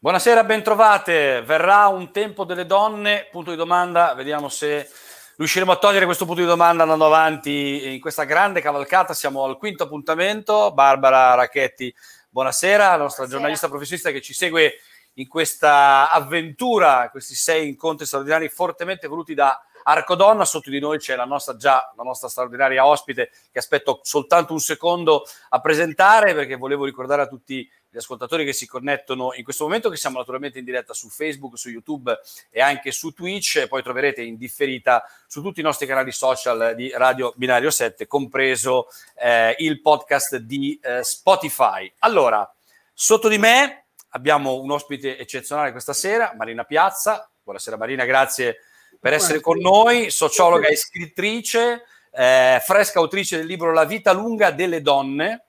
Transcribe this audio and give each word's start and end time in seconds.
Buonasera, 0.00 0.44
bentrovate. 0.44 1.42
Verrà 1.42 1.88
un 1.88 2.12
tempo 2.12 2.44
delle 2.44 2.66
donne? 2.66 3.26
Punto 3.32 3.50
di 3.50 3.56
domanda. 3.56 4.14
Vediamo 4.14 4.48
se 4.48 4.88
riusciremo 5.36 5.72
a 5.72 5.76
togliere 5.76 6.04
questo 6.04 6.24
punto 6.24 6.40
di 6.40 6.46
domanda 6.46 6.84
andando 6.84 7.06
avanti 7.06 7.94
in 7.94 8.00
questa 8.00 8.22
grande 8.22 8.60
cavalcata. 8.60 9.12
Siamo 9.12 9.42
al 9.42 9.58
quinto 9.58 9.82
appuntamento. 9.82 10.72
Barbara 10.72 11.34
Racchetti, 11.34 11.92
buonasera, 12.30 12.90
la 12.90 12.90
nostra 12.90 13.24
buonasera. 13.24 13.28
giornalista 13.28 13.68
professionista 13.68 14.12
che 14.12 14.20
ci 14.20 14.34
segue 14.34 14.74
in 15.14 15.26
questa 15.26 16.12
avventura, 16.12 17.08
questi 17.10 17.34
sei 17.34 17.66
incontri 17.66 18.06
straordinari 18.06 18.48
fortemente 18.48 19.08
voluti 19.08 19.34
da 19.34 19.60
Arcodonna. 19.88 20.44
Sotto 20.44 20.70
di 20.70 20.78
noi 20.78 20.98
c'è 20.98 21.16
la 21.16 21.24
nostra 21.24 21.56
già 21.56 21.92
la 21.96 22.02
nostra 22.02 22.28
straordinaria 22.28 22.86
ospite 22.86 23.30
che 23.50 23.58
aspetto 23.58 24.00
soltanto 24.02 24.52
un 24.52 24.60
secondo 24.60 25.24
a 25.48 25.60
presentare 25.60 26.34
perché 26.34 26.56
volevo 26.56 26.84
ricordare 26.84 27.22
a 27.22 27.26
tutti 27.26 27.68
gli 27.90 27.96
ascoltatori 27.96 28.44
che 28.44 28.52
si 28.52 28.66
connettono 28.66 29.32
in 29.34 29.44
questo 29.44 29.64
momento, 29.64 29.88
che 29.88 29.96
siamo 29.96 30.18
naturalmente 30.18 30.58
in 30.58 30.64
diretta 30.66 30.92
su 30.92 31.08
Facebook, 31.08 31.56
su 31.56 31.70
YouTube 31.70 32.18
e 32.50 32.60
anche 32.60 32.90
su 32.90 33.12
Twitch, 33.12 33.56
e 33.56 33.66
poi 33.66 33.82
troverete 33.82 34.20
in 34.20 34.36
differita 34.36 35.02
su 35.26 35.40
tutti 35.40 35.60
i 35.60 35.62
nostri 35.62 35.86
canali 35.86 36.12
social 36.12 36.74
di 36.76 36.90
Radio 36.90 37.32
Binario 37.36 37.70
7, 37.70 38.06
compreso 38.06 38.88
eh, 39.16 39.54
il 39.58 39.80
podcast 39.80 40.36
di 40.36 40.78
eh, 40.82 41.02
Spotify. 41.02 41.90
Allora, 42.00 42.50
sotto 42.92 43.28
di 43.28 43.38
me 43.38 43.86
abbiamo 44.10 44.60
un 44.60 44.70
ospite 44.70 45.16
eccezionale 45.16 45.72
questa 45.72 45.94
sera, 45.94 46.34
Marina 46.36 46.64
Piazza. 46.64 47.26
Buonasera 47.42 47.78
Marina, 47.78 48.04
grazie 48.04 48.58
per 49.00 49.12
essere 49.12 49.40
con 49.40 49.58
noi, 49.58 50.10
sociologa 50.10 50.68
e 50.68 50.76
scrittrice, 50.76 51.84
eh, 52.12 52.60
fresca 52.64 52.98
autrice 52.98 53.36
del 53.36 53.46
libro 53.46 53.72
La 53.72 53.84
vita 53.84 54.12
lunga 54.12 54.50
delle 54.50 54.82
donne. 54.82 55.44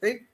Sì 0.00 0.26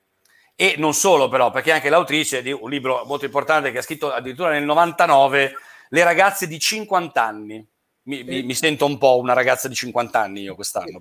e 0.56 0.74
non 0.78 0.95
solo 0.95 1.28
però, 1.28 1.50
perché 1.50 1.73
anche 1.73 1.91
l'autrice 1.91 2.41
di 2.41 2.52
un 2.52 2.70
libro 2.70 3.05
molto 3.06 3.24
importante 3.24 3.73
che 3.73 3.78
ha 3.78 3.83
scritto 3.83 4.12
addirittura 4.12 4.50
nel 4.50 4.64
99, 4.64 5.56
Le 5.89 6.05
ragazze 6.05 6.47
di 6.47 6.58
50 6.58 7.22
anni. 7.22 7.66
Mi, 8.06 8.22
mi, 8.22 8.42
mi 8.42 8.55
sento 8.55 8.84
un 8.84 8.98
po' 8.98 9.19
una 9.19 9.33
ragazza 9.33 9.66
di 9.66 9.75
50 9.75 10.20
anni 10.20 10.42
io 10.42 10.55
quest'anno. 10.55 11.00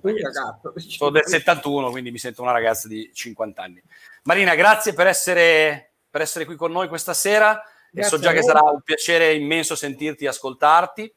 Sono 0.76 1.10
del 1.10 1.26
71, 1.26 1.90
quindi 1.90 2.10
mi 2.10 2.18
sento 2.18 2.42
una 2.42 2.52
ragazza 2.52 2.88
di 2.88 3.10
50 3.12 3.62
anni. 3.62 3.82
Marina, 4.24 4.54
grazie 4.54 4.92
per 4.94 5.06
essere, 5.06 5.92
per 6.08 6.22
essere 6.22 6.44
qui 6.44 6.56
con 6.56 6.72
noi 6.72 6.88
questa 6.88 7.12
sera. 7.12 7.62
Grazie 7.94 8.16
e 8.16 8.18
so 8.18 8.18
già 8.18 8.32
che 8.32 8.42
sarà 8.42 8.60
un 8.62 8.82
piacere 8.82 9.34
immenso 9.34 9.76
sentirti 9.76 10.24
e 10.24 10.28
ascoltarti. 10.28 11.14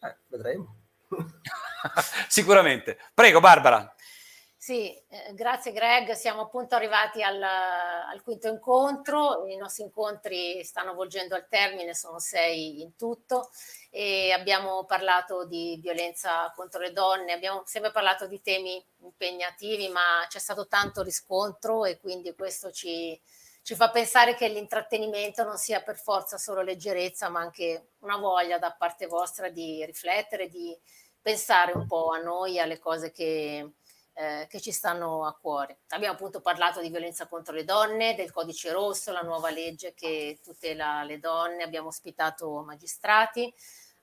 Eh, 0.00 0.16
vedremo. 0.28 0.76
Sicuramente. 2.28 2.98
Prego, 3.12 3.38
Barbara. 3.40 3.94
Sì, 4.56 4.94
eh, 5.08 5.34
grazie 5.34 5.72
Greg, 5.72 6.12
siamo 6.12 6.42
appunto 6.42 6.76
arrivati 6.76 7.20
al, 7.20 7.42
al, 7.42 8.22
quinto 8.22 8.46
incontro, 8.46 9.44
i 9.48 9.56
nostri 9.56 9.82
incontri 9.82 10.62
stanno 10.62 10.94
volgendo 10.94 11.34
al 11.34 11.48
termine, 11.48 11.94
sono 11.96 12.20
sei 12.20 12.80
in 12.80 12.94
tutto 12.94 13.50
e 13.90 14.30
abbiamo 14.30 14.84
parlato 14.84 15.46
di 15.46 15.80
violenza 15.82 16.52
contro 16.54 16.80
le 16.80 16.92
donne, 16.92 17.32
abbiamo 17.32 17.64
sempre 17.66 17.90
parlato 17.90 18.28
di 18.28 18.40
temi 18.40 18.80
impegnativi, 19.00 19.88
ma 19.88 20.24
c'è 20.28 20.38
stato 20.38 20.68
tanto 20.68 21.02
riscontro 21.02 21.84
e 21.84 21.98
quindi 21.98 22.32
questo 22.32 22.70
ci, 22.70 23.20
ci 23.62 23.74
fa 23.74 23.90
pensare 23.90 24.34
che 24.34 24.48
l'intrattenimento 24.48 25.44
non 25.44 25.56
sia 25.56 25.82
per 25.82 25.96
forza 25.96 26.36
solo 26.36 26.62
leggerezza, 26.62 27.28
ma 27.28 27.40
anche 27.40 27.92
una 28.00 28.16
voglia 28.16 28.58
da 28.58 28.72
parte 28.72 29.06
vostra 29.06 29.48
di 29.48 29.84
riflettere, 29.84 30.48
di 30.48 30.76
pensare 31.20 31.72
un 31.72 31.86
po' 31.86 32.10
a 32.10 32.18
noi, 32.18 32.58
alle 32.58 32.78
cose 32.78 33.10
che 33.10 33.74
eh, 34.14 34.46
che 34.46 34.60
ci 34.60 34.72
stanno 34.72 35.24
a 35.24 35.34
cuore. 35.34 35.78
Abbiamo 35.88 36.12
appunto 36.14 36.42
parlato 36.42 36.82
di 36.82 36.90
violenza 36.90 37.26
contro 37.26 37.54
le 37.54 37.64
donne, 37.64 38.14
del 38.14 38.30
codice 38.30 38.70
rosso, 38.70 39.10
la 39.10 39.22
nuova 39.22 39.50
legge 39.50 39.94
che 39.94 40.38
tutela 40.42 41.02
le 41.02 41.18
donne, 41.18 41.62
abbiamo 41.62 41.88
ospitato 41.88 42.62
magistrati, 42.62 43.52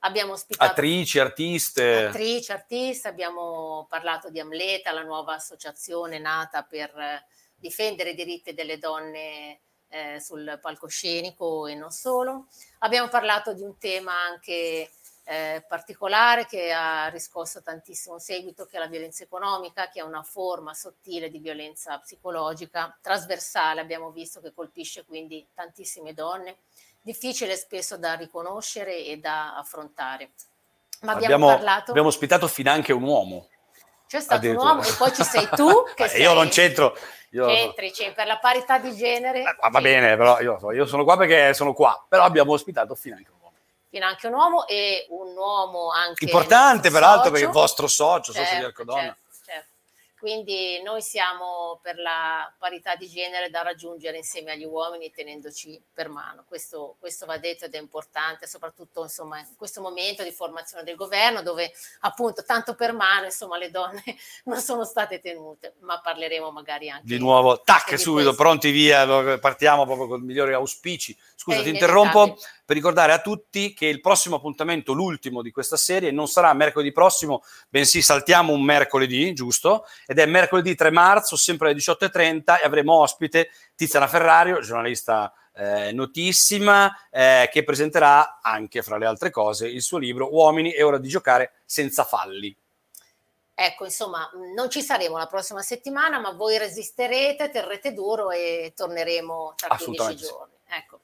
abbiamo 0.00 0.32
ospitato 0.32 0.68
attrici, 0.68 1.20
artiste. 1.20 2.06
Attrici, 2.06 2.50
artiste, 2.50 3.06
abbiamo 3.06 3.86
parlato 3.88 4.30
di 4.30 4.40
Amleta, 4.40 4.90
la 4.90 5.04
nuova 5.04 5.34
associazione 5.34 6.18
nata 6.18 6.64
per 6.64 6.92
difendere 7.60 8.10
i 8.10 8.14
diritti 8.14 8.54
delle 8.54 8.78
donne 8.78 9.60
eh, 9.88 10.20
sul 10.20 10.58
palcoscenico 10.60 11.66
e 11.66 11.74
non 11.74 11.90
solo. 11.90 12.46
Abbiamo 12.78 13.08
parlato 13.08 13.52
di 13.52 13.62
un 13.62 13.76
tema 13.78 14.12
anche 14.14 14.90
eh, 15.24 15.64
particolare 15.68 16.46
che 16.46 16.72
ha 16.72 17.08
riscosso 17.08 17.62
tantissimo 17.62 18.18
seguito, 18.18 18.66
che 18.66 18.76
è 18.76 18.80
la 18.80 18.86
violenza 18.86 19.22
economica, 19.22 19.88
che 19.88 20.00
è 20.00 20.02
una 20.02 20.22
forma 20.22 20.74
sottile 20.74 21.30
di 21.30 21.38
violenza 21.38 21.98
psicologica, 21.98 22.98
trasversale, 23.00 23.80
abbiamo 23.80 24.10
visto 24.10 24.40
che 24.40 24.52
colpisce 24.52 25.04
quindi 25.04 25.46
tantissime 25.54 26.14
donne, 26.14 26.58
difficile 27.00 27.56
spesso 27.56 27.96
da 27.96 28.14
riconoscere 28.14 29.04
e 29.04 29.18
da 29.18 29.56
affrontare. 29.56 30.32
Ma 31.02 31.12
abbiamo, 31.12 31.34
abbiamo 31.34 31.46
parlato... 31.46 31.90
Abbiamo 31.90 32.08
ospitato 32.08 32.48
finanche 32.48 32.92
un 32.92 33.04
uomo. 33.04 33.48
C'è 34.10 34.20
stato 34.20 34.44
un 34.48 34.56
uomo 34.56 34.82
e 34.82 34.92
poi 34.98 35.14
ci 35.14 35.22
sei 35.22 35.48
tu 35.54 35.70
che 35.94 36.08
sei... 36.08 36.22
Io 36.22 36.32
non 36.32 36.48
c'entro. 36.48 36.96
Io... 37.30 37.46
C'entri, 37.46 37.92
c'entri, 37.92 38.14
per 38.14 38.26
la 38.26 38.38
parità 38.38 38.78
di 38.78 38.92
genere. 38.96 39.42
Eh, 39.42 39.70
va 39.70 39.80
bene, 39.80 40.16
però 40.16 40.40
io, 40.40 40.58
io 40.72 40.84
sono 40.84 41.04
qua 41.04 41.16
perché 41.16 41.54
sono 41.54 41.72
qua, 41.72 42.04
però 42.08 42.24
abbiamo 42.24 42.50
ospitato 42.50 42.96
finanche 42.96 43.30
un 43.30 43.36
uomo 43.40 43.54
finanche 43.88 44.26
un 44.26 44.34
uomo 44.34 44.66
e 44.66 45.06
un 45.10 45.36
uomo 45.36 45.90
anche 45.92 46.24
importante 46.24 46.90
peraltro 46.90 47.30
perché 47.30 47.46
il 47.46 47.52
vostro 47.52 47.86
socio, 47.86 48.32
certo, 48.32 48.48
socio 48.48 48.58
di 48.58 48.64
Arcodonna. 48.64 49.00
Certo. 49.00 49.18
Quindi 50.20 50.82
noi 50.82 51.00
siamo 51.00 51.80
per 51.82 51.96
la 51.96 52.52
parità 52.58 52.94
di 52.94 53.08
genere 53.08 53.48
da 53.48 53.62
raggiungere 53.62 54.18
insieme 54.18 54.52
agli 54.52 54.66
uomini 54.66 55.10
tenendoci 55.10 55.82
per 55.94 56.10
mano. 56.10 56.44
Questo, 56.46 56.96
questo 57.00 57.24
va 57.24 57.38
detto 57.38 57.64
ed 57.64 57.74
è 57.74 57.78
importante, 57.78 58.46
soprattutto 58.46 59.02
insomma, 59.02 59.38
in 59.38 59.56
questo 59.56 59.80
momento 59.80 60.22
di 60.22 60.30
formazione 60.30 60.84
del 60.84 60.94
governo 60.94 61.40
dove 61.40 61.72
appunto 62.00 62.44
tanto 62.44 62.74
per 62.74 62.92
mano 62.92 63.24
insomma, 63.24 63.56
le 63.56 63.70
donne 63.70 64.04
non 64.44 64.60
sono 64.60 64.84
state 64.84 65.20
tenute, 65.20 65.76
ma 65.80 65.98
parleremo 66.02 66.50
magari 66.50 66.90
anche 66.90 67.06
di 67.06 67.16
nuovo. 67.16 67.62
Tac, 67.62 67.98
subito, 67.98 68.34
pronti 68.34 68.70
via, 68.70 69.38
partiamo 69.38 69.86
proprio 69.86 70.06
con 70.06 70.20
i 70.20 70.24
migliori 70.26 70.52
auspici. 70.52 71.16
Scusa, 71.34 71.62
ti 71.62 71.70
interrompo 71.70 72.36
per 72.70 72.78
ricordare 72.78 73.10
a 73.10 73.20
tutti 73.20 73.74
che 73.74 73.86
il 73.86 74.00
prossimo 74.00 74.36
appuntamento, 74.36 74.92
l'ultimo 74.92 75.42
di 75.42 75.50
questa 75.50 75.76
serie, 75.76 76.12
non 76.12 76.28
sarà 76.28 76.52
mercoledì 76.52 76.92
prossimo, 76.92 77.42
bensì 77.68 78.00
saltiamo 78.00 78.52
un 78.52 78.62
mercoledì, 78.62 79.32
giusto? 79.32 79.86
Ed 80.06 80.20
è 80.20 80.26
mercoledì 80.26 80.76
3 80.76 80.92
marzo, 80.92 81.34
sempre 81.34 81.70
alle 81.70 81.80
18.30 81.80 82.60
e 82.60 82.64
avremo 82.64 83.00
ospite 83.00 83.50
Tiziana 83.74 84.06
Ferrario, 84.06 84.60
giornalista 84.60 85.34
eh, 85.52 85.90
notissima, 85.90 86.96
eh, 87.10 87.48
che 87.50 87.64
presenterà 87.64 88.38
anche, 88.40 88.82
fra 88.82 88.98
le 88.98 89.06
altre 89.06 89.30
cose, 89.30 89.66
il 89.66 89.82
suo 89.82 89.98
libro 89.98 90.32
Uomini, 90.32 90.70
è 90.70 90.84
ora 90.84 90.98
di 90.98 91.08
giocare 91.08 91.54
senza 91.64 92.04
falli. 92.04 92.56
Ecco, 93.52 93.84
insomma, 93.84 94.30
non 94.54 94.70
ci 94.70 94.80
saremo 94.80 95.18
la 95.18 95.26
prossima 95.26 95.62
settimana, 95.62 96.20
ma 96.20 96.30
voi 96.30 96.56
resisterete, 96.56 97.50
terrete 97.50 97.92
duro 97.92 98.30
e 98.30 98.74
torneremo 98.76 99.54
tra 99.56 99.76
15 99.76 100.14
giorni. 100.14 100.54
Ecco. 100.68 101.00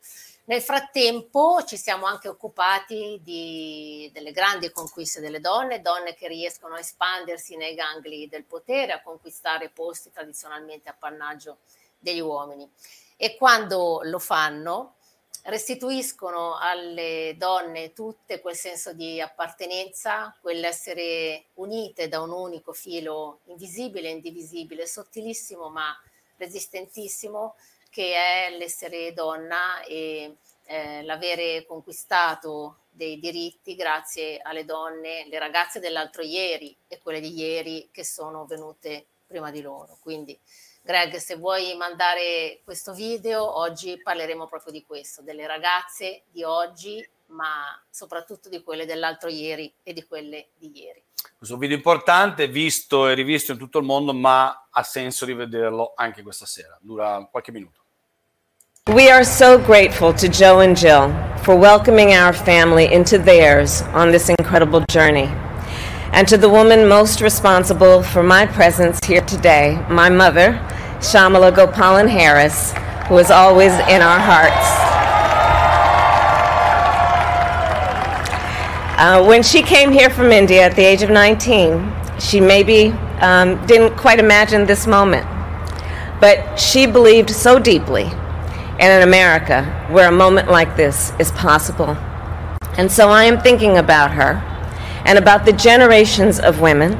Nel 0.48 0.62
frattempo 0.62 1.64
ci 1.64 1.76
siamo 1.76 2.06
anche 2.06 2.28
occupati 2.28 3.18
di, 3.20 4.08
delle 4.12 4.30
grandi 4.30 4.70
conquiste 4.70 5.20
delle 5.20 5.40
donne, 5.40 5.80
donne 5.80 6.14
che 6.14 6.28
riescono 6.28 6.76
a 6.76 6.78
espandersi 6.78 7.56
nei 7.56 7.74
gangli 7.74 8.28
del 8.28 8.44
potere, 8.44 8.92
a 8.92 9.02
conquistare 9.02 9.70
posti 9.70 10.12
tradizionalmente 10.12 10.88
appannaggio 10.88 11.58
degli 11.98 12.20
uomini. 12.20 12.70
E 13.16 13.36
quando 13.36 14.02
lo 14.04 14.20
fanno, 14.20 14.94
restituiscono 15.46 16.56
alle 16.56 17.34
donne 17.36 17.92
tutte 17.92 18.40
quel 18.40 18.54
senso 18.54 18.92
di 18.92 19.20
appartenenza, 19.20 20.32
quell'essere 20.40 21.46
unite 21.54 22.06
da 22.06 22.20
un 22.20 22.30
unico 22.30 22.72
filo 22.72 23.40
invisibile, 23.46 24.10
indivisibile, 24.10 24.86
sottilissimo 24.86 25.70
ma 25.70 25.92
resistentissimo, 26.36 27.56
che 27.96 28.12
è 28.14 28.56
l'essere 28.58 29.14
donna 29.14 29.82
e 29.84 30.36
eh, 30.66 31.02
l'avere 31.02 31.64
conquistato 31.66 32.78
dei 32.90 33.18
diritti 33.18 33.74
grazie 33.74 34.38
alle 34.42 34.64
donne, 34.64 35.26
le 35.28 35.38
ragazze 35.38 35.80
dell'altro 35.80 36.22
ieri 36.22 36.76
e 36.88 36.98
quelle 37.00 37.20
di 37.20 37.32
ieri 37.34 37.88
che 37.92 38.04
sono 38.04 38.46
venute 38.46 39.06
prima 39.26 39.50
di 39.50 39.60
loro. 39.60 39.98
Quindi 40.00 40.38
Greg, 40.82 41.16
se 41.16 41.34
vuoi 41.34 41.76
mandare 41.76 42.60
questo 42.62 42.94
video, 42.94 43.58
oggi 43.58 44.00
parleremo 44.00 44.46
proprio 44.46 44.72
di 44.72 44.84
questo, 44.84 45.20
delle 45.20 45.46
ragazze 45.46 46.22
di 46.30 46.44
oggi, 46.44 47.04
ma 47.26 47.82
soprattutto 47.90 48.48
di 48.48 48.62
quelle 48.62 48.86
dell'altro 48.86 49.28
ieri 49.28 49.72
e 49.82 49.92
di 49.92 50.06
quelle 50.06 50.50
di 50.56 50.70
ieri. 50.78 51.02
Questo 51.36 51.56
video 51.56 51.76
importante, 51.76 52.46
visto 52.46 53.08
e 53.08 53.14
rivisto 53.14 53.50
in 53.50 53.58
tutto 53.58 53.78
il 53.78 53.84
mondo, 53.84 54.14
ma 54.14 54.68
ha 54.70 54.82
senso 54.84 55.26
rivederlo 55.26 55.92
anche 55.96 56.22
questa 56.22 56.46
sera. 56.46 56.78
Dura 56.80 57.26
qualche 57.30 57.50
minuto. 57.50 57.85
We 58.94 59.10
are 59.10 59.24
so 59.24 59.58
grateful 59.58 60.14
to 60.14 60.28
Joe 60.28 60.60
and 60.60 60.76
Jill 60.76 61.08
for 61.42 61.56
welcoming 61.56 62.12
our 62.12 62.32
family 62.32 62.92
into 62.92 63.18
theirs 63.18 63.82
on 63.82 64.12
this 64.12 64.28
incredible 64.28 64.84
journey. 64.88 65.24
And 66.12 66.28
to 66.28 66.36
the 66.36 66.48
woman 66.48 66.86
most 66.86 67.20
responsible 67.20 68.04
for 68.04 68.22
my 68.22 68.46
presence 68.46 69.04
here 69.04 69.22
today, 69.22 69.84
my 69.90 70.08
mother, 70.08 70.52
Shamala 71.00 71.50
Gopalan 71.50 72.08
Harris, 72.08 72.74
who 73.08 73.18
is 73.18 73.28
always 73.28 73.72
in 73.72 74.02
our 74.02 74.20
hearts. 74.20 74.68
Uh, 79.00 79.26
when 79.26 79.42
she 79.42 79.62
came 79.62 79.90
here 79.90 80.10
from 80.10 80.30
India 80.30 80.62
at 80.62 80.76
the 80.76 80.84
age 80.84 81.02
of 81.02 81.10
19, 81.10 81.92
she 82.20 82.40
maybe 82.40 82.92
um, 83.20 83.66
didn't 83.66 83.96
quite 83.96 84.20
imagine 84.20 84.64
this 84.64 84.86
moment. 84.86 85.26
But 86.20 86.54
she 86.54 86.86
believed 86.86 87.30
so 87.30 87.58
deeply 87.58 88.12
in 88.78 89.02
America 89.02 89.64
where 89.90 90.08
a 90.08 90.12
moment 90.12 90.50
like 90.50 90.76
this 90.76 91.12
is 91.18 91.30
possible. 91.32 91.96
And 92.78 92.92
so 92.92 93.08
I 93.08 93.24
am 93.24 93.40
thinking 93.40 93.78
about 93.78 94.10
her 94.12 94.42
and 95.06 95.18
about 95.18 95.46
the 95.46 95.52
generations 95.52 96.38
of 96.38 96.60
women, 96.60 96.92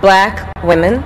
black 0.00 0.52
women, 0.62 1.02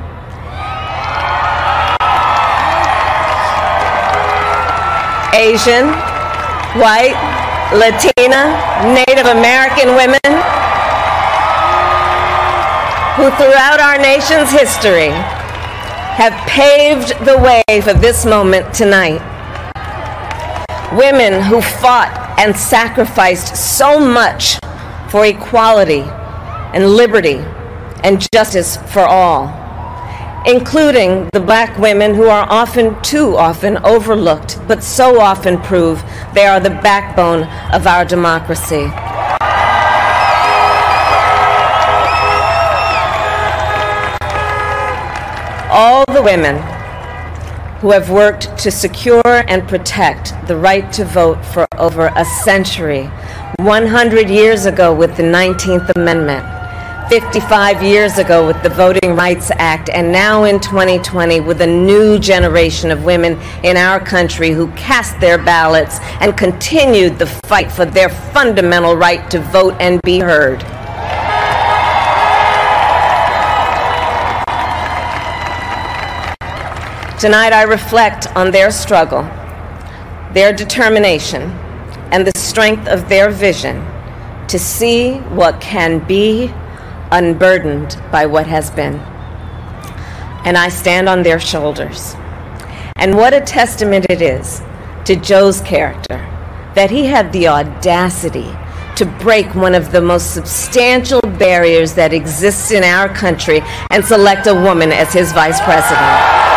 Asian, 5.35 5.89
white, 6.79 7.17
Latina, 7.73 8.55
Native 8.95 9.27
American 9.27 9.97
women 9.97 10.21
who 13.17 13.31
throughout 13.37 13.81
our 13.81 13.97
nation's 13.97 14.51
history 14.51 15.11
have 16.15 16.35
paved 16.49 17.19
the 17.25 17.39
way 17.39 17.81
for 17.81 17.95
this 17.95 18.25
moment 18.25 18.75
tonight. 18.75 19.34
Women 20.97 21.43
who 21.43 21.61
fought 21.61 22.37
and 22.39 22.55
sacrificed 22.55 23.57
so 23.57 23.99
much 23.99 24.59
for 25.11 25.27
equality 25.27 26.03
and 26.73 26.91
liberty 26.91 27.39
and 28.05 28.25
justice 28.33 28.77
for 28.93 29.01
all, 29.01 29.49
including 30.47 31.29
the 31.33 31.41
black 31.41 31.77
women 31.79 32.15
who 32.15 32.29
are 32.29 32.47
often, 32.49 33.01
too 33.03 33.37
often, 33.37 33.79
overlooked, 33.79 34.61
but 34.69 34.85
so 34.85 35.21
often 35.21 35.59
prove 35.63 36.01
they 36.33 36.47
are 36.47 36.61
the 36.61 36.71
backbone 36.71 37.43
of 37.73 37.87
our 37.87 38.05
democracy. 38.05 38.89
all 45.77 46.05
the 46.07 46.23
women 46.23 46.55
who 47.85 47.91
have 47.91 48.09
worked 48.09 48.57
to 48.57 48.71
secure 48.71 49.21
and 49.27 49.69
protect 49.69 50.33
the 50.47 50.57
right 50.57 50.91
to 50.91 51.05
vote 51.05 51.45
for 51.45 51.67
over 51.77 52.11
a 52.17 52.25
century, 52.25 53.05
100 53.59 54.31
years 54.31 54.65
ago 54.65 54.95
with 54.95 55.15
the 55.19 55.23
19th 55.23 55.93
Amendment, 55.95 56.43
55 57.11 57.83
years 57.83 58.17
ago 58.17 58.47
with 58.47 58.63
the 58.63 58.71
Voting 58.71 59.15
Rights 59.15 59.51
Act, 59.57 59.91
and 59.91 60.11
now 60.11 60.45
in 60.45 60.61
2020 60.61 61.41
with 61.41 61.61
a 61.61 61.67
new 61.67 62.19
generation 62.19 62.91
of 62.91 63.05
women 63.05 63.39
in 63.63 63.77
our 63.77 64.01
country 64.01 64.53
who 64.53 64.69
cast 64.69 65.21
their 65.21 65.37
ballots 65.37 65.99
and 66.23 66.39
continued 66.39 67.19
the 67.19 67.27
fight 67.27 67.71
for 67.71 67.85
their 67.85 68.09
fundamental 68.09 68.97
right 68.97 69.31
to 69.31 69.41
vote 69.41 69.75
and 69.79 70.01
be 70.01 70.21
heard. 70.21 70.65
Tonight 77.25 77.55
I 77.55 77.63
reflect 77.63 78.27
on 78.37 78.51
their 78.51 78.71
struggle, 78.71 79.23
their 80.35 80.53
determination, 80.53 81.41
and 82.13 82.27
the 82.27 82.39
strength 82.39 82.87
of 82.87 83.09
their 83.09 83.31
vision 83.31 83.83
to 84.49 84.59
see 84.59 85.15
what 85.33 85.59
can 85.59 86.07
be 86.07 86.53
unburdened 87.13 87.99
by 88.13 88.27
what 88.27 88.47
has 88.47 88.71
been. 88.71 88.97
And 90.45 90.59
I 90.59 90.69
stand 90.69 91.09
on 91.09 91.23
their 91.23 91.41
shoulders. 91.41 92.15
And 92.97 93.17
what 93.17 93.33
a 93.33 93.41
testament 93.41 94.05
it 94.11 94.21
is 94.21 94.61
to 95.07 95.17
Joe's 95.17 95.63
character 95.63 96.19
that 96.75 96.91
he 96.91 97.07
had 97.07 97.33
the 97.33 97.49
audacity 97.49 98.55
to 98.97 99.07
break 99.19 99.55
one 99.55 99.75
of 99.75 99.93
the 99.93 100.03
most 100.03 100.35
substantial 100.35 101.23
barriers 101.23 101.95
that 101.95 102.13
exists 102.13 102.71
in 102.71 102.85
our 102.85 103.09
country 103.09 103.63
and 103.89 104.05
select 104.05 104.47
a 104.47 104.53
woman 104.53 104.93
as 104.93 105.15
his 105.15 105.33
vice 105.33 105.59
president. 105.63 106.54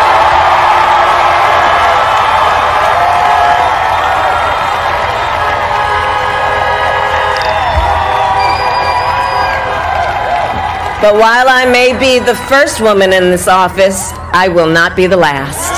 But 10.99 11.13
while 11.13 11.47
I 11.47 11.63
may 11.65 11.93
be 11.93 12.17
the 12.17 12.33
first 12.33 12.81
woman 12.81 13.13
in 13.13 13.29
this 13.29 13.47
office, 13.47 14.11
I 14.33 14.47
will 14.47 14.65
not 14.67 14.95
be 14.95 15.05
the 15.05 15.15
last. 15.15 15.71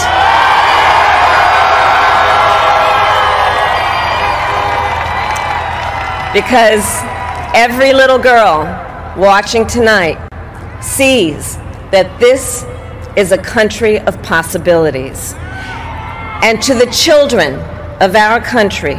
Because 6.34 6.86
every 7.54 7.92
little 7.92 8.18
girl 8.18 8.64
watching 9.18 9.68
tonight 9.68 10.18
sees 10.82 11.58
that 11.92 12.18
this 12.22 12.64
is 13.18 13.34
a 13.34 13.38
country 13.38 14.00
of 14.00 14.22
possibilities. 14.24 15.34
And 16.44 16.62
to 16.64 16.74
the 16.74 16.90
children 16.92 17.56
of 18.00 18.16
our 18.16 18.40
country, 18.40 18.98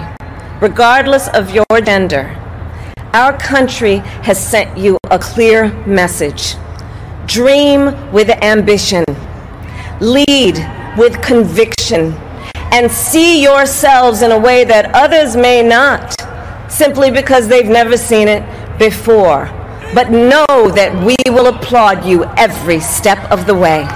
regardless 0.61 1.29
of 1.29 1.55
your 1.55 1.65
gender, 1.83 2.37
our 3.13 3.37
country 3.39 3.97
has 4.23 4.39
sent 4.39 4.79
you 4.79 4.97
a 5.11 5.19
clear 5.19 5.73
message. 5.85 6.55
Dream 7.27 8.13
with 8.13 8.31
ambition, 8.43 9.05
lead 10.01 10.57
with 10.97 11.21
conviction, 11.21 12.13
and 12.73 12.91
see 12.91 13.43
yourselves 13.43 14.23
in 14.23 14.31
a 14.31 14.39
way 14.39 14.65
that 14.65 14.95
others 14.95 15.37
may 15.37 15.63
not, 15.63 16.15
simply 16.71 17.11
because 17.11 17.49
they've 17.49 17.69
never 17.69 17.97
seen 17.97 18.29
it 18.29 18.45
before. 18.79 19.47
But 19.93 20.11
know 20.11 20.71
that 20.71 20.95
we 21.05 21.17
will 21.27 21.49
applaud 21.49 22.05
you 22.05 22.25
every 22.37 22.79
step 22.79 23.19
of 23.33 23.47
the 23.47 23.55
way. 23.55 23.89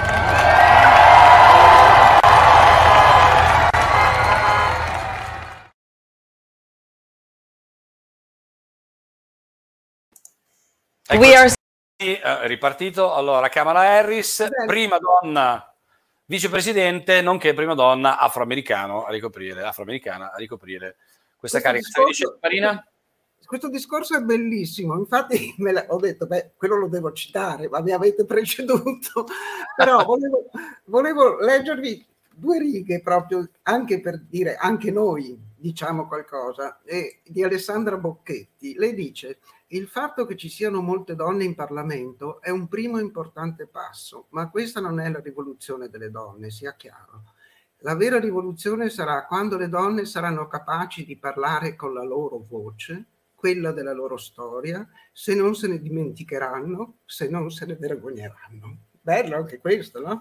We 11.18 11.36
are... 11.36 11.52
Eh, 11.96 12.20
ripartito. 12.48 13.14
Allora, 13.14 13.48
Kamala 13.48 13.80
Harris, 13.82 14.48
prima 14.66 14.98
donna 14.98 15.72
vicepresidente, 16.24 17.20
nonché 17.20 17.54
prima 17.54 17.74
donna 17.74 18.18
afroamericano 18.18 19.04
a 19.04 19.10
ricoprire, 19.10 19.62
afroamericana 19.62 20.32
a 20.32 20.36
ricoprire 20.36 20.96
questa 21.36 21.60
questo 21.60 21.92
carica. 21.92 22.08
Discorso, 22.08 22.38
Marina? 22.40 22.88
Questo 23.46 23.68
discorso 23.68 24.16
è 24.16 24.22
bellissimo, 24.22 24.98
infatti 24.98 25.54
me 25.58 25.70
la, 25.70 25.84
ho 25.88 25.98
detto, 25.98 26.26
beh, 26.26 26.52
quello 26.56 26.78
lo 26.78 26.88
devo 26.88 27.12
citare, 27.12 27.68
ma 27.68 27.80
mi 27.80 27.92
avete 27.92 28.24
preceduto, 28.24 29.26
però 29.76 30.02
volevo, 30.02 30.46
volevo 30.86 31.38
leggervi 31.38 32.04
due 32.34 32.58
righe 32.58 33.00
proprio 33.02 33.48
anche 33.62 34.00
per 34.00 34.18
dire, 34.18 34.56
anche 34.56 34.90
noi 34.90 35.38
diciamo 35.54 36.06
qualcosa, 36.06 36.80
e 36.84 37.20
di 37.24 37.42
Alessandra 37.42 37.96
Bocchetti. 37.96 38.74
Lei 38.74 38.94
dice, 38.94 39.38
il 39.76 39.88
fatto 39.88 40.24
che 40.24 40.36
ci 40.36 40.48
siano 40.48 40.80
molte 40.80 41.16
donne 41.16 41.42
in 41.44 41.54
Parlamento 41.54 42.40
è 42.40 42.50
un 42.50 42.68
primo 42.68 42.98
importante 42.98 43.66
passo, 43.66 44.26
ma 44.30 44.48
questa 44.48 44.80
non 44.80 45.00
è 45.00 45.10
la 45.10 45.20
rivoluzione 45.20 45.88
delle 45.88 46.10
donne, 46.10 46.50
sia 46.50 46.74
chiaro. 46.74 47.32
La 47.78 47.96
vera 47.96 48.20
rivoluzione 48.20 48.88
sarà 48.88 49.26
quando 49.26 49.58
le 49.58 49.68
donne 49.68 50.04
saranno 50.04 50.46
capaci 50.46 51.04
di 51.04 51.16
parlare 51.16 51.74
con 51.74 51.92
la 51.92 52.04
loro 52.04 52.44
voce, 52.48 53.04
quella 53.34 53.72
della 53.72 53.92
loro 53.92 54.16
storia, 54.16 54.88
se 55.12 55.34
non 55.34 55.54
se 55.54 55.66
ne 55.66 55.80
dimenticheranno, 55.80 56.98
se 57.04 57.28
non 57.28 57.50
se 57.50 57.66
ne 57.66 57.74
vergogneranno. 57.74 58.78
Bello 59.00 59.36
anche 59.36 59.58
questo, 59.58 60.00
no? 60.00 60.18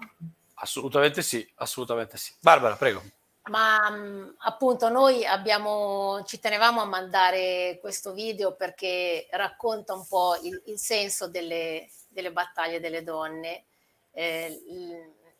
Assolutamente 0.54 1.22
sì, 1.22 1.48
assolutamente 1.54 2.16
sì. 2.16 2.34
Barbara, 2.40 2.74
prego. 2.74 3.02
Ma 3.50 3.90
mm, 3.90 4.30
appunto 4.38 4.88
noi 4.88 5.26
abbiamo, 5.26 6.22
ci 6.24 6.38
tenevamo 6.38 6.80
a 6.80 6.86
mandare 6.86 7.78
questo 7.80 8.12
video 8.12 8.54
perché 8.56 9.26
racconta 9.32 9.92
un 9.92 10.06
po' 10.06 10.36
il, 10.42 10.62
il 10.66 10.78
senso 10.78 11.28
delle, 11.28 11.90
delle, 12.08 12.32
battaglie 12.32 12.80
delle 12.80 13.02
donne, 13.02 13.64
eh, 14.12 14.62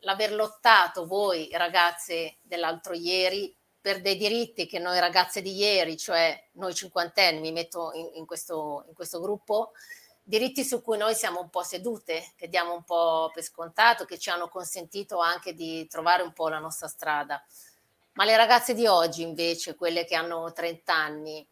l'aver 0.01 0.33
lottato 0.33 1.07
voi 1.07 1.49
ragazze 1.53 2.37
dell'altro 2.43 2.93
ieri 2.93 3.55
per 3.81 4.01
dei 4.01 4.17
diritti 4.17 4.67
che 4.67 4.79
noi 4.79 4.99
ragazze 4.99 5.41
di 5.41 5.55
ieri, 5.55 5.97
cioè 5.97 6.49
noi 6.53 6.73
cinquantenni, 6.73 7.39
mi 7.39 7.51
metto 7.51 7.91
in, 7.93 8.11
in, 8.15 8.25
questo, 8.25 8.83
in 8.87 8.93
questo 8.93 9.19
gruppo, 9.19 9.73
diritti 10.23 10.63
su 10.63 10.81
cui 10.81 10.97
noi 10.97 11.13
siamo 11.13 11.39
un 11.39 11.49
po' 11.49 11.61
sedute, 11.61 12.33
che 12.35 12.49
diamo 12.49 12.73
un 12.73 12.83
po' 12.83 13.29
per 13.31 13.43
scontato, 13.43 14.05
che 14.05 14.17
ci 14.17 14.31
hanno 14.31 14.49
consentito 14.49 15.19
anche 15.19 15.53
di 15.53 15.87
trovare 15.87 16.23
un 16.23 16.33
po' 16.33 16.49
la 16.49 16.57
nostra 16.57 16.87
strada. 16.87 17.43
Ma 18.15 18.23
le 18.23 18.37
ragazze 18.37 18.73
di 18.73 18.87
oggi, 18.87 19.23
invece, 19.23 19.75
quelle 19.75 20.05
che 20.05 20.15
hanno 20.15 20.53
30 20.53 20.93
anni, 20.93 21.45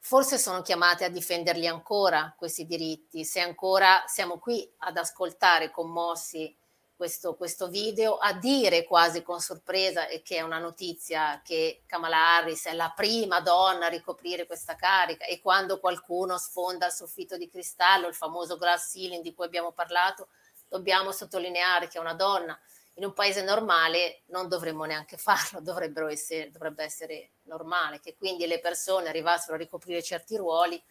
forse 0.00 0.36
sono 0.36 0.62
chiamate 0.62 1.04
a 1.04 1.08
difenderli 1.08 1.66
ancora 1.68 2.34
questi 2.36 2.66
diritti, 2.66 3.24
se 3.24 3.38
ancora 3.38 4.02
siamo 4.08 4.38
qui 4.38 4.68
ad 4.78 4.96
ascoltare 4.96 5.70
commossi 5.70 6.56
questo, 6.96 7.36
questo, 7.36 7.68
video, 7.68 8.16
a 8.16 8.32
dire 8.32 8.82
quasi 8.82 9.22
con 9.22 9.38
sorpresa 9.38 10.08
e 10.08 10.20
che 10.22 10.38
è 10.38 10.40
una 10.40 10.58
notizia 10.58 11.40
che 11.44 11.84
Kamala 11.86 12.38
Harris 12.38 12.66
è 12.66 12.72
la 12.72 12.92
prima 12.96 13.38
donna 13.38 13.86
a 13.86 13.90
ricoprire 13.90 14.46
questa 14.46 14.74
carica 14.74 15.24
e 15.24 15.40
quando 15.40 15.78
qualcuno 15.78 16.36
sfonda 16.36 16.86
il 16.86 16.92
soffitto 16.92 17.36
di 17.36 17.48
cristallo, 17.48 18.08
il 18.08 18.14
famoso 18.16 18.58
glass 18.58 18.90
ceiling 18.90 19.22
di 19.22 19.32
cui 19.32 19.44
abbiamo 19.44 19.70
parlato, 19.70 20.30
dobbiamo 20.66 21.12
sottolineare 21.12 21.86
che 21.86 21.98
è 21.98 22.00
una 22.00 22.14
donna. 22.14 22.58
In 22.98 23.04
un 23.04 23.12
paese 23.12 23.42
normale 23.42 24.22
non 24.26 24.48
dovremmo 24.48 24.84
neanche 24.84 25.16
farlo, 25.18 25.60
essere, 26.08 26.50
dovrebbe 26.50 26.84
essere 26.84 27.30
normale 27.44 28.00
che 28.00 28.16
quindi 28.16 28.46
le 28.46 28.60
persone 28.60 29.08
arrivassero 29.08 29.54
a 29.54 29.58
ricoprire 29.58 30.02
certi 30.02 30.36
ruoli 30.36 30.82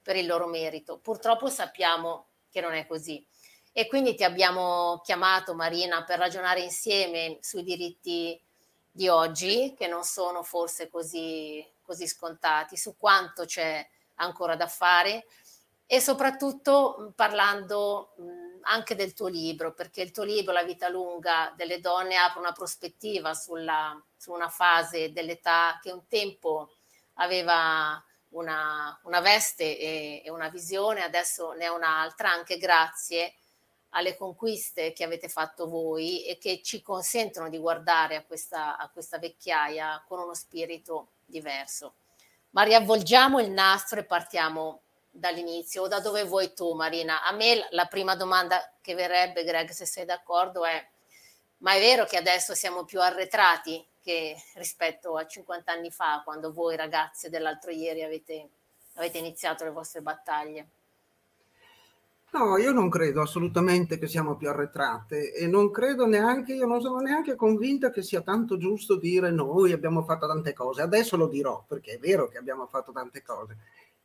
per 0.00 0.16
il 0.16 0.26
loro 0.26 0.46
merito. 0.46 0.98
Purtroppo 0.98 1.48
sappiamo 1.48 2.28
che 2.50 2.60
non 2.60 2.72
è 2.74 2.86
così 2.86 3.24
e 3.72 3.88
quindi 3.88 4.14
ti 4.14 4.24
abbiamo 4.24 5.02
chiamato 5.04 5.54
Marina 5.54 6.04
per 6.04 6.18
ragionare 6.18 6.60
insieme 6.60 7.38
sui 7.42 7.62
diritti 7.62 8.40
di 8.90 9.08
oggi, 9.08 9.74
che 9.76 9.86
non 9.86 10.04
sono 10.04 10.42
forse 10.42 10.88
così, 10.88 11.62
così 11.82 12.06
scontati, 12.06 12.76
su 12.76 12.96
quanto 12.96 13.44
c'è 13.44 13.86
ancora 14.14 14.56
da 14.56 14.66
fare 14.66 15.26
e 15.84 16.00
soprattutto 16.00 17.12
parlando 17.14 18.14
anche 18.66 18.94
del 18.94 19.14
tuo 19.14 19.28
libro, 19.28 19.72
perché 19.72 20.02
il 20.02 20.10
tuo 20.10 20.24
libro 20.24 20.52
La 20.52 20.62
vita 20.62 20.88
lunga 20.88 21.52
delle 21.56 21.80
donne 21.80 22.16
apre 22.16 22.40
una 22.40 22.52
prospettiva 22.52 23.34
sulla, 23.34 24.00
su 24.16 24.32
una 24.32 24.48
fase 24.48 25.12
dell'età 25.12 25.78
che 25.82 25.90
un 25.90 26.06
tempo 26.08 26.70
aveva 27.14 28.02
una, 28.30 28.98
una 29.04 29.20
veste 29.20 29.78
e, 29.78 30.22
e, 30.24 30.30
una 30.30 30.48
visione, 30.48 31.02
adesso 31.02 31.52
ne 31.52 31.66
ha 31.66 31.72
un'altra, 31.72 32.30
anche 32.30 32.58
grazie 32.58 33.34
alle 33.90 34.16
conquiste 34.16 34.92
che 34.92 35.04
avete 35.04 35.28
fatto 35.28 35.68
voi 35.68 36.24
e 36.26 36.36
che 36.38 36.60
ci 36.62 36.82
consentono 36.82 37.48
di 37.48 37.58
guardare 37.58 38.16
a 38.16 38.24
questa, 38.24 38.76
a 38.76 38.88
questa 38.90 39.18
vecchiaia 39.18 40.04
con 40.06 40.18
uno 40.18 40.34
spirito 40.34 41.12
diverso. 41.24 41.94
Ma 42.50 42.62
riavvolgiamo 42.62 43.40
il 43.40 43.50
nastro 43.50 44.00
e 44.00 44.04
partiamo 44.04 44.82
dall'inizio 45.16 45.82
o 45.82 45.88
da 45.88 46.00
dove 46.00 46.24
vuoi 46.24 46.52
tu 46.54 46.74
Marina. 46.74 47.22
A 47.22 47.32
me 47.32 47.66
la 47.70 47.86
prima 47.86 48.14
domanda 48.14 48.74
che 48.80 48.94
verrebbe, 48.94 49.44
Greg, 49.44 49.70
se 49.70 49.86
sei 49.86 50.04
d'accordo, 50.04 50.64
è 50.64 50.86
ma 51.58 51.74
è 51.74 51.80
vero 51.80 52.04
che 52.04 52.16
adesso 52.16 52.54
siamo 52.54 52.84
più 52.84 53.00
arretrati 53.00 53.84
che 54.02 54.36
rispetto 54.54 55.16
a 55.16 55.26
50 55.26 55.72
anni 55.72 55.90
fa, 55.90 56.20
quando 56.24 56.52
voi 56.52 56.76
ragazze 56.76 57.30
dell'altro 57.30 57.70
ieri 57.70 58.02
avete, 58.02 58.48
avete 58.94 59.18
iniziato 59.18 59.64
le 59.64 59.70
vostre 59.70 60.00
battaglie? 60.02 60.68
No, 62.30 62.58
io 62.58 62.70
non 62.72 62.90
credo 62.90 63.22
assolutamente 63.22 63.98
che 63.98 64.06
siamo 64.06 64.36
più 64.36 64.48
arretrate 64.48 65.32
e 65.32 65.46
non 65.46 65.70
credo 65.70 66.06
neanche, 66.06 66.52
io 66.52 66.66
non 66.66 66.80
sono 66.82 66.98
neanche 66.98 67.34
convinta 67.34 67.90
che 67.90 68.02
sia 68.02 68.20
tanto 68.20 68.58
giusto 68.58 68.96
dire 68.96 69.30
noi 69.30 69.72
abbiamo 69.72 70.02
fatto 70.02 70.26
tante 70.26 70.52
cose. 70.52 70.82
Adesso 70.82 71.16
lo 71.16 71.28
dirò 71.28 71.64
perché 71.66 71.94
è 71.94 71.98
vero 71.98 72.28
che 72.28 72.36
abbiamo 72.36 72.66
fatto 72.66 72.92
tante 72.92 73.22
cose, 73.22 73.56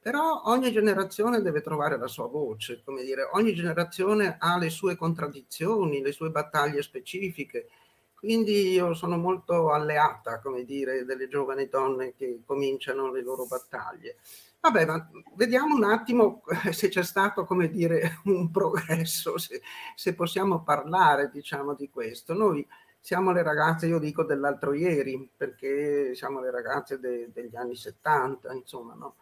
però 0.01 0.41
ogni 0.45 0.71
generazione 0.71 1.41
deve 1.43 1.61
trovare 1.61 1.95
la 1.95 2.07
sua 2.07 2.25
voce, 2.27 2.81
come 2.83 3.03
dire, 3.03 3.29
ogni 3.33 3.53
generazione 3.53 4.37
ha 4.39 4.57
le 4.57 4.71
sue 4.71 4.95
contraddizioni, 4.95 6.01
le 6.01 6.11
sue 6.11 6.31
battaglie 6.31 6.81
specifiche. 6.81 7.67
Quindi 8.15 8.71
io 8.71 8.95
sono 8.95 9.17
molto 9.17 9.71
alleata, 9.71 10.39
come 10.41 10.63
dire, 10.63 11.05
delle 11.05 11.27
giovani 11.27 11.67
donne 11.67 12.15
che 12.15 12.41
cominciano 12.45 13.11
le 13.11 13.21
loro 13.21 13.45
battaglie. 13.45 14.17
Vabbè, 14.59 14.85
ma 14.85 15.09
vediamo 15.35 15.75
un 15.75 15.83
attimo 15.83 16.43
se 16.71 16.89
c'è 16.89 17.03
stato, 17.03 17.45
come 17.45 17.69
dire, 17.69 18.21
un 18.25 18.49
progresso, 18.49 19.37
se, 19.37 19.61
se 19.95 20.15
possiamo 20.15 20.63
parlare, 20.63 21.29
diciamo, 21.31 21.75
di 21.75 21.91
questo. 21.91 22.33
Noi 22.33 22.65
siamo 22.99 23.31
le 23.31 23.43
ragazze, 23.43 23.85
io 23.85 23.99
dico 23.99 24.23
dell'altro 24.23 24.73
ieri, 24.73 25.29
perché 25.35 26.15
siamo 26.15 26.39
le 26.39 26.49
ragazze 26.49 26.99
de, 26.99 27.29
degli 27.31 27.55
anni 27.55 27.75
70, 27.75 28.51
insomma, 28.53 28.95
no? 28.95 29.15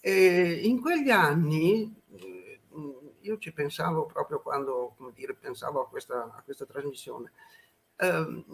E 0.00 0.60
in 0.64 0.80
quegli 0.80 1.10
anni, 1.10 1.94
eh, 2.16 2.60
io 3.20 3.38
ci 3.38 3.52
pensavo 3.52 4.06
proprio 4.06 4.40
quando, 4.40 4.96
dire, 5.14 5.34
pensavo 5.34 5.82
a 5.82 5.88
questa, 5.88 6.32
a 6.34 6.42
questa 6.42 6.64
trasmissione, 6.64 7.32
eh, 7.96 8.44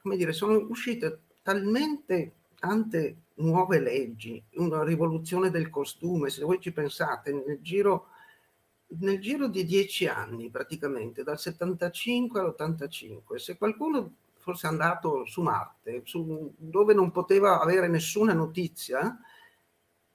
come 0.00 0.16
dire, 0.16 0.32
sono 0.32 0.56
uscite 0.68 1.20
talmente 1.42 2.32
tante 2.58 3.24
nuove 3.34 3.78
leggi, 3.78 4.42
una 4.54 4.82
rivoluzione 4.82 5.50
del 5.50 5.68
costume, 5.68 6.30
se 6.30 6.42
voi 6.42 6.58
ci 6.60 6.72
pensate, 6.72 7.32
nel 7.32 7.60
giro, 7.60 8.06
nel 9.00 9.20
giro 9.20 9.48
di 9.48 9.64
dieci 9.64 10.06
anni 10.06 10.48
praticamente, 10.48 11.22
dal 11.22 11.38
75 11.38 12.40
all'85, 12.40 13.34
se 13.36 13.58
qualcuno 13.58 14.14
fosse 14.38 14.66
andato 14.66 15.26
su 15.26 15.42
Marte, 15.42 16.02
su, 16.04 16.54
dove 16.56 16.94
non 16.94 17.10
poteva 17.10 17.60
avere 17.60 17.88
nessuna 17.88 18.32
notizia, 18.32 19.18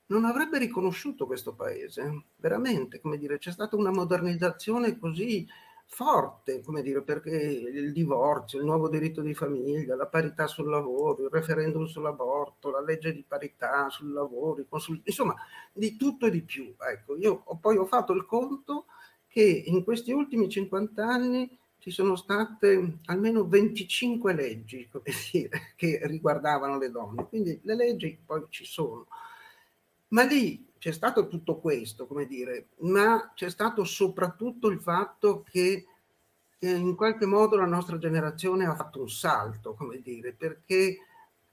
non 0.10 0.25
avrebbe 0.25 0.58
riconosciuto 0.58 1.25
questo 1.25 1.54
paese, 1.54 2.25
veramente, 2.38 3.00
come 3.00 3.18
dire, 3.18 3.38
c'è 3.38 3.51
stata 3.51 3.75
una 3.75 3.92
modernizzazione 3.92 4.98
così 4.98 5.48
forte, 5.86 6.62
come 6.62 6.82
dire, 6.82 7.01
perché 7.01 7.30
il 7.32 7.92
divorzio, 7.92 8.60
il 8.60 8.66
nuovo 8.66 8.89
diritto 8.89 9.22
di 9.22 9.34
famiglia, 9.34 9.96
la 9.96 10.08
parità 10.08 10.48
sul 10.48 10.70
lavoro, 10.70 11.24
il 11.24 11.30
referendum 11.32 11.86
sull'aborto, 11.86 12.70
la 12.72 12.82
legge 12.82 13.13
di 13.13 13.24
parità 13.28 13.89
sul 13.89 14.12
lavoro, 14.13 14.63
consult- 14.70 15.01
insomma, 15.08 15.36
di 15.74 15.96
tutto 15.98 16.25
e 16.28 16.32
di 16.32 16.42
più. 16.44 16.74
Ecco, 16.80 17.16
io 17.18 17.42
ho, 17.46 17.58
poi 17.58 17.78
ho 17.78 17.86
fatto 17.86 18.13
il 18.13 18.25
conto 18.25 18.86
che 19.28 19.63
in 19.66 19.84
questi 19.84 20.12
ultimi 20.12 20.50
50 20.50 21.06
anni 21.06 21.58
ci 21.80 21.92
sono 21.92 22.16
state 22.16 23.00
almeno 23.06 23.48
25 23.48 24.34
leggi, 24.34 24.89
dire, 25.32 25.74
che 25.75 26.00
riguardavano 26.04 26.78
le 26.78 26.89
donne, 26.92 27.28
quindi 27.28 27.60
le 27.63 27.75
leggi 27.75 28.18
poi 28.25 28.46
ci 28.50 28.66
sono. 28.66 29.08
Ma 30.10 30.24
lì 30.24 30.68
c'è 30.78 30.92
stato 30.92 31.28
tutto 31.28 31.60
questo, 31.60 32.08
come 32.08 32.25
dire, 32.25 32.70
ma 32.80 33.32
c'è 33.36 33.50
stato 33.50 33.84
soprattutto 33.84 34.70
il 34.70 34.80
fatto 34.80 35.44
che 35.44 35.86
eh, 36.60 36.70
in 36.72 36.96
qualche 36.96 37.25
modo 37.25 37.58
la 37.58 37.66
nostra 37.66 37.98
generazione 37.98 38.66
ha 38.66 38.75
fatto 38.75 39.01
un 39.01 39.10
salto, 39.10 39.74
come 39.74 40.01
dire, 40.01 40.34
perché 40.34 40.98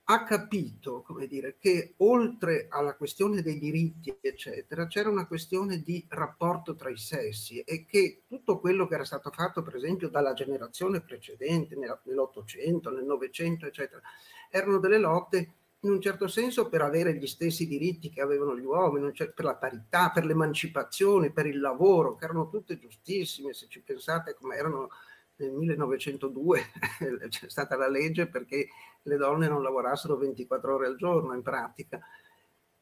ha 0.09 0.23
capito, 0.23 1.03
come 1.03 1.27
dire, 1.27 1.57
che 1.59 1.95
oltre 1.99 2.67
alla 2.71 2.95
questione 2.95 3.43
dei 3.43 3.59
diritti, 3.59 4.17
eccetera, 4.21 4.87
c'era 4.87 5.11
una 5.11 5.27
questione 5.27 5.83
di 5.83 6.07
rapporto 6.09 6.77
tra 6.77 6.91
i 6.91 6.97
sessi 6.97 7.61
e 7.61 7.85
che 7.85 8.23
tutto 8.29 8.61
quello 8.61 8.87
che 8.87 8.95
era 8.95 9.05
stato 9.05 9.31
fatto, 9.33 9.63
per 9.63 9.75
esempio, 9.75 10.09
dalla 10.09 10.33
generazione 10.33 11.01
precedente, 11.01 11.75
nell'Ottocento, 12.05 12.91
nel 12.91 13.05
Novecento, 13.05 13.67
eccetera, 13.67 14.01
erano 14.49 14.79
delle 14.79 14.99
lotte 14.99 15.55
in 15.81 15.91
un 15.91 16.01
certo 16.01 16.27
senso 16.27 16.69
per 16.69 16.83
avere 16.83 17.15
gli 17.15 17.27
stessi 17.27 17.67
diritti 17.67 18.11
che 18.11 18.21
avevano 18.21 18.57
gli 18.57 18.65
uomini, 18.65 19.13
per 19.13 19.45
la 19.45 19.57
parità, 19.57 20.11
per 20.11 20.25
l'emancipazione, 20.25 21.33
per 21.33 21.47
il 21.47 21.61
lavoro, 21.61 22.17
che 22.17 22.25
erano 22.25 22.49
tutte 22.49 22.79
giustissime, 22.79 23.53
se 23.53 23.67
ci 23.69 23.83
pensate 23.83 24.35
come 24.35 24.57
erano 24.57 24.89
nel 25.37 25.53
1902 25.53 26.61
c'è 27.29 27.49
stata 27.49 27.77
la 27.77 27.89
legge 27.89 28.27
perché 28.27 28.69
le 29.03 29.17
donne 29.17 29.49
non 29.49 29.63
lavorassero 29.63 30.17
24 30.17 30.75
ore 30.75 30.87
al 30.87 30.97
giorno 30.97 31.35
in 31.35 31.43
pratica. 31.43 32.01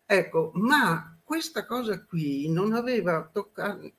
Ecco, 0.06 0.50
ma 0.54 1.18
questa 1.24 1.64
cosa 1.64 2.04
qui 2.04 2.48
non 2.50 2.74
aveva, 2.74 3.28
toccato, 3.32 3.92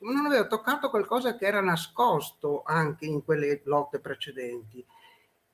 non 0.00 0.26
aveva 0.26 0.46
toccato 0.46 0.90
qualcosa 0.90 1.36
che 1.36 1.46
era 1.46 1.60
nascosto 1.60 2.62
anche 2.62 3.06
in 3.06 3.24
quelle 3.24 3.62
lotte 3.64 3.98
precedenti 3.98 4.84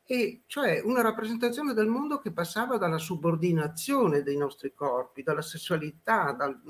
e 0.05 0.43
cioè 0.47 0.81
una 0.85 1.01
rappresentazione 1.01 1.75
del 1.75 1.87
mondo 1.87 2.19
che 2.19 2.33
passava 2.33 2.77
dalla 2.77 2.99
subordinazione 2.99 4.23
dei 4.23 4.37
nostri 4.37 4.75
corpi, 4.75 5.23
dalla 5.23 5.43
sessualità, 5.43 6.33
dal, 6.33 6.61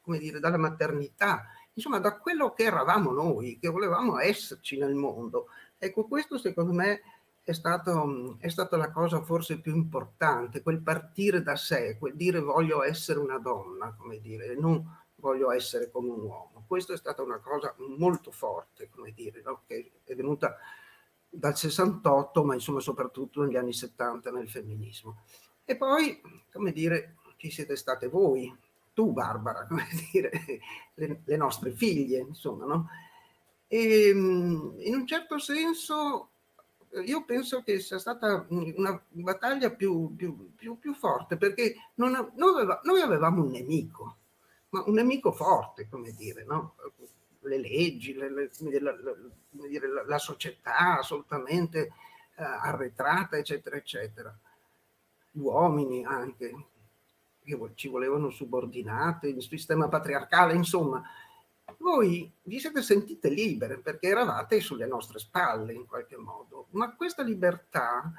come 0.00 0.18
dire, 0.18 0.40
dalla 0.40 0.56
maternità, 0.56 1.46
insomma 1.74 1.98
da 1.98 2.18
quello 2.18 2.52
che 2.52 2.64
eravamo 2.64 3.12
noi, 3.12 3.58
che 3.58 3.68
volevamo 3.68 4.18
esserci 4.18 4.78
nel 4.78 4.94
mondo. 4.94 5.46
Ecco, 5.78 6.06
questo 6.06 6.38
secondo 6.38 6.72
me 6.72 7.02
è, 7.42 7.52
stato, 7.52 8.36
è 8.38 8.48
stata 8.48 8.76
la 8.76 8.90
cosa 8.90 9.22
forse 9.22 9.60
più 9.60 9.74
importante, 9.74 10.62
quel 10.62 10.80
partire 10.80 11.42
da 11.42 11.56
sé, 11.56 11.96
quel 11.98 12.16
dire 12.16 12.40
voglio 12.40 12.82
essere 12.82 13.18
una 13.18 13.38
donna, 13.38 13.94
come 13.96 14.20
dire, 14.20 14.54
non 14.54 14.98
voglio 15.16 15.52
essere 15.52 15.90
come 15.90 16.10
un 16.10 16.20
uomo. 16.20 16.64
Questo 16.66 16.92
è 16.92 16.96
stata 16.96 17.22
una 17.22 17.38
cosa 17.38 17.74
molto 17.96 18.30
forte, 18.30 18.88
come 18.88 19.12
dire, 19.12 19.42
no? 19.42 19.62
che 19.66 20.00
è 20.04 20.14
venuta 20.14 20.56
dal 21.30 21.56
68, 21.56 22.44
ma 22.44 22.54
insomma 22.54 22.80
soprattutto 22.80 23.42
negli 23.42 23.56
anni 23.56 23.72
70 23.72 24.30
nel 24.32 24.50
femminismo. 24.50 25.22
E 25.64 25.76
poi, 25.76 26.20
come 26.52 26.72
dire, 26.72 27.14
ci 27.36 27.50
siete 27.50 27.76
state 27.76 28.08
voi, 28.08 28.54
tu 28.92 29.12
Barbara, 29.12 29.64
come 29.68 29.86
dire, 30.12 30.30
le, 30.94 31.22
le 31.24 31.36
nostre 31.36 31.70
figlie, 31.70 32.18
insomma, 32.18 32.66
no? 32.66 32.88
E 33.68 34.08
in 34.08 34.94
un 34.94 35.06
certo 35.06 35.38
senso 35.38 36.30
io 37.04 37.24
penso 37.24 37.62
che 37.62 37.78
sia 37.78 37.98
stata 37.98 38.44
una 38.48 39.00
battaglia 39.10 39.70
più, 39.70 40.14
più, 40.16 40.52
più, 40.56 40.76
più 40.78 40.92
forte 40.92 41.36
perché 41.36 41.76
non, 41.94 42.32
noi, 42.34 42.54
aveva, 42.54 42.80
noi 42.82 43.00
avevamo 43.00 43.44
un 43.44 43.50
nemico, 43.50 44.16
ma 44.70 44.82
un 44.86 44.94
nemico 44.94 45.30
forte, 45.30 45.88
come 45.88 46.12
dire, 46.12 46.44
no? 46.44 46.74
Le 47.40 47.58
leggi, 47.58 48.14
le, 48.14 48.30
le, 48.30 48.50
la, 48.80 48.94
la, 49.00 50.04
la, 50.06 50.18
società 50.18 50.98
assolutamente 50.98 51.92
uh, 52.36 52.42
arretrata, 52.42 53.36
eccetera, 53.36 53.76
eccetera. 53.76 54.36
Gli 55.30 55.40
uomini 55.40 56.04
anche, 56.04 56.54
che 57.42 57.58
ci 57.74 57.88
volevano 57.88 58.30
subordinate, 58.30 59.28
il 59.28 59.42
sistema 59.42 59.88
patriarcale, 59.88 60.54
insomma, 60.54 61.02
voi 61.78 62.30
vi 62.42 62.58
siete 62.58 62.82
sentite 62.82 63.28
libere 63.28 63.78
perché 63.78 64.08
eravate 64.08 64.60
sulle 64.60 64.86
nostre 64.86 65.18
spalle 65.18 65.72
in 65.72 65.86
qualche 65.86 66.16
modo, 66.16 66.66
ma 66.70 66.94
questa 66.94 67.22
libertà 67.22 68.12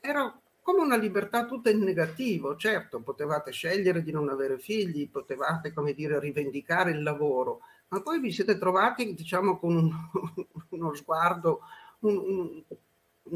era 0.00 0.36
come 0.64 0.80
una 0.80 0.96
libertà 0.96 1.44
tutta 1.44 1.68
in 1.68 1.80
negativo. 1.80 2.56
Certo, 2.56 3.00
potevate 3.00 3.52
scegliere 3.52 4.02
di 4.02 4.10
non 4.10 4.30
avere 4.30 4.58
figli, 4.58 5.10
potevate, 5.10 5.74
come 5.74 5.92
dire, 5.92 6.18
rivendicare 6.18 6.90
il 6.90 7.02
lavoro, 7.02 7.60
ma 7.94 8.02
poi 8.02 8.18
vi 8.18 8.32
siete 8.32 8.58
trovati, 8.58 9.14
diciamo, 9.14 9.56
con 9.56 9.76
un, 9.76 9.92
uno 10.70 10.94
sguardo, 10.94 11.60
un, 12.00 12.16
un, 12.16 12.62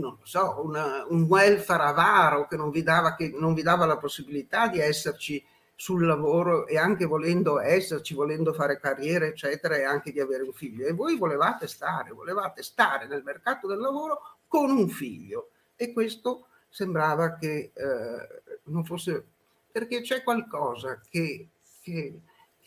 non 0.01 0.19
so, 0.25 0.61
una, 0.65 1.07
un 1.09 1.23
welfare 1.23 1.85
avaro 1.85 2.49
che 2.49 2.57
non, 2.57 2.71
vi 2.71 2.83
dava, 2.83 3.15
che 3.15 3.33
non 3.39 3.55
vi 3.55 3.63
dava 3.63 3.87
la 3.87 3.99
possibilità 3.99 4.67
di 4.67 4.81
esserci 4.81 5.45
sul 5.77 6.05
lavoro 6.05 6.67
e 6.67 6.77
anche 6.77 7.05
volendo 7.05 7.61
esserci, 7.61 8.15
volendo 8.15 8.53
fare 8.53 8.81
carriera, 8.81 9.27
eccetera, 9.27 9.77
e 9.77 9.85
anche 9.85 10.11
di 10.11 10.19
avere 10.19 10.43
un 10.43 10.53
figlio. 10.53 10.89
E 10.89 10.93
voi 10.93 11.17
volevate 11.17 11.69
stare, 11.69 12.11
volevate 12.11 12.65
stare 12.65 13.07
nel 13.07 13.23
mercato 13.23 13.69
del 13.69 13.79
lavoro 13.79 14.39
con 14.49 14.71
un 14.71 14.89
figlio. 14.89 15.51
E 15.77 15.93
questo 15.93 16.49
sembrava 16.69 17.37
che 17.37 17.71
eh, 17.73 18.43
non 18.65 18.85
fosse... 18.85 19.25
perché 19.71 20.01
c'è 20.01 20.25
qualcosa 20.25 21.01
che, 21.09 21.49
che 21.81 22.23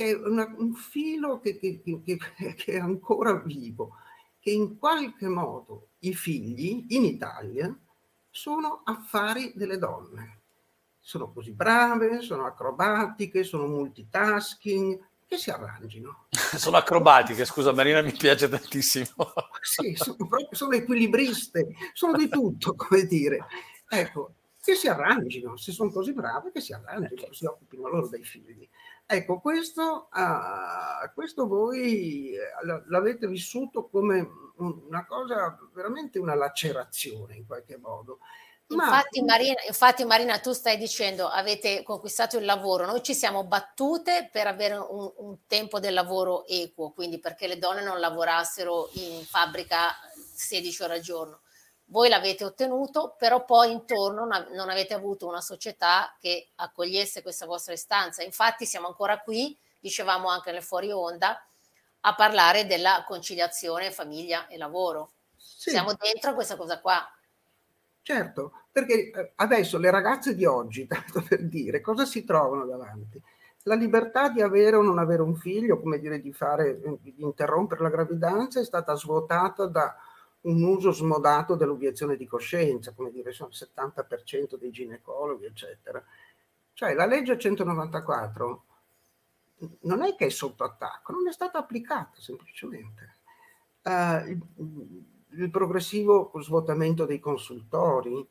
è 0.09 0.13
una, 0.15 0.53
un 0.57 0.73
filo 0.73 1.39
che, 1.39 1.59
che, 1.59 1.81
che 2.55 2.71
è 2.73 2.79
ancora 2.79 3.33
vivo, 3.33 3.97
che 4.39 4.51
in 4.51 4.77
qualche 4.77 5.27
modo 5.27 5.89
i 5.99 6.13
figli 6.13 6.85
in 6.89 7.05
Italia 7.05 7.75
sono 8.29 8.81
affari 8.83 9.51
delle 9.55 9.77
donne 9.77 10.41
sono 11.01 11.31
così 11.33 11.51
brave, 11.51 12.21
sono 12.21 12.45
acrobatiche, 12.45 13.43
sono 13.43 13.65
multitasking, 13.65 14.99
che 15.25 15.37
si 15.37 15.49
arrangino. 15.49 16.27
sono 16.31 16.77
acrobatiche, 16.77 17.43
scusa 17.43 17.73
Marina, 17.73 18.01
mi 18.01 18.13
piace 18.13 18.47
tantissimo. 18.47 19.33
sì, 19.61 19.95
sono, 19.95 20.15
proprio, 20.15 20.47
sono 20.51 20.73
equilibriste, 20.73 21.69
sono 21.93 22.15
di 22.15 22.29
tutto, 22.29 22.75
come 22.75 23.05
dire. 23.05 23.45
Ecco, 23.89 24.35
che 24.61 24.75
si 24.75 24.87
arrangino, 24.87 25.57
se 25.57 25.71
sono 25.71 25.89
così 25.89 26.13
brave, 26.13 26.51
che 26.51 26.61
si 26.61 26.71
arrangino, 26.71 27.33
si 27.33 27.45
occupino 27.45 27.87
loro 27.87 28.07
dei 28.07 28.23
figli. 28.23 28.67
Ecco, 29.05 29.39
questo, 29.39 30.07
uh, 30.13 31.11
questo 31.13 31.47
voi 31.47 32.33
eh, 32.33 32.39
l'avete 32.87 33.27
vissuto 33.27 33.89
come 33.89 34.25
una 34.57 35.05
cosa, 35.05 35.57
veramente 35.73 36.19
una 36.19 36.35
lacerazione 36.35 37.35
in 37.35 37.45
qualche 37.45 37.77
modo. 37.77 38.19
Infatti 38.67 39.21
Marina, 39.21 39.59
infatti 39.67 40.05
Marina, 40.05 40.39
tu 40.39 40.53
stai 40.53 40.77
dicendo 40.77 41.27
avete 41.27 41.83
conquistato 41.83 42.37
il 42.37 42.45
lavoro, 42.45 42.85
noi 42.85 43.03
ci 43.03 43.13
siamo 43.13 43.43
battute 43.43 44.29
per 44.31 44.47
avere 44.47 44.75
un, 44.75 45.11
un, 45.17 45.37
tempo 45.45 45.79
del 45.79 45.93
lavoro 45.93 46.45
equo, 46.47 46.91
quindi 46.91 47.19
perché 47.19 47.47
le 47.47 47.57
donne 47.57 47.83
non 47.83 47.99
lavorassero 47.99 48.89
in 48.93 49.25
fabbrica 49.25 49.89
16 50.33 50.83
ore 50.83 50.93
al 50.93 51.01
giorno. 51.01 51.41
Voi 51.91 52.07
l'avete 52.07 52.45
ottenuto, 52.45 53.15
però 53.17 53.43
poi 53.43 53.71
intorno 53.71 54.25
non 54.25 54.69
avete 54.69 54.93
avuto 54.93 55.27
una 55.27 55.41
società 55.41 56.15
che 56.21 56.51
accogliesse 56.55 57.21
questa 57.21 57.45
vostra 57.45 57.73
istanza. 57.73 58.23
Infatti 58.23 58.65
siamo 58.65 58.87
ancora 58.87 59.19
qui, 59.19 59.57
dicevamo 59.77 60.29
anche 60.29 60.53
nel 60.53 60.63
fuori 60.63 60.89
onda, 60.89 61.45
a 61.99 62.15
parlare 62.15 62.65
della 62.65 63.03
conciliazione 63.05 63.91
famiglia 63.91 64.47
e 64.47 64.57
lavoro. 64.57 65.11
Sì. 65.35 65.71
Siamo 65.71 65.93
dentro 65.93 66.33
questa 66.33 66.55
cosa 66.55 66.79
qua. 66.79 67.05
Certo, 68.01 68.53
perché 68.71 69.11
eh, 69.11 69.31
adesso 69.35 69.77
le 69.77 69.91
ragazze 69.91 70.33
di 70.33 70.45
oggi, 70.45 70.87
tanto 70.87 71.21
per 71.27 71.43
dire, 71.43 71.81
cosa 71.81 72.05
si 72.05 72.23
trovano 72.23 72.65
davanti? 72.65 73.21
La 73.63 73.75
libertà 73.75 74.29
di 74.29 74.41
avere 74.41 74.77
o 74.77 74.81
non 74.81 74.97
avere 74.97 75.23
un 75.23 75.35
figlio, 75.35 75.77
come 75.77 75.99
dire, 75.99 76.21
di, 76.21 76.31
fare, 76.31 76.79
di 77.01 77.15
interrompere 77.17 77.81
la 77.81 77.89
gravidanza, 77.89 78.61
è 78.61 78.63
stata 78.63 78.95
svuotata 78.95 79.65
da 79.67 79.93
un 80.41 80.63
uso 80.63 80.91
smodato 80.91 81.55
dell'obiezione 81.55 82.15
di 82.15 82.25
coscienza, 82.25 82.93
come 82.93 83.11
dire, 83.11 83.31
sono 83.31 83.49
il 83.51 83.69
70% 83.73 84.55
dei 84.57 84.71
ginecologi, 84.71 85.45
eccetera. 85.45 86.03
Cioè 86.73 86.93
la 86.93 87.05
legge 87.05 87.37
194 87.37 88.65
non 89.81 90.01
è 90.01 90.15
che 90.15 90.27
è 90.27 90.29
sotto 90.29 90.63
attacco, 90.63 91.11
non 91.11 91.27
è 91.27 91.31
stata 91.31 91.59
applicata 91.59 92.19
semplicemente. 92.19 93.17
Uh, 93.83 94.39
il 95.33 95.49
progressivo 95.49 96.31
svuotamento 96.41 97.05
dei 97.05 97.19
consultori, 97.19 98.27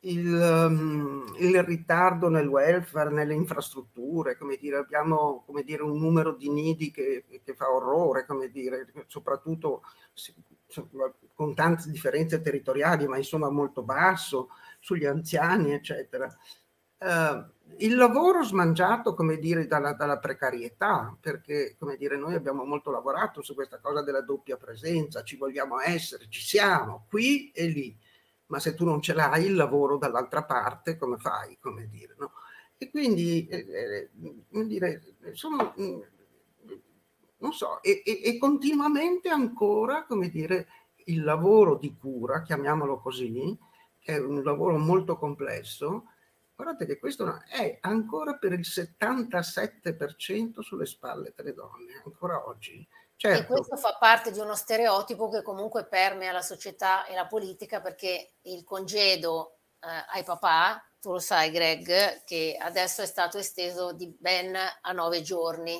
il, 0.00 0.32
um, 0.34 1.34
il, 1.38 1.62
ritardo 1.62 2.28
nel 2.28 2.46
welfare, 2.46 3.10
nelle 3.10 3.34
infrastrutture, 3.34 4.36
come 4.36 4.56
dire, 4.56 4.76
abbiamo 4.76 5.42
come 5.44 5.62
dire, 5.64 5.82
un 5.82 5.98
numero 5.98 6.32
di 6.34 6.50
nidi 6.50 6.90
che, 6.90 7.24
che 7.42 7.54
fa 7.54 7.72
orrore, 7.72 8.26
come 8.26 8.50
dire, 8.50 8.92
soprattutto 9.06 9.82
con 11.34 11.54
tante 11.54 11.90
differenze 11.90 12.40
territoriali, 12.40 13.06
ma 13.06 13.16
insomma 13.16 13.50
molto 13.50 13.82
basso, 13.82 14.48
sugli 14.80 15.04
anziani, 15.04 15.72
eccetera. 15.72 16.26
Uh, 16.98 17.44
il 17.78 17.94
lavoro 17.96 18.42
smangiato, 18.42 19.14
come 19.14 19.38
dire, 19.38 19.66
dalla, 19.66 19.92
dalla, 19.92 20.18
precarietà, 20.18 21.16
perché, 21.20 21.76
come 21.78 21.96
dire, 21.96 22.16
noi 22.16 22.34
abbiamo 22.34 22.64
molto 22.64 22.90
lavorato 22.90 23.42
su 23.42 23.54
questa 23.54 23.78
cosa 23.80 24.02
della 24.02 24.22
doppia 24.22 24.56
presenza, 24.56 25.22
ci 25.22 25.36
vogliamo 25.36 25.80
essere, 25.80 26.26
ci 26.28 26.40
siamo, 26.40 27.04
qui 27.08 27.50
e 27.50 27.66
lì, 27.66 27.98
ma 28.46 28.60
se 28.60 28.74
tu 28.74 28.84
non 28.84 29.02
ce 29.02 29.12
l'hai 29.12 29.44
il 29.44 29.54
lavoro 29.54 29.98
dall'altra 29.98 30.44
parte, 30.44 30.96
come 30.96 31.18
fai, 31.18 31.58
come 31.60 31.88
dire, 31.88 32.14
no? 32.18 32.32
E 32.78 32.90
quindi, 32.90 33.46
eh, 33.46 34.08
eh, 34.50 34.66
dire, 34.66 35.02
sono, 35.32 35.74
non 37.38 37.52
so, 37.52 37.82
e, 37.82 38.02
e, 38.04 38.20
e 38.24 38.38
continuamente 38.38 39.28
ancora, 39.28 40.04
come 40.04 40.28
dire, 40.28 40.68
il 41.06 41.22
lavoro 41.22 41.76
di 41.76 41.94
cura, 41.96 42.42
chiamiamolo 42.42 43.00
così, 43.00 43.56
che 43.98 44.14
è 44.14 44.18
un 44.18 44.42
lavoro 44.42 44.78
molto 44.78 45.16
complesso, 45.16 46.06
Guardate 46.56 46.86
che 46.86 46.98
questo 46.98 47.42
è 47.50 47.76
ancora 47.82 48.36
per 48.36 48.52
il 48.52 48.64
77% 48.64 50.60
sulle 50.60 50.86
spalle 50.86 51.34
delle 51.36 51.52
donne, 51.52 52.00
ancora 52.02 52.48
oggi. 52.48 52.84
Certo. 53.14 53.42
E 53.42 53.44
questo 53.44 53.76
fa 53.76 53.94
parte 54.00 54.30
di 54.30 54.38
uno 54.38 54.54
stereotipo 54.54 55.28
che 55.28 55.42
comunque 55.42 55.84
permea 55.84 56.32
la 56.32 56.40
società 56.40 57.04
e 57.04 57.14
la 57.14 57.26
politica 57.26 57.82
perché 57.82 58.36
il 58.42 58.64
congedo 58.64 59.58
eh, 59.80 59.88
ai 60.14 60.24
papà, 60.24 60.82
tu 60.98 61.12
lo 61.12 61.18
sai 61.18 61.50
Greg, 61.50 62.24
che 62.24 62.56
adesso 62.58 63.02
è 63.02 63.06
stato 63.06 63.36
esteso 63.36 63.92
di 63.92 64.08
ben 64.18 64.56
a 64.56 64.92
nove 64.92 65.20
giorni 65.20 65.78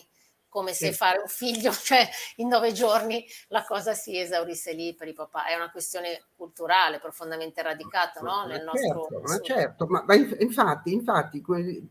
come 0.56 0.72
se 0.72 0.94
fare 0.94 1.18
un 1.18 1.28
figlio, 1.28 1.70
cioè 1.84 2.08
in 2.36 2.48
nove 2.48 2.72
giorni 2.72 3.22
la 3.48 3.62
cosa 3.66 3.92
si 3.92 4.18
esaurisse 4.18 4.72
lì 4.72 4.94
per 4.94 5.06
i 5.06 5.12
papà. 5.12 5.44
È 5.44 5.54
una 5.54 5.70
questione 5.70 6.28
culturale 6.34 6.98
profondamente 6.98 7.60
radicata 7.60 8.20
no? 8.20 8.46
nel 8.46 8.64
nostro... 8.64 9.06
Certo, 9.06 9.20
ma 9.20 9.38
certo, 9.40 9.86
ma, 9.86 10.04
ma 10.06 10.14
infatti, 10.14 10.94
infatti 10.94 11.44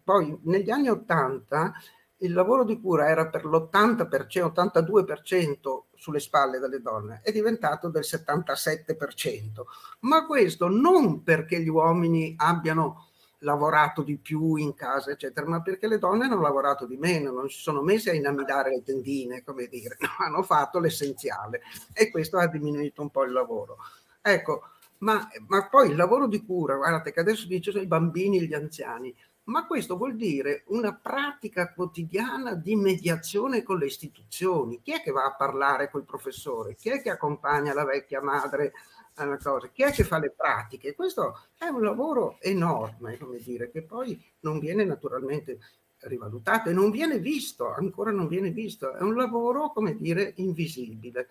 poi 0.04 0.40
negli 0.46 0.72
anni 0.72 0.90
Ottanta 0.90 1.74
il 2.20 2.34
lavoro 2.34 2.64
di 2.64 2.82
cura 2.82 3.08
era 3.08 3.28
per 3.28 3.46
l'80%, 3.46 4.08
82% 4.08 5.84
sulle 5.94 6.20
spalle 6.20 6.58
delle 6.58 6.82
donne, 6.82 7.22
è 7.24 7.32
diventato 7.32 7.90
del 7.90 8.04
77%. 8.04 9.62
Ma 10.00 10.26
questo 10.26 10.68
non 10.70 11.22
perché 11.22 11.62
gli 11.62 11.68
uomini 11.68 12.34
abbiano 12.36 13.05
lavorato 13.46 14.02
di 14.02 14.18
più 14.18 14.56
in 14.56 14.74
casa, 14.74 15.12
eccetera, 15.12 15.48
ma 15.48 15.62
perché 15.62 15.88
le 15.88 16.00
donne 16.00 16.26
hanno 16.26 16.42
lavorato 16.42 16.86
di 16.86 16.98
meno, 16.98 17.32
non 17.32 17.50
si 17.50 17.60
sono 17.60 17.82
messe 17.82 18.10
a 18.10 18.14
inamidare 18.14 18.72
le 18.72 18.84
tendine, 18.84 19.44
come 19.44 19.68
dire, 19.68 19.96
no, 20.02 20.10
hanno 20.26 20.44
fatto 20.44 20.80
l'essenziale 20.80 21.62
e 21.94 22.12
questo 22.12 22.38
ha 22.38 22.48
diminuito 22.48 23.02
un 23.02 23.12
po' 23.12 23.24
il 23.24 23.32
lavoro. 23.32 23.78
Ecco, 24.22 24.64
ma, 24.98 25.30
ma 25.48 25.70
poi 25.70 25.92
il 25.92 25.96
lavoro 25.96 26.28
di 26.28 26.44
cura, 26.44 26.76
guardate 26.76 27.14
che 27.14 27.20
adesso 27.20 27.48
dice 27.48 27.72
sono 27.72 27.84
i 27.84 27.88
bambini 27.88 28.40
e 28.40 28.46
gli 28.46 28.54
anziani, 28.54 29.16
ma 29.46 29.68
questo 29.68 29.96
vuol 29.96 30.16
dire 30.16 30.64
una 30.70 30.96
pratica 30.96 31.72
quotidiana 31.72 32.56
di 32.56 32.76
mediazione 32.76 33.62
con 33.62 33.78
le 33.78 33.86
istituzioni. 33.86 34.82
Chi 34.82 34.94
è 34.94 35.02
che 35.02 35.12
va 35.12 35.26
a 35.26 35.36
parlare 35.36 35.92
col 35.92 36.04
professore? 36.04 36.74
Chi 36.74 36.90
è 36.90 37.00
che 37.00 37.12
accompagna 37.12 37.74
la 37.74 37.86
vecchia 37.86 38.22
madre 38.22 38.74
una 39.24 39.38
cosa. 39.38 39.70
Chi 39.70 39.84
è 39.84 39.92
che 39.92 40.04
fa 40.04 40.20
le 40.20 40.32
pratiche? 40.32 40.96
Questo 40.96 41.40
è 41.58 41.66
un 41.66 41.82
lavoro 41.82 42.38
enorme, 42.42 43.18
come 43.18 43.38
dire, 43.38 43.72
che 43.72 43.82
poi 43.84 44.22
non 44.42 44.60
viene 44.60 44.84
naturalmente 44.84 45.60
rivalutato 46.00 46.70
e 46.70 46.74
non 46.74 46.92
viene 46.92 47.20
visto, 47.20 47.74
ancora 47.74 48.12
non 48.12 48.28
viene 48.28 48.52
visto. 48.52 48.94
È 48.94 49.02
un 49.02 49.16
lavoro, 49.16 49.72
come 49.72 49.96
dire, 49.96 50.34
invisibile. 50.38 51.28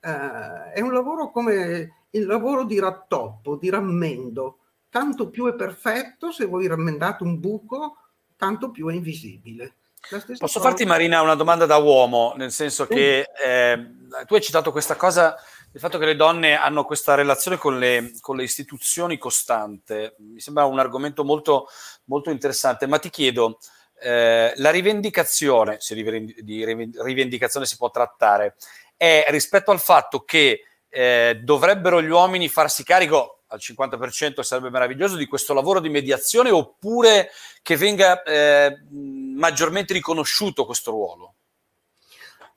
Uh, 0.00 0.70
è 0.72 0.80
un 0.80 0.92
lavoro 0.92 1.30
come 1.30 2.06
il 2.10 2.26
lavoro 2.26 2.64
di 2.64 2.78
rattoppo, 2.78 3.56
di 3.56 3.70
rammendo. 3.70 4.58
Tanto 4.90 5.28
più 5.28 5.46
è 5.46 5.54
perfetto, 5.54 6.32
se 6.32 6.46
voi 6.46 6.66
rammendate 6.66 7.22
un 7.22 7.38
buco, 7.40 7.96
tanto 8.36 8.70
più 8.70 8.88
è 8.88 8.94
invisibile. 8.94 9.74
Posso 10.08 10.36
cosa. 10.36 10.60
farti 10.60 10.86
Marina 10.86 11.20
una 11.20 11.34
domanda 11.34 11.66
da 11.66 11.76
uomo, 11.76 12.32
nel 12.36 12.52
senso 12.52 12.86
che 12.86 13.26
eh, 13.44 13.90
tu 14.26 14.34
hai 14.34 14.40
citato 14.40 14.70
questa 14.70 14.94
cosa, 14.96 15.36
il 15.72 15.80
fatto 15.80 15.98
che 15.98 16.06
le 16.06 16.16
donne 16.16 16.54
hanno 16.54 16.84
questa 16.84 17.14
relazione 17.14 17.56
con 17.56 17.78
le, 17.78 18.12
con 18.20 18.36
le 18.36 18.42
istituzioni 18.42 19.18
costante, 19.18 20.16
mi 20.18 20.40
sembra 20.40 20.64
un 20.64 20.78
argomento 20.78 21.24
molto, 21.24 21.68
molto 22.04 22.30
interessante, 22.30 22.86
ma 22.86 22.98
ti 22.98 23.10
chiedo, 23.10 23.58
eh, 24.00 24.52
la 24.56 24.70
rivendicazione, 24.70 25.76
se 25.80 25.94
di 25.94 26.64
rivendicazione 26.64 27.66
si 27.66 27.76
può 27.76 27.90
trattare, 27.90 28.56
è 28.96 29.26
rispetto 29.28 29.70
al 29.70 29.80
fatto 29.80 30.24
che 30.24 30.62
eh, 30.88 31.40
dovrebbero 31.42 32.00
gli 32.02 32.08
uomini 32.08 32.48
farsi 32.48 32.82
carico 32.82 33.38
al 33.48 33.60
50% 33.62 34.40
sarebbe 34.40 34.70
meraviglioso 34.70 35.16
di 35.16 35.26
questo 35.26 35.54
lavoro 35.54 35.80
di 35.80 35.88
mediazione 35.88 36.50
oppure 36.50 37.30
che 37.62 37.76
venga 37.76 38.22
eh, 38.22 38.82
maggiormente 38.90 39.94
riconosciuto 39.94 40.66
questo 40.66 40.90
ruolo? 40.90 41.34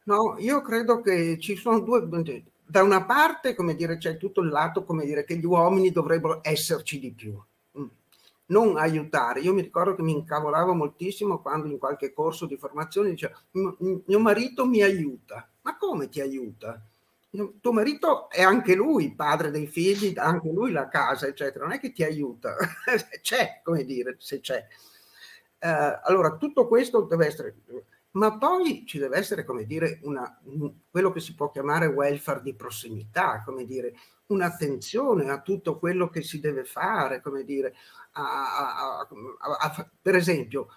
No, 0.04 0.36
io 0.40 0.62
credo 0.62 1.02
che 1.02 1.38
ci 1.40 1.56
sono 1.56 1.80
due. 1.80 2.08
Da 2.72 2.84
una 2.84 3.04
parte, 3.04 3.54
come 3.54 3.76
dire, 3.76 3.98
c'è 3.98 4.16
tutto 4.16 4.40
il 4.40 4.48
lato, 4.48 4.86
come 4.86 5.04
dire, 5.04 5.26
che 5.26 5.36
gli 5.36 5.44
uomini 5.44 5.92
dovrebbero 5.92 6.40
esserci 6.42 7.00
di 7.00 7.12
più, 7.12 7.38
mm. 7.78 7.86
non 8.46 8.78
aiutare. 8.78 9.42
Io 9.42 9.54
mi 9.54 9.62
ricordo 9.62 9.94
che 9.94 10.02
mi 10.02 10.14
incavolavo 10.14 10.74
moltissimo 10.74 11.42
quando 11.42 11.68
in 11.68 11.78
qualche 11.78 12.14
corso 12.14 12.46
di 12.46 12.56
formazione 12.56 13.10
diceva 13.10 13.38
mio 13.52 14.20
marito 14.20 14.66
mi 14.66 14.82
aiuta. 14.82 15.50
Ma 15.64 15.76
come 15.76 16.08
ti 16.08 16.22
aiuta? 16.22 16.82
tuo 17.60 17.74
marito 17.74 18.30
è 18.30 18.42
anche 18.42 18.74
lui 18.74 19.16
padre 19.16 19.52
dei 19.52 19.68
figli, 19.68 20.14
anche 20.18 20.50
lui 20.50 20.72
la 20.72 20.88
casa, 20.88 21.28
eccetera, 21.28 21.66
non 21.66 21.74
è 21.74 21.80
che 21.80 21.92
ti 21.92 22.04
aiuta, 22.04 22.56
c'è, 23.22 23.60
come 23.64 23.84
dire, 23.84 24.16
se 24.18 24.40
c'è. 24.40 24.66
Uh, 25.60 26.00
allora, 26.04 26.38
tutto 26.38 26.70
questo 26.70 27.02
deve 27.02 27.26
essere, 27.26 27.56
ma 28.12 28.38
poi 28.38 28.86
ci 28.86 28.98
deve 28.98 29.18
essere, 29.18 29.46
come 29.46 29.66
dire, 29.66 30.00
una, 30.04 30.40
quello 30.90 31.12
che 31.12 31.20
si 31.20 31.34
può 31.34 31.50
chiamare 31.50 31.86
welfare 31.86 32.42
di 32.42 32.54
prossimità, 32.54 33.42
come 33.44 33.66
dire, 33.66 33.94
un'attenzione 34.28 35.30
a 35.30 35.42
tutto 35.42 35.78
quello 35.80 36.10
che 36.10 36.22
si 36.22 36.40
deve 36.40 36.66
fare, 36.66 37.22
come 37.22 37.44
dire, 37.44 37.74
a, 38.14 39.00
a, 39.00 39.08
a, 39.60 39.90
per 40.02 40.16
esempio, 40.16 40.68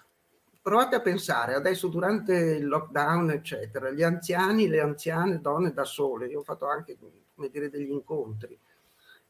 provate 0.63 0.97
a 0.97 1.01
pensare 1.01 1.55
adesso 1.55 1.89
durante 1.89 2.35
il 2.35 2.67
lockdown, 2.67 3.31
eccetera, 3.31 3.91
gli 3.91 4.03
anziani, 4.03 4.69
le 4.69 4.81
anziane 4.81 5.41
donne 5.41 5.73
da 5.73 5.85
sole, 5.85 6.27
io 6.27 6.41
ho 6.41 6.45
fatto 6.45 6.67
anche 6.67 6.97
come 7.35 7.51
dire, 7.51 7.69
degli 7.69 7.91
incontri, 7.91 8.59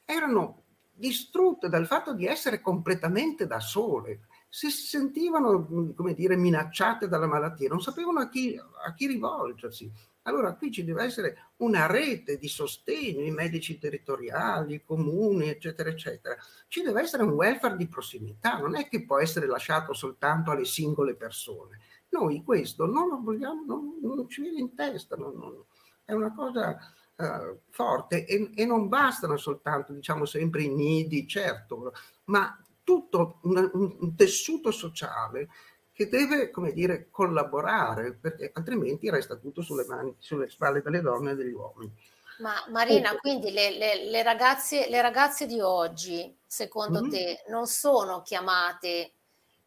erano 0.04 0.62
distrutte 0.92 1.68
dal 1.68 1.86
fatto 1.86 2.14
di 2.14 2.26
essere 2.26 2.60
completamente 2.60 3.46
da 3.46 3.60
sole, 3.60 4.26
si 4.54 4.70
sentivano 4.70 5.66
come 5.96 6.14
dire, 6.14 6.36
minacciate 6.36 7.08
dalla 7.08 7.26
malattia, 7.26 7.68
non 7.68 7.80
sapevano 7.80 8.20
a 8.20 8.28
chi, 8.28 8.56
a 8.56 8.94
chi 8.94 9.08
rivolgersi. 9.08 9.90
Allora 10.22 10.54
qui 10.54 10.70
ci 10.70 10.84
deve 10.84 11.02
essere 11.02 11.48
una 11.56 11.86
rete 11.86 12.38
di 12.38 12.46
sostegno, 12.46 13.24
i 13.24 13.32
medici 13.32 13.80
territoriali, 13.80 14.74
i 14.74 14.84
comuni, 14.84 15.48
eccetera, 15.48 15.90
eccetera. 15.90 16.36
Ci 16.68 16.82
deve 16.82 17.02
essere 17.02 17.24
un 17.24 17.30
welfare 17.30 17.76
di 17.76 17.88
prossimità, 17.88 18.58
non 18.58 18.76
è 18.76 18.86
che 18.86 19.04
può 19.04 19.18
essere 19.18 19.48
lasciato 19.48 19.92
soltanto 19.92 20.52
alle 20.52 20.66
singole 20.66 21.16
persone. 21.16 21.80
Noi 22.10 22.44
questo 22.44 22.86
non 22.86 23.08
lo 23.08 23.20
vogliamo, 23.20 23.64
non, 23.66 23.98
non 24.02 24.28
ci 24.28 24.40
viene 24.40 24.60
in 24.60 24.72
testa, 24.76 25.16
non, 25.16 25.36
non, 25.36 25.64
è 26.04 26.12
una 26.12 26.32
cosa 26.32 26.78
uh, 27.16 27.58
forte 27.70 28.24
e, 28.24 28.52
e, 28.54 28.64
non 28.64 28.86
bastano 28.86 29.36
soltanto, 29.36 29.92
diciamo 29.92 30.24
sempre, 30.24 30.62
i 30.62 30.72
nidi, 30.72 31.26
certo, 31.26 31.92
ma 32.26 32.56
tutto 32.84 33.38
un, 33.42 33.70
un 33.72 34.14
tessuto 34.14 34.70
sociale 34.70 35.48
che 35.94 36.08
deve, 36.08 36.50
come 36.50 36.72
dire, 36.72 37.08
collaborare, 37.08 38.14
perché 38.14 38.50
altrimenti 38.52 39.08
resta 39.10 39.36
tutto 39.36 39.62
sulle, 39.62 39.84
mani, 39.86 40.14
sulle 40.18 40.50
spalle 40.50 40.82
delle 40.82 41.00
donne 41.00 41.30
e 41.30 41.34
degli 41.36 41.52
uomini. 41.52 41.92
Ma 42.38 42.52
Marina, 42.68 43.12
oh. 43.12 43.18
quindi 43.18 43.52
le, 43.52 43.70
le, 43.76 44.10
le, 44.10 44.22
ragazze, 44.24 44.88
le, 44.88 45.00
ragazze, 45.00 45.46
di 45.46 45.60
oggi, 45.60 46.36
secondo 46.44 47.00
mm-hmm. 47.00 47.10
te, 47.10 47.44
non 47.46 47.66
sono 47.68 48.22
chiamate 48.22 49.12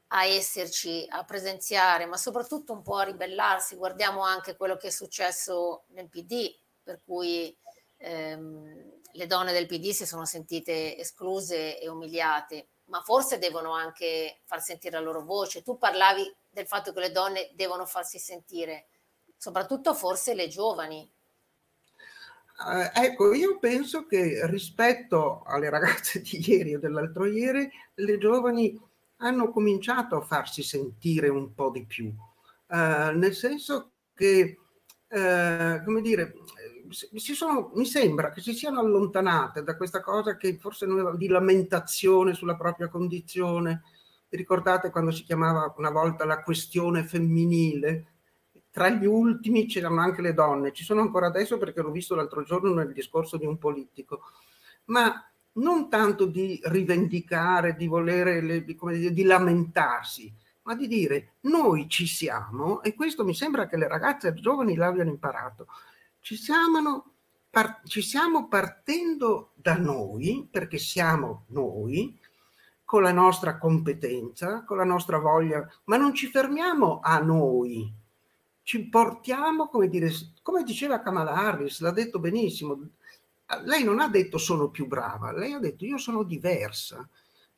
a 0.08 0.25
esserci, 0.25 1.06
a 1.08 1.23
presenziare, 1.23 2.06
ma 2.06 2.17
soprattutto 2.17 2.73
un 2.73 2.82
po' 2.82 2.97
a 2.97 3.03
ribellarsi? 3.03 3.77
Guardiamo 3.77 4.21
anche 4.21 4.58
quello 4.58 4.75
che 4.75 4.88
è 4.88 4.91
successo 4.91 5.86
nel 5.93 6.10
PD, 6.10 6.53
per 6.84 6.99
cui 7.06 7.56
ehm, 7.99 8.99
le 9.13 9.27
donne 9.27 9.53
del 9.53 9.65
PD 9.65 9.91
si 9.91 10.06
sono 10.06 10.25
sentite 10.25 10.97
escluse 10.97 11.80
e 11.80 11.88
umiliate 11.88 12.67
ma 12.88 13.02
forse 13.02 13.38
devono 13.38 13.73
anche 13.73 14.39
far 14.43 14.62
sentire 14.62 14.97
la 14.97 15.04
loro 15.04 15.23
voce. 15.23 15.63
Tu 15.63 15.78
parlavi 15.78 16.34
del 16.50 16.67
fatto 16.67 16.93
che 16.93 17.00
le 17.00 17.12
donne 17.12 17.52
devono 17.54 17.86
farsi 17.86 18.19
sentire, 18.19 18.88
soprattutto 19.38 19.93
forse 19.93 20.34
le 20.34 20.47
giovani. 20.47 21.10
Uh, 22.60 22.89
ecco, 22.91 23.34
io 23.34 23.60
penso 23.60 24.08
che 24.08 24.39
rispetto 24.47 25.43
alle 25.45 25.69
ragazze 25.69 26.21
di 26.21 26.43
ieri 26.50 26.73
o 26.73 26.80
dell'altro 26.80 27.26
ieri, 27.26 27.69
le 27.93 28.17
giovani 28.17 28.80
hanno 29.17 29.52
cominciato 29.52 30.15
a 30.15 30.21
farsi 30.21 30.63
sentire 30.63 31.30
un 31.30 31.54
po' 31.54 31.69
di 31.69 31.86
più, 31.86 32.06
uh, 32.06 33.12
nel 33.13 33.36
senso 33.36 33.91
che, 34.15 34.58
uh, 35.08 35.84
come 35.84 36.02
dire, 36.02 36.34
sono, 36.91 37.71
mi 37.76 37.86
sembra 37.86 38.32
che 38.32 38.41
si 38.41 38.54
siano 38.54 38.80
allontanate 38.80 39.63
da 39.63 39.76
questa 39.76 40.02
cosa 40.02 40.38
che 40.38 40.58
forse 40.58 40.86
noi 40.86 41.17
di 41.17 41.28
lamentazione 41.28 42.34
sulla 42.34 42.56
propria 42.56 42.88
condizione. 42.88 43.84
Vi 44.30 44.38
ricordate 44.38 44.89
quando 44.89 45.12
si 45.12 45.23
chiamava 45.23 45.73
una 45.78 45.89
volta 45.89 46.26
la 46.26 46.41
questione 46.41 47.04
femminile? 47.04 48.06
Tra 48.71 48.89
gli 48.89 49.06
ultimi 49.06 49.65
c'erano 49.65 50.02
anche 50.02 50.21
le 50.21 50.34
donne, 50.34 50.71
ci 50.71 50.84
sono 50.84 51.02
ancora 51.02 51.28
adesso 51.28 51.58
perché 51.58 51.82
l'ho 51.82 51.91
visto 51.91 52.15
l'altro 52.15 52.43
giorno 52.43 52.73
nel 52.73 52.93
discorso 52.93 53.38
di 53.38 53.45
un 53.45 53.58
politico, 53.58 54.21
ma 54.86 55.28
non 55.54 55.89
tanto 55.89 56.26
di 56.26 56.60
rivendicare, 56.65 57.76
di 57.76 57.88
volere, 57.88 58.41
dire, 58.41 59.13
di 59.13 59.23
lamentarsi, 59.23 60.32
ma 60.63 60.76
di 60.76 60.88
dire 60.88 61.36
noi 61.41 61.88
ci 61.89 62.06
siamo 62.06 62.84
e 62.84 62.93
questo 62.93 63.23
mi 63.23 63.34
sembra 63.34 63.67
che 63.67 63.78
le 63.78 63.88
ragazze 63.88 64.34
giovani 64.34 64.76
l'abbiano 64.76 65.10
imparato 65.10 65.67
ci 66.19 66.36
siamo, 66.36 67.13
par- 67.49 67.82
ci 67.86 68.01
siamo 68.01 68.47
partendo 68.47 69.51
da 69.56 69.77
noi, 69.77 70.47
perché 70.49 70.77
siamo 70.77 71.45
noi, 71.47 72.17
con 72.84 73.01
la 73.01 73.12
nostra 73.12 73.58
competenza, 73.58 74.63
con 74.63 74.77
la 74.77 74.86
nostra 74.86 75.17
voglia, 75.19 75.67
ma 75.86 75.97
non 75.97 76.13
ci 76.13 76.27
fermiamo 76.27 76.99
a 77.03 77.19
noi, 77.19 77.93
ci 78.63 78.88
portiamo, 78.88 79.67
come 79.67 79.88
dire, 79.88 80.10
come 80.41 80.63
diceva 80.63 81.01
Kamala 81.01 81.34
Harris, 81.34 81.80
l'ha 81.82 81.91
detto 81.91 82.19
benissimo, 82.19 82.89
lei 83.63 83.84
non 83.84 83.99
ha 83.99 84.10
detto 84.10 84.38
sono 84.38 84.69
più 84.69 84.88
brava, 84.88 85.32
lei 85.32 85.53
ha 85.53 85.60
detto 85.60 85.86
io 85.86 85.97
sono 85.97 86.23
diversa. 86.23 87.08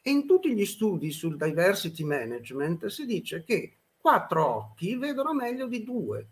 E 0.02 0.12
in 0.12 0.28
tutti 0.28 0.54
gli 0.54 0.65
studi 0.65 1.12
sul 1.12 1.36
diversity 1.36 2.04
management 2.04 2.86
si 2.88 3.06
dice 3.06 3.43
che 3.43 3.78
quattro 3.98 4.45
occhi 4.45 4.95
vedono 4.95 5.34
meglio 5.34 5.67
di 5.67 5.84
due. 5.84 6.28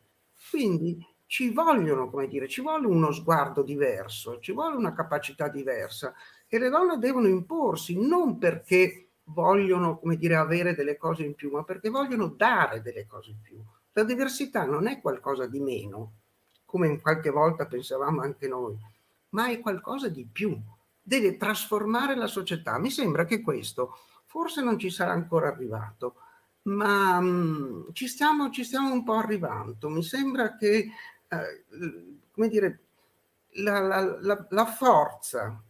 Quindi 0.50 1.04
ci 1.28 1.52
vogliono, 1.52 2.10
come 2.10 2.28
dire, 2.28 2.48
ci 2.48 2.62
vuole 2.62 2.88
uno 2.88 3.12
sguardo 3.12 3.62
diverso, 3.62 4.40
ci 4.40 4.54
vuole 4.54 4.76
una 4.76 4.94
capacità 4.94 5.50
diversa 5.50 6.14
e 6.48 6.58
le 6.58 6.70
donne 6.70 6.98
devono 6.98 7.28
imporsi 7.28 8.00
non 8.00 8.38
perché 8.38 9.10
vogliono, 9.26 10.00
come 10.00 10.16
dire, 10.16 10.36
avere 10.36 10.74
delle 10.74 10.96
cose 10.98 11.24
in 11.24 11.36
più, 11.36 11.52
ma 11.52 11.64
perché 11.64 11.90
vogliono 11.90 12.28
dare 12.28 12.82
delle 12.82 13.06
cose 13.06 13.32
in 13.32 13.42
più. 13.42 13.62
La 13.92 14.04
diversità 14.04 14.66
non 14.66 14.88
è 14.88 15.02
qualcosa 15.02 15.48
di 15.48 15.60
meno, 15.60 16.14
come 16.64 17.00
qualche 17.02 17.30
volta 17.30 17.66
pensavamo 17.66 18.22
anche 18.22 18.48
noi, 18.48 18.78
ma 19.30 19.50
è 19.50 19.60
qualcosa 19.60 20.08
di 20.08 20.26
più. 20.32 20.58
Deve 21.02 21.36
trasformare 21.36 22.16
la 22.16 22.28
società. 22.28 22.78
Mi 22.80 22.90
sembra 22.90 23.26
che 23.26 23.42
questo 23.42 23.98
forse 24.26 24.62
non 24.62 24.80
ci 24.80 24.90
sarà 24.90 25.12
ancora 25.12 25.50
arrivato, 25.50 26.16
ma 26.64 27.20
mh, 27.20 27.94
ci, 27.94 28.08
stiamo, 28.08 28.50
ci 28.50 28.64
stiamo 28.64 28.92
un 28.94 29.04
po' 29.04 29.14
arrivando. 29.14 29.90
Mi 29.90 30.04
sembra 30.04 30.56
che 30.56 30.90
come 32.32 32.48
dire, 32.48 32.80
la, 33.56 33.80
la, 33.80 34.18
la, 34.22 34.48
la, 34.50 34.66
forza 34.66 35.62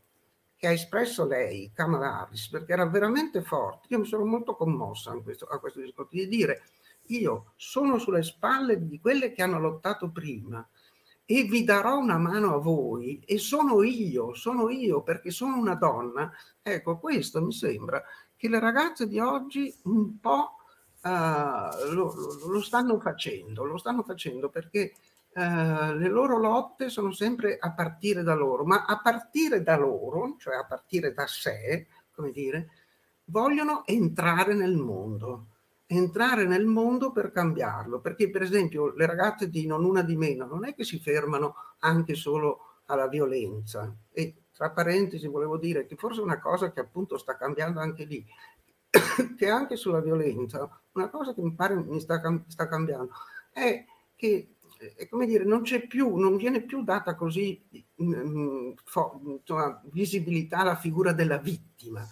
che 0.55 0.67
ha 0.67 0.71
espresso 0.71 1.25
lei, 1.25 1.71
Kamala 1.73 2.21
Harris, 2.21 2.49
perché 2.49 2.73
era 2.73 2.85
veramente 2.87 3.41
forte, 3.41 3.87
io 3.89 3.99
mi 3.99 4.05
sono 4.05 4.25
molto 4.25 4.55
commossa 4.55 5.11
questo, 5.23 5.45
a 5.45 5.59
questo 5.59 5.79
discorso, 5.79 6.15
di 6.15 6.27
dire 6.27 6.63
io 7.07 7.53
sono 7.55 7.97
sulle 7.99 8.23
spalle 8.23 8.85
di 8.85 8.99
quelle 8.99 9.31
che 9.31 9.43
hanno 9.43 9.59
lottato 9.59 10.09
prima 10.09 10.67
e 11.29 11.43
vi 11.43 11.63
darò 11.63 11.97
una 11.97 12.17
mano 12.17 12.55
a 12.55 12.57
voi 12.57 13.21
e 13.25 13.37
sono 13.37 13.83
io, 13.83 14.33
sono 14.33 14.69
io 14.69 15.03
perché 15.03 15.29
sono 15.29 15.57
una 15.57 15.75
donna. 15.75 16.31
Ecco, 16.61 16.97
questo 16.99 17.41
mi 17.41 17.51
sembra 17.51 18.01
che 18.35 18.47
le 18.47 18.59
ragazze 18.59 19.07
di 19.07 19.19
oggi 19.19 19.73
un 19.83 20.19
po' 20.19 20.55
uh, 21.03 21.91
lo, 21.91 22.13
lo, 22.47 22.61
stanno 22.61 22.99
facendo, 22.99 23.65
lo 23.65 23.77
stanno 23.77 24.03
facendo 24.03 24.49
perché 24.49 24.93
eh, 25.37 25.93
le 25.95 26.09
loro 26.09 26.39
lotte 26.39 26.89
sono 26.89 27.11
sempre 27.11 27.57
a 27.59 27.71
partire 27.71 28.23
da 28.23 28.33
loro, 28.33 28.65
ma 28.65 28.85
a 28.85 28.99
partire 28.99 29.61
da 29.61 29.77
loro, 29.77 30.35
cioè 30.39 30.55
a 30.55 30.65
partire 30.65 31.13
da 31.13 31.27
sé, 31.27 31.85
come 32.11 32.31
dire, 32.31 32.69
vogliono 33.25 33.85
entrare 33.85 34.55
nel 34.55 34.75
mondo. 34.75 35.49
entrare 35.89 36.45
nel 36.45 36.65
mondo 36.65 37.11
per 37.11 37.31
cambiarlo, 37.31 38.01
perché 38.01 38.29
per 38.29 38.41
esempio 38.41 38.93
le 38.93 39.05
ragazze 39.05 39.49
di 39.49 39.65
non 39.65 39.85
una 39.85 40.01
di 40.01 40.17
meno 40.17 40.45
non 40.45 40.65
è 40.65 40.73
che 40.73 40.83
si 40.83 40.99
fermano 40.99 41.55
anche 41.79 42.13
solo 42.13 42.81
alla 42.87 43.07
violenza 43.07 43.95
e 44.11 44.47
tra 44.51 44.71
parentesi 44.71 45.27
volevo 45.27 45.57
dire 45.57 45.85
che 45.85 45.95
forse 45.95 46.19
una 46.19 46.39
cosa 46.39 46.71
che 46.73 46.81
appunto 46.81 47.17
sta 47.17 47.37
cambiando 47.37 47.79
anche 47.79 48.03
lì, 48.03 48.25
che 49.37 49.49
anche 49.49 49.75
sulla 49.77 50.01
violenza, 50.01 50.67
una 50.93 51.09
cosa 51.09 51.33
che 51.33 51.41
mi 51.41 51.53
pare 51.53 51.75
mi 51.75 52.01
sta, 52.01 52.19
sta 52.47 52.67
cambiando, 52.67 53.11
è 53.53 53.85
che 54.17 54.56
è 54.95 55.07
come 55.07 55.25
dire, 55.25 55.43
non 55.43 55.61
c'è 55.61 55.85
più, 55.87 56.15
non 56.15 56.37
viene 56.37 56.61
più 56.61 56.83
data 56.83 57.15
così 57.15 57.63
mh, 57.95 58.73
fo, 58.83 59.21
insomma, 59.25 59.81
visibilità 59.91 60.59
alla 60.59 60.75
figura 60.75 61.11
della 61.11 61.37
vittima. 61.37 62.05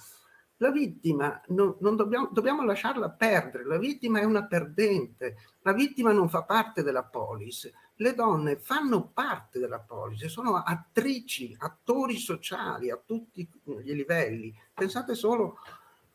La 0.57 0.71
vittima 0.71 1.41
non, 1.47 1.75
non 1.81 1.97
dobbiamo, 1.97 2.29
dobbiamo, 2.31 2.63
lasciarla 2.63 3.09
perdere, 3.09 3.65
la 3.65 3.77
vittima 3.77 4.21
è 4.21 4.23
una 4.23 4.45
perdente, 4.45 5.35
la 5.61 5.73
vittima 5.73 6.13
non 6.13 6.29
fa 6.29 6.43
parte 6.43 6.81
della 6.81 7.03
polis, 7.03 7.69
le 7.95 8.13
donne 8.13 8.57
fanno 8.57 9.09
parte 9.09 9.59
della 9.59 9.81
polis, 9.81 10.25
sono 10.27 10.55
attrici, 10.55 11.53
attori 11.59 12.17
sociali 12.17 12.89
a 12.89 13.01
tutti 13.05 13.41
i 13.83 13.93
livelli. 13.93 14.53
Pensate 14.73 15.13
solo 15.13 15.57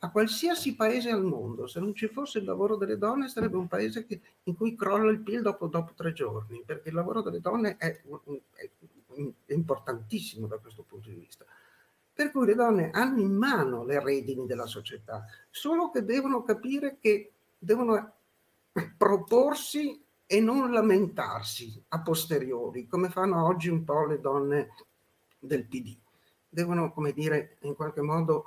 a 0.02 0.10
qualsiasi 0.10 0.74
paese 0.74 1.10
al 1.10 1.24
mondo, 1.24 1.66
se 1.66 1.78
non 1.78 1.94
ci 1.94 2.08
fosse 2.08 2.38
il 2.38 2.44
lavoro 2.44 2.76
delle 2.76 2.96
donne 2.96 3.28
sarebbe 3.28 3.58
un 3.58 3.68
paese 3.68 4.06
che, 4.06 4.20
in 4.44 4.56
cui 4.56 4.74
crolla 4.74 5.10
il 5.10 5.20
PIL 5.20 5.42
dopo, 5.42 5.66
dopo, 5.66 5.92
tre 5.94 6.12
giorni, 6.12 6.62
perché 6.64 6.88
il 6.88 6.94
lavoro 6.94 7.20
delle 7.20 7.40
donne 7.40 7.76
è, 7.76 8.00
è, 8.54 8.70
è 9.44 9.52
importantissimo 9.52 10.46
da 10.46 10.56
questo 10.56 10.84
punto 10.84 11.10
di 11.10 11.16
vista. 11.16 11.44
Per 12.12 12.30
cui 12.30 12.46
le 12.46 12.54
donne 12.54 12.90
hanno 12.90 13.20
in 13.20 13.34
mano 13.34 13.84
le 13.84 14.02
redini 14.02 14.46
della 14.46 14.66
società, 14.66 15.26
solo 15.50 15.90
che 15.90 16.02
devono 16.02 16.42
capire 16.44 16.96
che 16.98 17.32
devono 17.58 18.12
proporsi 18.96 20.02
e 20.24 20.40
non 20.40 20.70
lamentarsi 20.70 21.82
a 21.88 22.00
posteriori, 22.00 22.86
come 22.86 23.10
fanno 23.10 23.44
oggi 23.44 23.68
un 23.68 23.84
po' 23.84 24.06
le 24.06 24.20
donne 24.20 24.74
del 25.38 25.66
PD. 25.66 25.94
Devono, 26.48 26.90
come 26.92 27.12
dire, 27.12 27.58
in 27.62 27.74
qualche 27.74 28.00
modo 28.00 28.46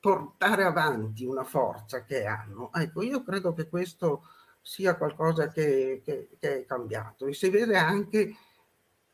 portare 0.00 0.64
avanti 0.64 1.24
una 1.24 1.44
forza 1.44 2.04
che 2.04 2.24
hanno. 2.24 2.70
Ecco, 2.72 3.02
io 3.02 3.22
credo 3.22 3.52
che 3.52 3.68
questo 3.68 4.24
sia 4.60 4.96
qualcosa 4.96 5.48
che, 5.48 6.02
che, 6.04 6.30
che 6.38 6.60
è 6.60 6.64
cambiato 6.66 7.26
e 7.26 7.32
si 7.32 7.48
vede 7.48 7.76
anche 7.76 8.34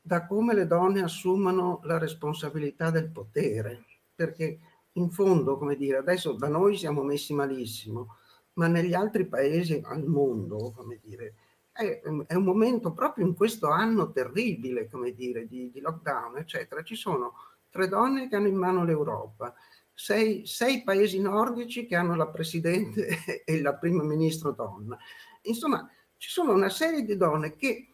da 0.00 0.26
come 0.26 0.52
le 0.52 0.66
donne 0.66 1.02
assumono 1.02 1.80
la 1.84 1.96
responsabilità 1.98 2.90
del 2.90 3.10
potere, 3.10 3.84
perché 4.14 4.58
in 4.92 5.10
fondo, 5.10 5.56
come 5.56 5.76
dire, 5.76 5.96
adesso 5.96 6.32
da 6.32 6.48
noi 6.48 6.76
siamo 6.76 7.02
messi 7.02 7.32
malissimo, 7.32 8.16
ma 8.54 8.66
negli 8.66 8.94
altri 8.94 9.26
paesi 9.26 9.80
al 9.82 10.04
mondo, 10.04 10.72
come 10.76 11.00
dire, 11.02 11.34
è, 11.72 12.02
è 12.26 12.34
un 12.34 12.44
momento 12.44 12.92
proprio 12.92 13.26
in 13.26 13.34
questo 13.34 13.68
anno 13.68 14.12
terribile, 14.12 14.88
come 14.88 15.12
dire, 15.12 15.46
di, 15.46 15.70
di 15.72 15.80
lockdown, 15.80 16.36
eccetera. 16.36 16.82
Ci 16.82 16.94
sono 16.94 17.32
tre 17.70 17.88
donne 17.88 18.28
che 18.28 18.36
hanno 18.36 18.48
in 18.48 18.56
mano 18.56 18.84
l'Europa, 18.84 19.54
sei, 19.94 20.44
sei 20.44 20.82
paesi 20.82 21.20
nordici 21.20 21.86
che 21.86 21.94
hanno 21.94 22.16
la 22.16 22.26
presidente 22.26 23.06
e 23.46 23.62
la 23.62 23.74
prima 23.74 24.02
ministro 24.02 24.52
donna. 24.52 24.98
Insomma, 25.42 25.88
ci 26.16 26.30
sono 26.30 26.52
una 26.52 26.68
serie 26.68 27.04
di 27.04 27.16
donne 27.16 27.54
che, 27.54 27.88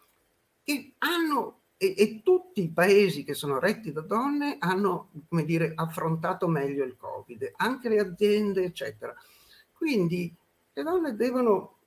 che 0.63 0.93
hanno, 0.99 1.61
e, 1.77 1.93
e, 1.97 2.21
tutti 2.23 2.63
i 2.63 2.71
paesi 2.71 3.23
che 3.23 3.33
sono 3.33 3.59
retti 3.59 3.91
da 3.91 4.01
donne 4.01 4.57
hanno, 4.59 5.11
come 5.27 5.45
dire, 5.45 5.73
affrontato 5.75 6.47
meglio 6.47 6.83
il 6.83 6.97
Covid, 6.97 7.51
anche 7.57 7.89
le 7.89 7.99
aziende, 7.99 8.63
eccetera. 8.63 9.13
Quindi 9.71 10.33
le 10.73 10.83
donne 10.83 11.15
devono 11.15 11.80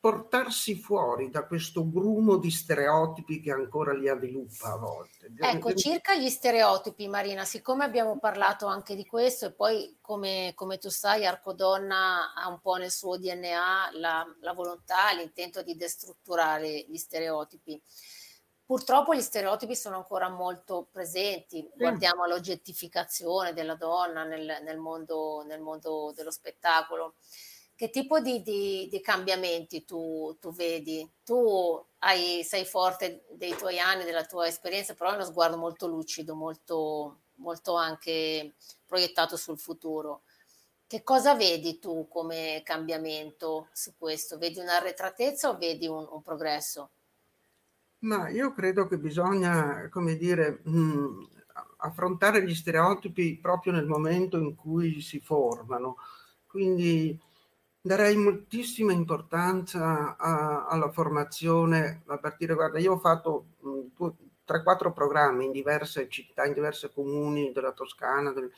portarsi 0.00 0.76
fuori 0.76 1.28
da 1.28 1.46
questo 1.46 1.88
grumo 1.88 2.38
di 2.38 2.50
stereotipi 2.50 3.42
che 3.42 3.52
ancora 3.52 3.92
li 3.92 4.08
avviluppa 4.08 4.72
a 4.72 4.78
volte. 4.78 5.30
Ecco, 5.38 5.74
circa 5.74 6.14
gli 6.14 6.30
stereotipi, 6.30 7.06
Marina, 7.06 7.44
siccome 7.44 7.84
abbiamo 7.84 8.18
parlato 8.18 8.66
anche 8.66 8.96
di 8.96 9.04
questo 9.04 9.46
e 9.46 9.52
poi 9.52 9.98
come, 10.00 10.52
come 10.54 10.78
tu 10.78 10.88
sai, 10.88 11.26
Arcodonna 11.26 12.32
ha 12.32 12.48
un 12.48 12.60
po' 12.60 12.76
nel 12.76 12.90
suo 12.90 13.18
DNA 13.18 13.90
la, 13.92 14.26
la 14.40 14.52
volontà, 14.54 15.12
l'intento 15.12 15.62
di 15.62 15.76
destrutturare 15.76 16.86
gli 16.88 16.96
stereotipi. 16.96 17.80
Purtroppo 18.64 19.14
gli 19.14 19.20
stereotipi 19.20 19.76
sono 19.76 19.96
ancora 19.96 20.30
molto 20.30 20.88
presenti, 20.90 21.68
guardiamo 21.74 22.24
l'oggettificazione 22.24 23.52
della 23.52 23.74
donna 23.74 24.24
nel, 24.24 24.60
nel, 24.62 24.78
mondo, 24.78 25.42
nel 25.46 25.60
mondo 25.60 26.12
dello 26.14 26.30
spettacolo 26.30 27.16
che 27.80 27.88
tipo 27.88 28.20
di, 28.20 28.42
di, 28.42 28.88
di 28.90 29.00
cambiamenti 29.00 29.86
tu, 29.86 30.36
tu, 30.38 30.52
vedi? 30.52 31.10
Tu 31.24 31.82
hai, 32.00 32.44
sei 32.44 32.66
forte 32.66 33.24
dei 33.30 33.56
tuoi 33.56 33.78
anni, 33.80 34.04
della 34.04 34.26
tua 34.26 34.46
esperienza, 34.46 34.92
però 34.92 35.08
hai 35.08 35.14
uno 35.14 35.24
sguardo 35.24 35.56
molto 35.56 35.86
lucido, 35.86 36.34
molto, 36.34 37.20
molto 37.36 37.76
anche 37.76 38.52
proiettato 38.84 39.38
sul 39.38 39.58
futuro. 39.58 40.24
Che 40.86 41.02
cosa 41.02 41.34
vedi 41.34 41.78
tu 41.78 42.06
come 42.10 42.60
cambiamento 42.66 43.68
su 43.72 43.94
questo? 43.96 44.36
Vedi 44.36 44.58
un'arretratezza 44.58 45.48
o 45.48 45.56
vedi 45.56 45.86
un, 45.86 46.06
un 46.10 46.20
progresso? 46.20 46.90
Ma 48.00 48.28
io 48.28 48.52
credo 48.52 48.88
che 48.88 48.98
bisogna, 48.98 49.88
come 49.88 50.16
dire, 50.18 50.60
mh, 50.64 51.28
affrontare 51.78 52.44
gli 52.44 52.54
stereotipi 52.54 53.38
proprio 53.38 53.72
nel 53.72 53.86
momento 53.86 54.36
in 54.36 54.54
cui 54.54 55.00
si 55.00 55.18
formano. 55.18 55.96
Quindi 56.46 57.18
darei 57.80 58.16
moltissima 58.16 58.92
importanza 58.92 60.16
a, 60.16 60.66
alla 60.66 60.90
formazione 60.90 62.02
a 62.06 62.18
partire, 62.18 62.54
guarda, 62.54 62.78
io 62.78 62.92
ho 62.92 62.98
fatto 62.98 63.46
3-4 64.46 64.92
programmi 64.92 65.46
in 65.46 65.52
diverse 65.52 66.08
città, 66.08 66.44
in 66.44 66.52
diversi 66.52 66.90
comuni 66.92 67.52
della 67.52 67.72
Toscana, 67.72 68.32
del, 68.32 68.50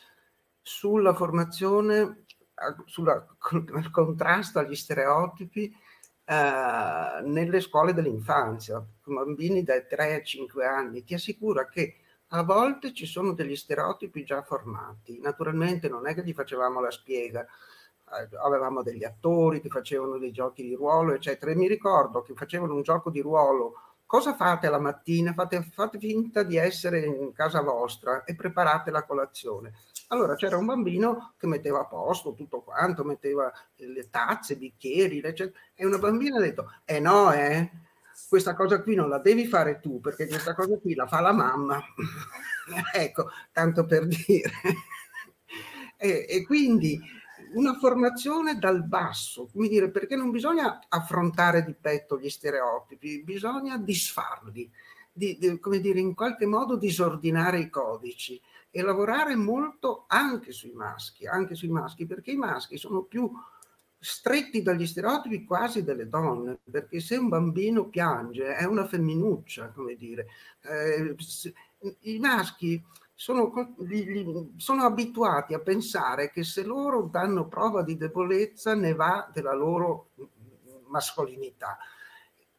sulla 0.60 1.14
formazione, 1.14 2.24
sul 2.86 3.10
contrasto 3.90 4.58
agli 4.58 4.74
stereotipi 4.74 5.72
eh, 6.24 7.20
nelle 7.24 7.60
scuole 7.60 7.92
dell'infanzia, 7.92 8.84
bambini 9.04 9.62
dai 9.62 9.86
3 9.86 10.14
a 10.14 10.22
5 10.22 10.64
anni. 10.64 11.04
Ti 11.04 11.14
assicura 11.14 11.66
che 11.66 11.96
a 12.28 12.42
volte 12.42 12.94
ci 12.94 13.06
sono 13.06 13.34
degli 13.34 13.56
stereotipi 13.56 14.24
già 14.24 14.42
formati. 14.42 15.20
Naturalmente 15.20 15.88
non 15.88 16.06
è 16.06 16.14
che 16.14 16.24
gli 16.24 16.32
facevamo 16.32 16.80
la 16.80 16.90
spiega, 16.90 17.46
avevamo 18.42 18.82
degli 18.82 19.04
attori 19.04 19.60
che 19.60 19.68
facevano 19.68 20.18
dei 20.18 20.32
giochi 20.32 20.62
di 20.62 20.74
ruolo, 20.74 21.14
eccetera. 21.14 21.50
E 21.50 21.56
mi 21.56 21.68
ricordo 21.68 22.22
che 22.22 22.34
facevano 22.34 22.74
un 22.74 22.82
gioco 22.82 23.10
di 23.10 23.20
ruolo. 23.20 23.74
Cosa 24.04 24.34
fate 24.34 24.68
la 24.68 24.78
mattina? 24.78 25.32
Fate, 25.32 25.62
fate 25.72 25.98
finta 25.98 26.42
di 26.42 26.56
essere 26.56 27.00
in 27.00 27.32
casa 27.32 27.62
vostra 27.62 28.24
e 28.24 28.34
preparate 28.34 28.90
la 28.90 29.04
colazione. 29.04 29.72
Allora 30.08 30.34
c'era 30.34 30.58
un 30.58 30.66
bambino 30.66 31.32
che 31.38 31.46
metteva 31.46 31.80
a 31.80 31.86
posto 31.86 32.34
tutto 32.34 32.60
quanto, 32.60 33.04
metteva 33.04 33.50
le 33.76 34.10
tazze, 34.10 34.52
i 34.52 34.56
bicchieri, 34.56 35.20
eccetera. 35.20 35.58
E 35.74 35.86
una 35.86 35.96
bambina 35.96 36.36
ha 36.36 36.40
detto: 36.40 36.70
Eh 36.84 37.00
no, 37.00 37.32
eh, 37.32 37.70
questa 38.28 38.54
cosa 38.54 38.82
qui 38.82 38.94
non 38.94 39.08
la 39.08 39.18
devi 39.18 39.46
fare 39.46 39.80
tu, 39.80 40.00
perché 40.00 40.26
questa 40.26 40.54
cosa 40.54 40.76
qui 40.78 40.94
la 40.94 41.06
fa 41.06 41.20
la 41.20 41.32
mamma. 41.32 41.82
ecco, 42.92 43.30
tanto 43.52 43.86
per 43.86 44.06
dire. 44.06 44.52
e, 45.96 46.26
e 46.28 46.44
quindi 46.44 47.00
una 47.54 47.74
formazione 47.78 48.58
dal 48.58 48.84
basso, 48.84 49.48
come 49.52 49.68
dire, 49.68 49.90
perché 49.90 50.16
non 50.16 50.30
bisogna 50.30 50.80
affrontare 50.88 51.64
di 51.64 51.74
petto 51.74 52.18
gli 52.18 52.28
stereotipi, 52.28 53.22
bisogna 53.22 53.76
disfarli, 53.78 54.70
di, 55.12 55.36
di, 55.38 55.58
come 55.58 55.80
dire, 55.80 56.00
in 56.00 56.14
qualche 56.14 56.46
modo 56.46 56.76
disordinare 56.76 57.60
i 57.60 57.70
codici 57.70 58.40
e 58.70 58.82
lavorare 58.82 59.36
molto 59.36 60.04
anche 60.08 60.52
sui 60.52 60.72
maschi, 60.72 61.26
anche 61.26 61.54
sui 61.54 61.68
maschi, 61.68 62.06
perché 62.06 62.32
i 62.32 62.36
maschi 62.36 62.78
sono 62.78 63.02
più 63.02 63.30
stretti 63.98 64.62
dagli 64.62 64.86
stereotipi 64.86 65.44
quasi 65.44 65.84
delle 65.84 66.08
donne, 66.08 66.58
perché 66.68 66.98
se 66.98 67.16
un 67.16 67.28
bambino 67.28 67.88
piange 67.88 68.56
è 68.56 68.64
una 68.64 68.86
femminuccia, 68.86 69.68
come 69.68 69.94
dire. 69.94 70.26
Eh, 70.62 71.14
I 72.00 72.18
maschi 72.18 72.82
sono, 73.22 73.52
sono, 74.56 74.82
abituati 74.82 75.54
a 75.54 75.60
pensare 75.60 76.32
che 76.32 76.42
se 76.42 76.64
loro 76.64 77.02
danno 77.02 77.46
prova 77.46 77.84
di 77.84 77.96
debolezza 77.96 78.74
ne 78.74 78.94
va 78.94 79.30
della 79.32 79.54
loro 79.54 80.08
mascolinità 80.88 81.78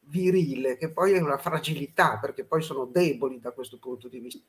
virile, 0.06 0.78
che 0.78 0.90
poi 0.90 1.12
è 1.12 1.20
una 1.20 1.36
fragilità, 1.36 2.18
perché 2.18 2.46
poi 2.46 2.62
sono 2.62 2.86
deboli 2.86 3.40
da 3.40 3.50
questo 3.50 3.78
punto 3.78 4.08
di 4.08 4.20
vista. 4.20 4.40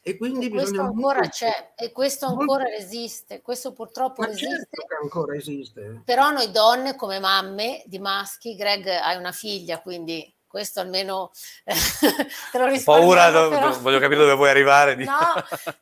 E 0.00 0.16
quindi 0.16 0.46
e 0.46 0.50
questo 0.50 0.80
ancora 0.80 1.20
molto, 1.20 1.28
c'è, 1.28 1.74
e 1.76 1.92
questo 1.92 2.26
ancora 2.26 2.64
molto, 2.64 2.78
resiste, 2.78 3.40
questo 3.40 3.72
purtroppo 3.72 4.22
ma 4.22 4.26
resiste. 4.26 4.48
Certo 4.48 4.96
ancora 5.00 5.36
esiste. 5.36 6.02
Però 6.04 6.30
noi 6.30 6.50
donne 6.50 6.96
come 6.96 7.20
mamme 7.20 7.84
di 7.86 8.00
maschi, 8.00 8.56
Greg 8.56 8.84
hai 8.88 9.16
una 9.16 9.32
figlia, 9.32 9.80
quindi 9.80 10.35
questo 10.46 10.80
almeno 10.80 11.30
te 11.64 12.58
lo 12.58 12.66
rispondo. 12.66 13.00
Paura, 13.00 13.30
però... 13.48 13.78
voglio 13.80 13.98
capire 13.98 14.20
dove 14.20 14.34
vuoi 14.34 14.50
arrivare. 14.50 14.96
Di... 14.96 15.04
No, 15.04 15.16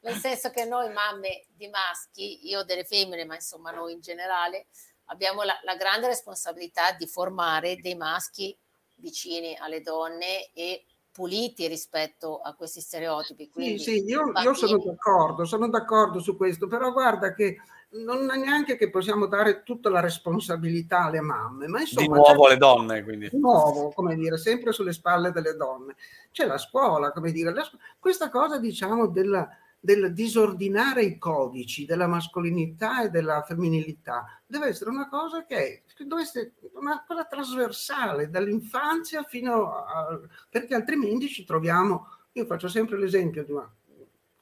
nel 0.01 0.17
senso 0.17 0.51
che 0.51 0.65
noi 0.65 0.93
mamme 0.93 1.45
di 1.55 1.69
maschi, 1.69 2.49
io 2.49 2.65
delle 2.65 2.85
femmine, 2.85 3.25
ma 3.25 3.35
insomma 3.35 3.71
noi 3.71 3.93
in 3.93 4.01
generale, 4.01 4.67
abbiamo 5.07 5.43
la, 5.43 5.59
la 5.63 5.77
grande 5.77 6.09
responsabilità 6.09 6.93
di 6.93 7.07
formare 7.07 7.77
dei 7.77 7.95
maschi 7.95 8.57
vicini 8.97 9.57
alle 9.57 9.81
donne 9.81 10.51
e 10.53 10.85
puliti 11.15 11.69
rispetto 11.69 12.41
a 12.41 12.55
questi 12.55 12.81
stereotipi. 12.81 13.49
Quindi, 13.49 13.79
sì, 13.79 13.99
sì, 13.99 14.05
io, 14.05 14.33
io 14.43 14.55
sono 14.55 14.79
d'accordo, 14.79 15.45
sono 15.45 15.69
d'accordo 15.69 16.19
su 16.19 16.37
questo, 16.37 16.67
però 16.67 16.91
guarda 16.93 17.33
che 17.35 17.59
non 17.95 18.29
è 18.31 18.37
neanche 18.37 18.77
che 18.77 18.91
possiamo 18.91 19.27
dare 19.27 19.63
tutta 19.63 19.89
la 19.89 20.01
responsabilità 20.01 21.05
alle 21.05 21.21
mamme, 21.21 21.69
ma 21.69 21.81
insomma... 21.81 22.03
Di 22.03 22.13
nuovo 22.13 22.47
alle 22.47 22.57
donne, 22.57 23.05
quindi. 23.05 23.29
Di 23.29 23.39
nuovo, 23.39 23.91
come 23.91 24.17
dire, 24.17 24.37
sempre 24.37 24.73
sulle 24.73 24.93
spalle 24.93 25.31
delle 25.31 25.55
donne. 25.55 25.95
C'è 26.33 26.47
la 26.47 26.59
scuola, 26.59 27.13
come 27.13 27.31
dire, 27.31 27.53
la, 27.53 27.65
questa 27.99 28.31
cosa 28.31 28.59
diciamo 28.59 29.07
della, 29.07 29.49
del 29.79 30.13
disordinare 30.13 31.05
i 31.05 31.19
codici 31.19 31.85
della 31.85 32.09
mascolinità 32.09 33.05
e 33.05 33.11
della 33.11 33.43
femminilità 33.43 34.41
deve 34.47 34.69
essere 34.69 34.91
una 34.91 35.09
cosa 35.09 35.45
che 35.45 35.85
deve 35.99 36.23
essere 36.23 36.55
una 36.75 37.05
cosa 37.07 37.25
trasversale 37.25 38.29
dall'infanzia 38.29 39.23
fino 39.23 39.73
a... 39.73 40.19
perché 40.51 40.75
altrimenti 40.75 41.29
ci 41.29 41.45
troviamo... 41.45 42.09
Io 42.33 42.47
faccio 42.47 42.67
sempre 42.67 42.99
l'esempio 42.99 43.45
di 43.45 43.53
una... 43.53 43.73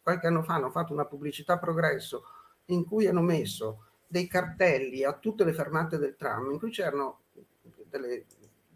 Qualche 0.02 0.26
anno 0.26 0.42
fa 0.42 0.54
hanno 0.54 0.70
fatto 0.70 0.94
una 0.94 1.04
pubblicità 1.04 1.58
progresso 1.58 2.24
in 2.66 2.84
cui 2.84 3.06
hanno 3.06 3.22
messo 3.22 3.84
dei 4.06 4.26
cartelli 4.26 5.04
a 5.04 5.14
tutte 5.14 5.44
le 5.44 5.52
fermate 5.52 5.98
del 5.98 6.16
tram 6.16 6.50
in 6.50 6.58
cui 6.58 6.70
c'erano 6.70 7.20
delle 7.88 8.26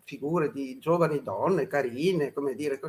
figure 0.04 0.50
di 0.50 0.78
giovani 0.78 1.22
donne 1.22 1.66
carine, 1.66 2.32
come 2.32 2.54
dire, 2.54 2.80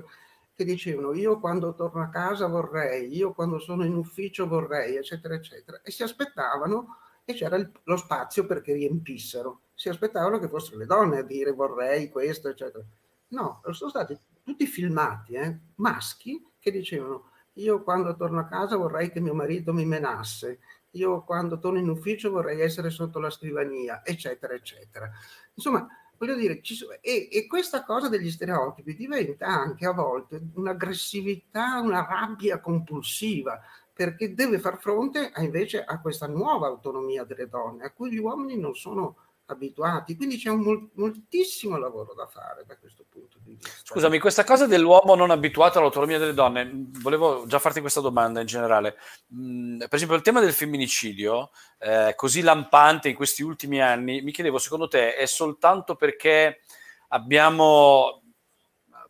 che 0.54 0.64
dicevano 0.64 1.14
io 1.14 1.40
quando 1.40 1.74
torno 1.74 2.02
a 2.02 2.10
casa 2.10 2.48
vorrei, 2.48 3.16
io 3.16 3.34
quando 3.34 3.60
sono 3.60 3.86
in 3.86 3.96
ufficio 3.96 4.48
vorrei, 4.48 4.96
eccetera, 4.96 5.36
eccetera. 5.36 5.82
E 5.84 5.92
si 5.92 6.04
aspettavano, 6.04 6.98
e 7.26 7.34
c'era 7.34 7.58
il, 7.58 7.70
lo 7.84 7.98
spazio 7.98 8.46
perché 8.46 8.74
riempissero, 8.74 9.62
si 9.74 9.90
aspettavano 9.90 10.40
che 10.40 10.48
fossero 10.48 10.78
le 10.78 10.86
donne 10.86 11.20
a 11.20 11.24
dire 11.24 11.52
vorrei 11.52 12.10
questo, 12.10 12.50
eccetera. 12.50 12.84
No, 13.30 13.62
sono 13.72 13.90
stati 13.90 14.18
tutti 14.44 14.66
filmati, 14.66 15.34
eh, 15.34 15.58
maschi, 15.76 16.44
che 16.60 16.72
dicevano 16.72 17.32
io 17.54 17.84
quando 17.84 18.16
torno 18.16 18.40
a 18.40 18.46
casa 18.46 18.78
vorrei 18.78 19.12
che 19.12 19.20
mio 19.20 19.34
marito 19.34 19.74
mi 19.74 19.86
menasse, 19.86 20.60
io 20.98 21.24
quando 21.24 21.60
torno 21.60 21.80
in 21.80 21.90
ufficio 21.90 22.32
vorrei 22.32 22.62
essere 22.62 22.90
sotto 22.90 23.20
la 23.20 23.30
scrivania, 23.30 24.04
eccetera, 24.04 24.54
eccetera. 24.54 25.10
Insomma, 25.54 25.88
voglio 26.18 26.36
dire, 26.36 26.62
e, 27.02 27.30
e, 27.32 27.48
questa 27.48 27.84
cosa 27.84 28.10
degli 28.10 28.32
stereotipi 28.32 28.96
diventa 28.96 29.48
anche 29.48 29.86
a 29.86 29.92
volte 29.92 30.42
un'aggressività, 30.56 31.80
una 31.80 32.06
rabbia 32.06 32.60
compulsiva, 32.60 33.62
perché 33.94 34.34
deve 34.34 34.60
far 34.60 34.80
fronte 34.80 35.32
a, 35.34 35.42
invece 35.42 35.84
a 35.84 36.00
questa 36.02 36.28
nuova 36.28 36.68
autonomia 36.68 37.24
delle 37.24 37.48
donne, 37.48 37.86
a 37.86 37.92
cui 37.92 38.12
gli 38.12 38.20
uomini 38.20 38.58
non 38.58 38.76
sono 38.76 39.27
abituati. 39.48 40.16
Quindi 40.16 40.38
c'è 40.38 40.50
un 40.50 40.62
mol- 40.62 40.90
moltissimo 40.94 41.78
lavoro 41.78 42.14
da 42.14 42.28
fare 42.28 42.64
da 42.66 42.78
questo 42.78 43.06
punto 43.10 43.38
di 43.42 43.56
vista. 43.56 43.70
Scusami, 43.84 44.20
questa 44.20 44.44
cosa 44.44 44.68
dell'uomo 44.68 45.16
non 45.16 45.32
abituato 45.32 45.80
all'autonomia 45.80 46.18
delle 46.18 46.34
donne, 46.34 46.70
volevo 47.00 47.46
già 47.48 47.60
farti 47.60 47.82
questa 47.82 48.02
domanda 48.02 48.40
in 48.40 48.46
generale. 48.46 48.98
Per 49.28 49.88
esempio, 49.90 50.16
il 50.16 50.22
tema 50.22 50.42
del 50.42 50.54
femminicidio, 50.54 51.52
eh, 51.80 52.14
così 52.16 52.42
lampante 52.42 53.10
in 53.10 53.16
questi 53.16 53.44
ultimi 53.44 53.82
anni, 53.82 54.22
mi 54.22 54.32
chiedevo, 54.32 54.58
secondo 54.58 54.88
te 54.88 55.16
è 55.16 55.26
soltanto 55.26 55.96
perché 55.96 56.62
abbiamo 57.10 58.22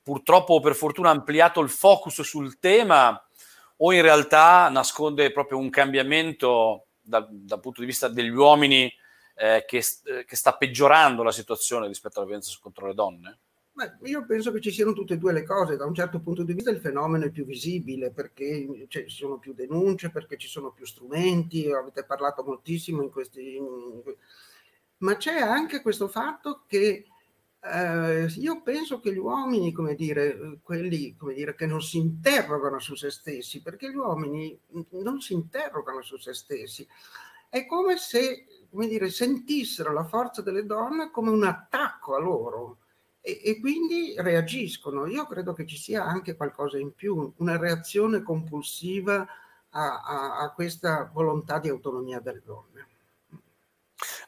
purtroppo 0.03 0.53
o 0.53 0.59
per 0.59 0.75
fortuna 0.75 1.09
ampliato 1.09 1.59
il 1.59 1.69
focus 1.69 2.21
sul 2.21 2.59
tema 2.59 3.21
o 3.77 3.91
in 3.91 4.01
realtà 4.01 4.69
nasconde 4.69 5.31
proprio 5.31 5.57
un 5.57 5.69
cambiamento 5.69 6.85
dal, 7.01 7.27
dal 7.29 7.59
punto 7.59 7.81
di 7.81 7.87
vista 7.87 8.07
degli 8.07 8.29
uomini 8.29 8.91
eh, 9.37 9.65
che, 9.67 9.77
eh, 9.77 10.25
che, 10.25 10.35
sta 10.35 10.55
peggiorando 10.55 11.21
la 11.21 11.31
situazione 11.31 11.87
rispetto 11.87 12.17
alla 12.17 12.25
violenza 12.25 12.57
contro 12.59 12.87
le 12.87 12.93
donne? 12.95 13.37
Beh, 13.71 13.97
io 14.05 14.25
penso 14.25 14.51
che 14.51 14.59
ci 14.59 14.71
siano 14.71 14.93
tutte 14.93 15.13
e 15.13 15.17
due 15.17 15.31
le 15.31 15.43
cose. 15.43 15.77
Da 15.77 15.85
un 15.85 15.93
certo 15.93 16.19
punto 16.19 16.41
di 16.41 16.53
vista 16.53 16.71
il 16.71 16.79
fenomeno 16.79 17.25
è 17.25 17.29
più 17.29 17.45
visibile 17.45 18.09
perché 18.09 18.87
cioè, 18.87 19.05
ci 19.05 19.15
sono 19.15 19.37
più 19.37 19.53
denunce, 19.53 20.09
perché 20.09 20.37
ci 20.37 20.47
sono 20.47 20.71
più 20.71 20.85
strumenti, 20.85 21.71
avete 21.71 22.03
parlato 22.03 22.43
moltissimo 22.43 23.03
in 23.03 23.11
questi... 23.11 23.61
Ma 24.99 25.15
c'è 25.17 25.39
anche 25.39 25.83
questo 25.83 26.07
fatto 26.07 26.63
che 26.65 27.05
eh, 27.61 28.25
io 28.37 28.61
penso 28.63 28.99
che 28.99 29.13
gli 29.13 29.17
uomini, 29.17 29.71
come 29.71 29.93
dire, 29.93 30.57
quelli 30.63 31.15
come 31.15 31.35
dire, 31.35 31.53
che 31.53 31.67
non 31.67 31.83
si 31.83 31.97
interrogano 31.97 32.79
su 32.79 32.95
se 32.95 33.11
stessi, 33.11 33.61
perché 33.61 33.91
gli 33.91 33.95
uomini 33.95 34.59
non 34.89 35.21
si 35.21 35.33
interrogano 35.33 36.01
su 36.01 36.17
se 36.17 36.33
stessi, 36.33 36.87
è 37.49 37.65
come 37.67 37.97
se 37.97 38.45
come 38.69 38.87
dire, 38.87 39.09
sentissero 39.09 39.91
la 39.93 40.03
forza 40.03 40.41
delle 40.41 40.65
donne 40.65 41.11
come 41.11 41.29
un 41.29 41.43
attacco 41.43 42.15
a 42.15 42.19
loro 42.19 42.77
e, 43.21 43.41
e, 43.43 43.59
quindi 43.59 44.15
reagiscono. 44.17 45.05
Io 45.05 45.25
credo 45.25 45.53
che 45.53 45.65
ci 45.65 45.77
sia 45.77 46.05
anche 46.05 46.35
qualcosa 46.35 46.77
in 46.77 46.93
più, 46.93 47.33
una 47.37 47.57
reazione 47.57 48.23
compulsiva 48.23 49.27
a, 49.69 50.01
a, 50.01 50.37
a 50.39 50.51
questa 50.51 51.09
volontà 51.11 51.59
di 51.59 51.69
autonomia 51.69 52.19
delle 52.19 52.41
donne. 52.43 52.87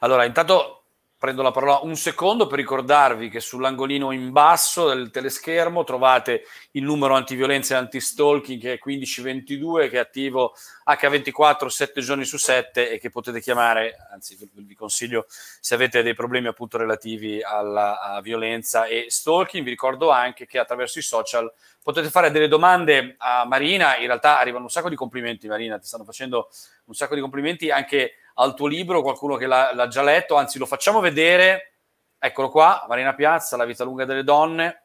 Allora, 0.00 0.24
intanto 0.24 0.79
prendo 1.20 1.42
la 1.42 1.50
parola 1.50 1.80
un 1.82 1.96
secondo 1.96 2.46
per 2.46 2.56
ricordarvi 2.56 3.28
che 3.28 3.40
sull'angolino 3.40 4.10
in 4.10 4.32
basso 4.32 4.88
del 4.88 5.10
teleschermo 5.10 5.84
trovate 5.84 6.44
il 6.70 6.82
numero 6.82 7.14
antiviolenza 7.14 7.74
e 7.74 7.76
antistalking 7.76 8.58
che 8.58 8.72
è 8.72 8.80
1522 8.82 9.90
che 9.90 9.96
è 9.96 10.00
attivo 10.00 10.54
H24 10.88 11.66
7 11.66 12.00
giorni 12.00 12.24
su 12.24 12.38
7 12.38 12.90
e 12.90 12.98
che 12.98 13.10
potete 13.10 13.42
chiamare, 13.42 13.96
anzi 14.10 14.38
vi 14.54 14.74
consiglio 14.74 15.26
se 15.28 15.74
avete 15.74 16.02
dei 16.02 16.14
problemi 16.14 16.46
appunto 16.46 16.78
relativi 16.78 17.42
alla 17.42 18.18
violenza 18.22 18.86
e 18.86 19.04
stalking. 19.10 19.62
Vi 19.62 19.70
ricordo 19.70 20.08
anche 20.08 20.46
che 20.46 20.58
attraverso 20.58 20.98
i 20.98 21.02
social 21.02 21.52
potete 21.82 22.08
fare 22.08 22.30
delle 22.30 22.48
domande 22.48 23.16
a 23.18 23.44
Marina, 23.44 23.98
in 23.98 24.06
realtà 24.06 24.38
arrivano 24.38 24.64
un 24.64 24.70
sacco 24.70 24.88
di 24.88 24.96
complimenti 24.96 25.48
Marina, 25.48 25.78
ti 25.78 25.86
stanno 25.86 26.04
facendo 26.04 26.48
un 26.86 26.94
sacco 26.94 27.14
di 27.14 27.20
complimenti 27.20 27.70
anche 27.70 28.14
al 28.40 28.54
tuo 28.54 28.66
libro, 28.66 29.02
qualcuno 29.02 29.36
che 29.36 29.46
l'ha, 29.46 29.72
l'ha 29.74 29.86
già 29.86 30.02
letto, 30.02 30.34
anzi 30.36 30.58
lo 30.58 30.66
facciamo 30.66 31.00
vedere, 31.00 31.74
eccolo 32.18 32.48
qua, 32.48 32.84
Marina 32.88 33.14
Piazza, 33.14 33.56
La 33.56 33.64
vita 33.64 33.84
lunga 33.84 34.04
delle 34.04 34.24
donne. 34.24 34.84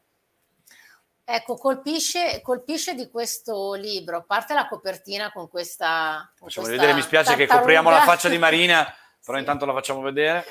Ecco, 1.23 1.55
colpisce, 1.55 2.41
colpisce 2.41 2.93
di 2.93 3.09
questo 3.09 3.73
libro, 3.73 4.17
a 4.17 4.23
parte 4.23 4.53
la 4.53 4.67
copertina 4.67 5.31
con 5.31 5.49
questa... 5.49 6.31
Con 6.37 6.47
facciamo 6.47 6.67
questa 6.67 6.81
vedere, 6.83 6.93
mi 6.93 7.01
spiace 7.01 7.35
che 7.35 7.47
copriamo 7.47 7.89
la 7.89 8.01
faccia 8.01 8.29
di 8.29 8.37
Marina, 8.37 8.83
però 9.23 9.37
sì. 9.37 9.39
intanto 9.39 9.65
la 9.65 9.73
facciamo 9.73 10.01
vedere. 10.01 10.45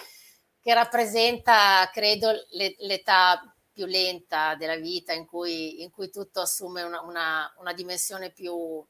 Che 0.61 0.75
rappresenta, 0.75 1.89
credo, 1.93 2.33
l'età 2.79 3.55
più 3.71 3.85
lenta 3.85 4.55
della 4.55 4.77
vita 4.77 5.13
in 5.13 5.27
cui, 5.27 5.83
in 5.83 5.91
cui 5.91 6.11
tutto 6.11 6.41
assume 6.41 6.83
una, 6.83 7.03
una, 7.03 7.53
una 7.59 7.73
dimensione 7.75 8.31
più, 8.31 8.85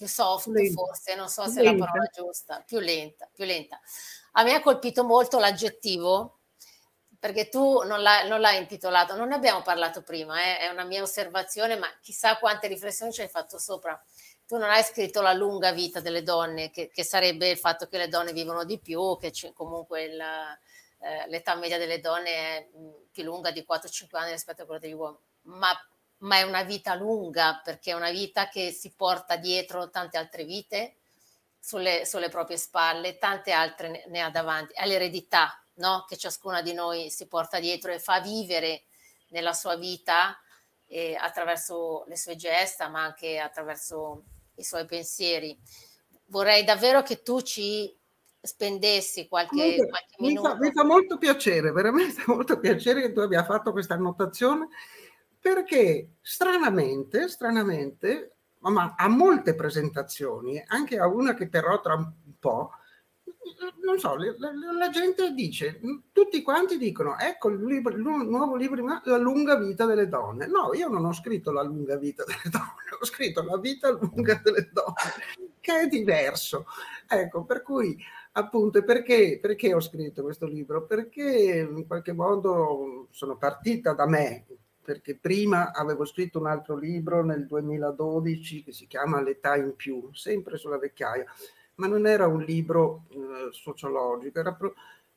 più 0.00 0.08
soft 0.08 0.46
lenta. 0.46 0.82
forse, 0.82 1.14
non 1.14 1.28
so 1.28 1.46
se 1.46 1.60
lenta. 1.60 1.70
è 1.70 1.78
la 1.78 1.84
parola 1.84 2.10
giusta, 2.10 2.62
più 2.66 2.78
lenta, 2.78 3.28
più 3.30 3.44
lenta. 3.44 3.78
A 4.32 4.42
me 4.44 4.54
ha 4.54 4.62
colpito 4.62 5.04
molto 5.04 5.38
l'aggettivo, 5.38 6.38
perché 7.18 7.50
tu 7.50 7.82
non, 7.82 8.00
l'hai, 8.00 8.26
non 8.26 8.40
l'hai 8.40 8.56
intitolato, 8.56 9.14
non 9.14 9.28
ne 9.28 9.34
abbiamo 9.34 9.60
parlato 9.60 10.02
prima, 10.02 10.42
eh? 10.42 10.58
è 10.60 10.68
una 10.68 10.84
mia 10.84 11.02
osservazione, 11.02 11.76
ma 11.76 11.86
chissà 12.00 12.38
quante 12.38 12.66
riflessioni 12.66 13.12
ci 13.12 13.20
hai 13.20 13.28
fatto 13.28 13.58
sopra. 13.58 14.02
Tu 14.46 14.56
non 14.56 14.70
hai 14.70 14.82
scritto 14.82 15.20
la 15.20 15.34
lunga 15.34 15.70
vita 15.72 16.00
delle 16.00 16.22
donne, 16.22 16.70
che, 16.70 16.88
che 16.88 17.04
sarebbe 17.04 17.50
il 17.50 17.58
fatto 17.58 17.86
che 17.86 17.98
le 17.98 18.08
donne 18.08 18.32
vivono 18.32 18.64
di 18.64 18.80
più, 18.80 19.18
che 19.18 19.34
comunque 19.52 20.04
il, 20.04 20.18
eh, 20.18 21.28
l'età 21.28 21.56
media 21.56 21.76
delle 21.76 22.00
donne 22.00 22.30
è 22.30 22.68
più 23.12 23.22
lunga 23.22 23.50
di 23.50 23.66
4-5 23.68 24.16
anni 24.16 24.30
rispetto 24.30 24.62
a 24.62 24.64
quella 24.64 24.80
degli 24.80 24.94
uomini, 24.94 25.22
ma 25.42 25.68
ma 26.20 26.36
è 26.36 26.42
una 26.42 26.62
vita 26.62 26.94
lunga 26.94 27.60
perché 27.62 27.92
è 27.92 27.94
una 27.94 28.10
vita 28.10 28.48
che 28.48 28.70
si 28.72 28.92
porta 28.94 29.36
dietro 29.36 29.90
tante 29.90 30.18
altre 30.18 30.44
vite 30.44 30.96
sulle, 31.58 32.04
sulle 32.04 32.28
proprie 32.28 32.56
spalle, 32.56 33.18
tante 33.18 33.52
altre 33.52 33.88
ne, 33.88 34.04
ne 34.08 34.20
ha 34.20 34.30
davanti, 34.30 34.72
è 34.74 34.86
l'eredità 34.86 35.62
no? 35.74 36.04
che 36.08 36.16
ciascuna 36.16 36.62
di 36.62 36.72
noi 36.72 37.10
si 37.10 37.26
porta 37.26 37.58
dietro 37.58 37.92
e 37.92 37.98
fa 37.98 38.20
vivere 38.20 38.84
nella 39.28 39.52
sua 39.52 39.76
vita 39.76 40.38
eh, 40.86 41.14
attraverso 41.14 42.04
le 42.08 42.16
sue 42.16 42.36
gesta, 42.36 42.88
ma 42.88 43.02
anche 43.02 43.38
attraverso 43.38 44.24
i 44.56 44.64
suoi 44.64 44.84
pensieri. 44.86 45.56
Vorrei 46.26 46.64
davvero 46.64 47.02
che 47.02 47.22
tu 47.22 47.40
ci 47.40 47.96
spendessi 48.42 49.28
qualche, 49.28 49.76
qualche 49.76 50.14
mi 50.18 50.28
minuto. 50.28 50.48
Fa, 50.48 50.56
mi 50.56 50.72
fa 50.72 50.84
molto 50.84 51.18
piacere, 51.18 51.70
veramente 51.72 52.22
molto 52.26 52.58
piacere 52.58 53.00
che 53.00 53.12
tu 53.12 53.20
abbia 53.20 53.44
fatto 53.44 53.72
questa 53.72 53.94
annotazione 53.94 54.68
perché 55.40 56.16
stranamente, 56.20 57.28
stranamente, 57.28 58.36
ma 58.58 58.94
a 58.96 59.08
molte 59.08 59.54
presentazioni, 59.54 60.62
anche 60.66 60.98
a 60.98 61.06
una 61.06 61.34
che 61.34 61.48
terrò 61.48 61.80
tra 61.80 61.94
un 61.94 62.12
po', 62.38 62.72
non 63.84 63.98
so, 63.98 64.16
la, 64.16 64.34
la, 64.78 64.90
gente 64.90 65.32
dice, 65.32 65.80
tutti 66.12 66.42
quanti 66.42 66.76
dicono, 66.78 67.18
ecco 67.18 67.48
il, 67.48 67.64
libro, 67.64 67.94
il, 67.94 68.00
nuovo 68.00 68.54
libro, 68.56 68.84
La 69.04 69.16
lunga 69.16 69.56
vita 69.56 69.86
delle 69.86 70.08
donne. 70.08 70.46
No, 70.46 70.72
io 70.74 70.88
non 70.88 71.04
ho 71.04 71.12
scritto 71.12 71.50
La 71.50 71.62
lunga 71.62 71.96
vita 71.96 72.24
delle 72.24 72.38
donne, 72.50 72.98
ho 72.98 73.04
scritto 73.04 73.42
La 73.42 73.58
vita 73.58 73.90
lunga 73.90 74.40
delle 74.42 74.68
donne, 74.72 75.50
che 75.60 75.80
è 75.80 75.86
diverso. 75.86 76.66
Ecco, 77.08 77.44
per 77.44 77.62
cui 77.62 77.98
appunto, 78.32 78.82
perché, 78.84 79.38
perché 79.40 79.74
ho 79.74 79.80
scritto 79.80 80.22
questo 80.22 80.46
libro? 80.46 80.86
Perché 80.86 81.68
in 81.68 81.86
qualche 81.86 82.12
modo 82.12 83.08
sono 83.10 83.36
partita 83.36 83.92
da 83.92 84.06
me, 84.06 84.46
perché 84.82 85.16
prima 85.16 85.72
avevo 85.72 86.04
scritto 86.04 86.38
un 86.38 86.46
altro 86.46 86.76
libro 86.76 87.24
nel 87.24 87.46
2012 87.46 88.64
che 88.64 88.72
si 88.72 88.86
chiama 88.86 89.20
L'età 89.20 89.56
in 89.56 89.74
più, 89.76 90.12
sempre 90.12 90.56
sulla 90.56 90.78
vecchiaia, 90.78 91.24
ma 91.76 91.86
non 91.86 92.06
era 92.06 92.26
un 92.26 92.42
libro 92.42 93.06
eh, 93.10 93.52
sociologico, 93.52 94.38
era 94.38 94.54
pro- 94.54 94.74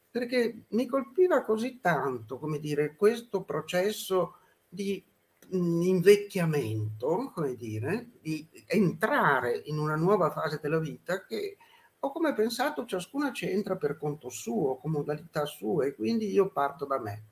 perché 0.09 0.66
mi 0.70 0.86
colpiva 0.86 1.43
così 1.43 1.80
tanto, 1.80 2.38
come 2.38 2.59
dire, 2.59 2.95
questo 2.95 3.43
processo 3.43 4.36
di 4.68 5.03
mm, 5.55 5.82
invecchiamento, 5.82 7.32
come 7.34 7.55
dire, 7.55 8.09
di 8.22 8.47
entrare 8.68 9.61
in 9.66 9.80
una 9.80 9.95
nuova 9.95 10.30
fase 10.30 10.59
della 10.61 10.80
vita 10.80 11.26
che 11.26 11.57
ho 11.99 12.11
come 12.11 12.34
pensato 12.34 12.86
ciascuna 12.86 13.32
c'entra 13.32 13.76
per 13.76 13.97
conto 13.97 14.30
suo, 14.30 14.78
con 14.78 14.91
modalità 14.91 15.45
sue, 15.45 15.88
e 15.88 15.95
quindi 15.95 16.30
io 16.30 16.51
parto 16.51 16.86
da 16.86 16.99
me. 16.99 17.24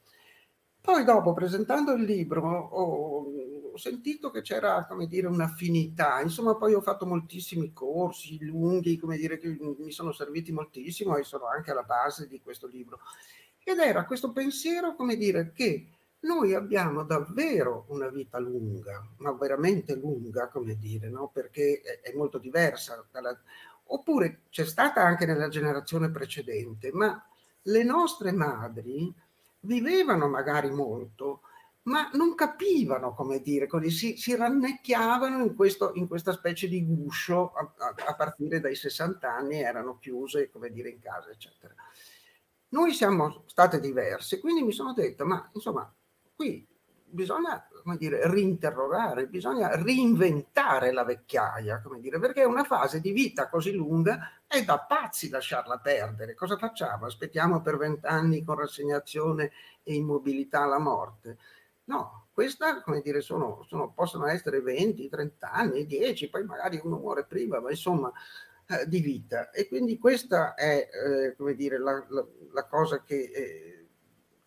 Poi 0.82 1.04
dopo, 1.04 1.34
presentando 1.34 1.94
il 1.94 2.04
libro, 2.04 2.42
ho, 2.42 3.26
ho 3.72 3.78
sentito 3.78 4.32
che 4.32 4.42
c'era, 4.42 4.86
come 4.88 5.08
dire, 5.08 5.28
un'affinità. 5.28 6.20
Insomma, 6.22 6.56
poi 6.56 6.74
ho 6.74 6.82
fatto 6.82 7.06
moltissimi 7.06 7.72
corsi 7.72 8.44
lunghi, 8.44 8.98
come 8.98 9.16
dire, 9.16 9.38
che 9.38 9.58
mi 9.60 9.92
sono 9.92 10.12
serviti 10.12 10.52
moltissimo 10.52 11.16
e 11.16 11.24
sono 11.24 11.48
anche 11.48 11.72
alla 11.72 11.84
base 11.84 12.28
di 12.28 12.42
questo 12.42 12.68
libro. 12.68 13.00
Ed 13.64 13.78
era 13.78 14.06
questo 14.06 14.32
pensiero, 14.32 14.96
come 14.96 15.16
dire, 15.16 15.52
che 15.54 15.88
noi 16.22 16.54
abbiamo 16.54 17.04
davvero 17.04 17.86
una 17.90 18.10
vita 18.10 18.38
lunga, 18.40 19.08
ma 19.18 19.32
veramente 19.34 19.96
lunga, 19.96 20.50
come 20.50 20.76
dire, 20.78 21.10
no? 21.10 21.30
perché 21.30 21.82
è, 22.02 22.14
molto 22.16 22.38
diversa 22.38 23.06
dalla, 23.12 23.36
oppure 23.86 24.42
c'è 24.50 24.66
stata 24.66 25.02
anche 25.04 25.26
nella 25.26 25.48
generazione 25.48 26.12
precedente, 26.12 26.92
ma 26.92 27.24
le 27.64 27.84
nostre 27.84 28.32
madri 28.32 29.14
vivevano 29.62 30.28
magari 30.28 30.70
molto, 30.70 31.42
ma 31.84 32.10
non 32.14 32.36
capivano 32.36 33.14
come 33.14 33.42
dire, 33.42 33.68
così 33.68 33.90
si, 33.90 34.18
si 34.18 34.36
rannecchiavano 34.36 35.44
in, 35.44 35.56
questo, 35.56 35.94
in, 35.96 36.08
questa 36.08 36.32
specie 36.32 36.68
di 36.68 36.86
guscio 36.86 37.54
a, 37.54 37.74
a, 37.78 37.96
a, 38.08 38.16
partire 38.16 38.60
dai 38.60 38.76
60 38.76 39.32
anni, 39.32 39.62
erano 39.62 39.98
chiuse 40.00 40.50
come 40.50 40.70
dire 40.72 40.90
in 40.90 41.00
casa, 41.00 41.30
eccetera. 41.30 41.74
Noi 42.70 42.94
siamo 42.94 43.44
state 43.48 43.80
diverse, 43.80 44.40
quindi 44.40 44.64
mi 44.64 44.72
sono 44.72 44.94
detto, 44.94 45.26
ma 45.26 45.50
insomma, 45.54 45.94
qui 46.36 46.66
bisogna 47.12 47.68
come 47.82 47.98
dire, 47.98 48.30
rinterrogare, 48.30 49.28
bisogna 49.28 49.76
reinventare 49.76 50.92
la 50.92 51.04
vecchiaia, 51.04 51.82
come 51.82 52.00
dire, 52.00 52.20
perché 52.20 52.44
una 52.44 52.64
fase 52.64 53.02
di 53.02 53.12
vita 53.12 53.50
così 53.50 53.74
lunga 53.74 54.32
è 54.48 54.64
da 54.64 54.80
pazzi 54.80 55.30
lasciarla 55.30 55.80
perdere. 55.80 56.36
Cosa 56.36 56.58
facciamo? 56.58 57.06
Aspettiamo 57.06 57.62
per 57.62 57.78
vent'anni 57.78 58.44
con 58.44 58.56
rassegnazione 58.56 59.52
e 59.84 59.96
immobilità 59.96 60.62
alla 60.62 60.80
morte? 60.80 61.38
No, 61.86 62.28
questa, 62.32 62.82
come 62.82 63.02
dire, 63.02 63.22
sono, 63.22 63.64
sono, 63.68 63.92
possono 63.92 64.28
essere 64.28 64.62
20, 64.62 65.10
30 65.10 65.52
anni, 65.52 65.86
10, 65.86 66.30
poi 66.30 66.46
magari 66.46 66.80
uno 66.84 66.98
muore 66.98 67.26
prima, 67.26 67.60
ma 67.60 67.72
insomma 67.72 68.12
eh, 68.68 68.88
di 68.88 69.00
vita. 69.02 69.50
E 69.50 69.68
quindi 69.68 69.98
questa 69.98 70.54
è, 70.54 70.90
eh, 70.92 71.36
come 71.36 71.56
dire, 71.56 71.80
la, 71.80 72.06
la, 72.10 72.26
la 72.54 72.68
cosa 72.68 73.04
che... 73.04 73.32
Eh, 73.34 73.76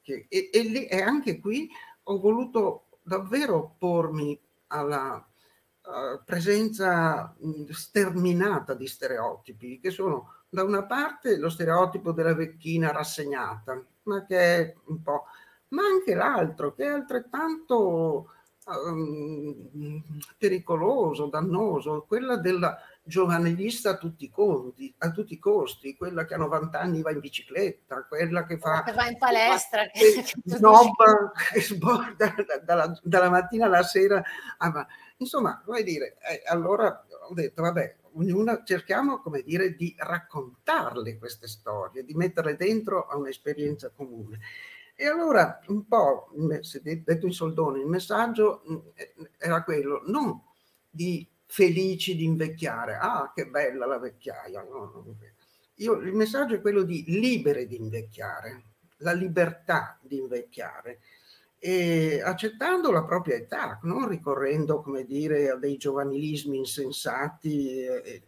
che 0.05 0.27
e, 0.29 0.51
e, 0.53 0.87
e 0.91 1.01
anche 1.01 1.41
qui 1.41 1.71
ho 2.05 2.19
voluto 2.19 2.87
davvero 3.03 3.57
oppormi 3.57 4.39
alla 4.69 5.17
uh, 5.17 6.23
presenza 6.25 7.35
sterminata 7.71 8.75
di 8.75 8.87
stereotipi, 8.87 9.81
che 9.81 9.91
sono 9.91 10.33
da 10.49 10.63
una 10.63 10.85
parte 10.85 11.37
lo 11.37 11.49
stereotipo 11.49 12.13
della 12.13 12.35
vecchina 12.35 12.93
rassegnata, 12.93 13.83
ma 14.05 14.25
che 14.25 14.39
è 14.39 14.75
un 14.87 15.03
po', 15.03 15.25
ma 15.69 15.83
anche 15.83 16.15
l'altro, 16.15 16.75
che 16.75 16.85
è 16.85 16.89
altrettanto 16.89 18.31
um, 18.67 20.03
pericoloso, 20.39 21.27
dannoso, 21.27 22.05
quella 22.07 22.37
della 22.37 22.79
giovanilista 23.05 23.91
a 23.91 23.97
tutti, 23.99 24.31
conti, 24.31 24.93
a 24.99 25.11
tutti 25.11 25.35
i 25.35 25.39
costi, 25.39 25.95
quella 25.95 26.25
che 26.25 26.35
a 26.35 26.39
90 26.39 26.81
anni 26.81 27.03
va 27.03 27.11
in 27.11 27.21
bicicletta, 27.21 28.05
quella 28.05 28.47
che 28.47 28.59
fa... 28.59 28.83
Che 28.83 28.93
va 28.93 29.07
in 29.07 29.19
palestra. 29.19 29.83
Che, 29.93 30.23
che, 30.23 30.33
snob, 30.45 31.33
che 31.53 31.61
sborda 31.61 32.35
dalla, 32.65 32.99
dalla, 33.03 33.31
mattina 33.31 33.67
alla 33.67 33.83
sera. 33.83 34.23
Ah, 34.59 34.87
insomma, 35.19 35.63
vuoi 35.65 35.83
dire, 35.85 36.17
eh, 36.19 36.43
allora 36.47 37.05
ho 37.29 37.35
detto, 37.35 37.63
vabbè, 37.63 37.97
ognuna 38.15 38.63
cerchiamo, 38.65 39.21
come 39.21 39.43
dire, 39.43 39.75
di 39.75 39.95
raccontarle 39.97 41.19
queste 41.19 41.47
storie, 41.47 42.05
di 42.05 42.15
metterle 42.15 42.57
dentro 42.57 43.07
a 43.07 43.17
un'esperienza 43.17 43.91
comune. 43.91 44.41
E 44.97 45.07
allora, 45.07 45.61
un 45.67 45.87
po', 45.87 46.31
detto 46.83 47.27
in 47.27 47.33
soldoni, 47.33 47.81
il 47.81 47.87
messaggio 47.87 48.63
mm, 48.71 48.77
era 49.39 49.63
quello, 49.65 50.03
non 50.07 50.41
di 50.89 51.29
felici 51.47 52.17
di 52.17 52.25
invecchiare. 52.25 52.97
Ah, 53.01 53.33
che 53.35 53.47
bella 53.47 53.87
la 53.87 53.99
vecchiaia. 53.99 54.63
No, 54.63 55.17
Io, 55.77 55.95
il 55.95 56.15
messaggio 56.15 56.55
è 56.55 56.61
quello 56.61 56.83
di 56.83 57.05
libere 57.07 57.67
di 57.67 57.77
invecchiare, 57.77 58.65
la 58.99 59.13
libertà 59.13 59.99
di 60.03 60.19
invecchiare, 60.19 61.01
e 61.59 62.21
accettando 62.23 62.91
la 62.91 63.05
propria 63.05 63.37
età, 63.37 63.79
non 63.85 64.07
ricorrendo, 64.09 64.83
come 64.83 65.05
dire, 65.05 65.51
a 65.51 65.57
dei 65.57 65.77
giovanilismi 65.77 66.59
insensati. 66.59 67.85
E, 67.85 68.23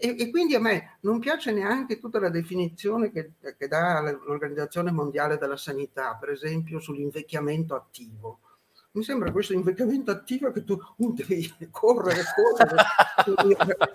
e, 0.00 0.16
e 0.18 0.30
quindi 0.30 0.54
a 0.54 0.60
me 0.60 0.98
non 1.02 1.18
piace 1.18 1.52
neanche 1.52 1.98
tutta 1.98 2.18
la 2.20 2.30
definizione 2.30 3.10
che, 3.10 3.32
che 3.56 3.68
dà 3.68 4.00
l'Organizzazione 4.00 4.90
Mondiale 4.90 5.38
della 5.38 5.56
Sanità, 5.56 6.16
per 6.16 6.30
esempio, 6.30 6.80
sull'invecchiamento 6.80 7.74
attivo 7.74 8.40
mi 8.92 9.02
sembra 9.02 9.30
questo 9.30 9.52
invecchiamento 9.52 10.10
attivo 10.10 10.50
che 10.50 10.64
tu 10.64 10.78
devi 11.14 11.54
correre, 11.70 12.22
correre 12.34 12.82
per, 13.24 13.92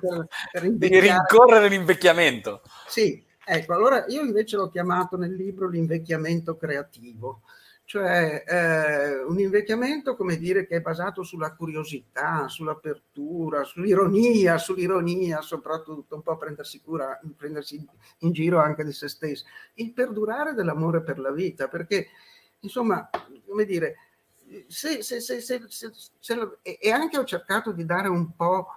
per, 0.00 0.26
per 0.52 0.70
devi 0.72 1.00
rincorrere 1.00 1.68
l'invecchiamento. 1.68 2.62
Sì, 2.86 3.24
ecco, 3.44 3.74
allora 3.74 4.04
io 4.08 4.22
invece 4.22 4.56
l'ho 4.56 4.68
chiamato 4.68 5.16
nel 5.16 5.34
libro 5.34 5.68
l'invecchiamento 5.68 6.56
creativo, 6.56 7.42
cioè 7.86 8.44
eh, 8.46 9.22
un 9.24 9.38
invecchiamento, 9.38 10.16
come 10.16 10.36
dire, 10.36 10.66
che 10.66 10.76
è 10.76 10.80
basato 10.80 11.22
sulla 11.22 11.54
curiosità, 11.54 12.48
sull'apertura, 12.48 13.64
sull'ironia, 13.64 14.56
sull'ironia 14.56 15.40
soprattutto, 15.42 16.14
un 16.14 16.22
po' 16.22 16.36
prendersi 16.36 16.80
cura, 16.80 17.18
prendersi 17.36 17.84
in 18.20 18.32
giro 18.32 18.58
anche 18.58 18.84
di 18.84 18.92
se 18.92 19.08
stesso, 19.08 19.44
il 19.74 19.92
perdurare 19.92 20.54
dell'amore 20.54 21.02
per 21.02 21.18
la 21.18 21.30
vita, 21.30 21.68
perché 21.68 22.08
insomma, 22.60 23.08
come 23.46 23.64
dire, 23.66 23.96
se, 24.68 25.02
se, 25.02 25.20
se, 25.20 25.60
e 26.62 26.90
anche 26.90 27.18
ho 27.18 27.24
cercato 27.24 27.72
di 27.72 27.84
dare 27.84 28.08
un 28.08 28.34
po' 28.34 28.68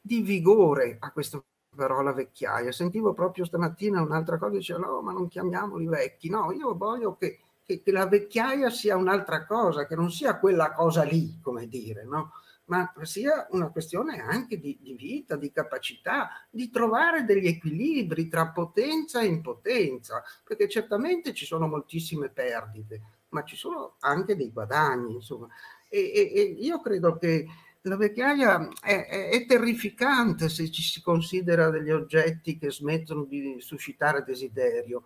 di 0.00 0.22
vigore 0.22 0.96
a 1.00 1.10
questa 1.12 1.42
parola 1.74 2.12
vecchiaia. 2.12 2.72
Sentivo 2.72 3.14
proprio 3.14 3.44
stamattina 3.44 4.02
un'altra 4.02 4.38
cosa, 4.38 4.56
diceva 4.56 4.80
no, 4.80 5.00
ma 5.00 5.12
non 5.12 5.28
chiamiamoli 5.28 5.86
vecchi. 5.86 6.28
No, 6.28 6.52
io 6.52 6.76
voglio 6.76 7.16
che, 7.16 7.40
che, 7.64 7.82
che 7.82 7.92
la 7.92 8.06
vecchiaia 8.06 8.70
sia 8.70 8.96
un'altra 8.96 9.46
cosa, 9.46 9.86
che 9.86 9.94
non 9.94 10.10
sia 10.10 10.38
quella 10.38 10.72
cosa 10.72 11.02
lì, 11.04 11.38
come 11.40 11.68
dire, 11.68 12.04
no? 12.04 12.32
ma 12.68 12.92
sia 13.02 13.46
una 13.52 13.70
questione 13.70 14.20
anche 14.20 14.58
di, 14.58 14.78
di, 14.80 14.94
vita, 14.94 15.36
di 15.36 15.50
capacità, 15.50 16.46
di 16.50 16.70
trovare 16.70 17.24
degli 17.24 17.46
equilibri 17.46 18.28
tra 18.28 18.48
potenza 18.48 19.20
e 19.20 19.26
impotenza, 19.26 20.22
perché 20.44 20.68
certamente 20.68 21.32
ci 21.32 21.46
sono 21.46 21.66
moltissime 21.66 22.28
perdite, 22.28 23.00
ma 23.30 23.44
ci 23.44 23.56
sono 23.56 23.96
anche 24.00 24.36
dei 24.36 24.50
guadagni, 24.50 25.14
insomma. 25.14 25.48
E, 25.88 26.12
e, 26.14 26.32
e 26.34 26.42
io 26.42 26.80
credo 26.80 27.16
che 27.16 27.46
la 27.82 27.96
vecchiaia 27.96 28.68
è, 28.80 29.06
è, 29.06 29.28
è, 29.30 29.46
terrificante 29.46 30.48
se 30.48 30.70
ci 30.70 30.82
si 30.82 31.00
considera 31.00 31.70
degli 31.70 31.90
oggetti 31.90 32.58
che 32.58 32.70
smettono 32.70 33.24
di 33.24 33.56
suscitare 33.60 34.24
desiderio 34.24 35.04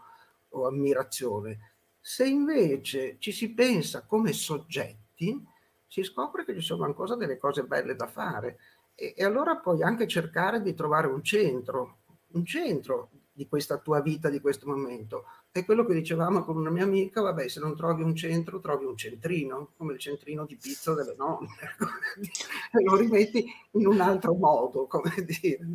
o 0.50 0.66
ammirazione. 0.66 1.72
Se 2.00 2.26
invece 2.26 3.16
ci 3.18 3.30
si 3.30 3.52
pensa 3.52 4.04
come 4.04 4.32
soggetti, 4.32 5.40
si 5.86 6.02
scopre 6.02 6.44
che 6.44 6.54
ci 6.54 6.62
sono 6.62 6.84
ancora 6.84 7.14
delle 7.14 7.38
cose 7.38 7.64
belle 7.64 7.94
da 7.94 8.06
fare 8.06 8.58
e, 8.94 9.14
e 9.16 9.24
allora 9.24 9.56
puoi 9.56 9.82
anche 9.82 10.08
cercare 10.08 10.62
di 10.62 10.74
trovare 10.74 11.06
un 11.06 11.22
centro, 11.22 11.98
un 12.32 12.44
centro 12.44 13.10
di 13.32 13.48
questa 13.48 13.78
tua 13.78 14.00
vita, 14.00 14.28
di 14.28 14.40
questo 14.40 14.66
momento. 14.66 15.24
È 15.50 15.64
quello 15.64 15.84
che 15.84 15.94
dicevamo 15.94 16.44
con 16.44 16.56
una 16.56 16.70
mia 16.70 16.84
amica, 16.84 17.20
vabbè, 17.22 17.48
se 17.48 17.60
non 17.60 17.74
trovi 17.74 18.02
un 18.02 18.14
centro, 18.14 18.60
trovi 18.60 18.84
un 18.84 18.96
centrino, 18.96 19.72
come 19.76 19.94
il 19.94 19.98
centrino 19.98 20.44
di 20.44 20.56
pizza 20.56 20.94
delle 20.94 21.14
nonne, 21.16 21.48
e 22.72 22.82
lo 22.84 22.96
rimetti 22.96 23.44
in 23.72 23.86
un 23.86 24.00
altro 24.00 24.34
modo, 24.34 24.86
come 24.86 25.12
dire. 25.24 25.66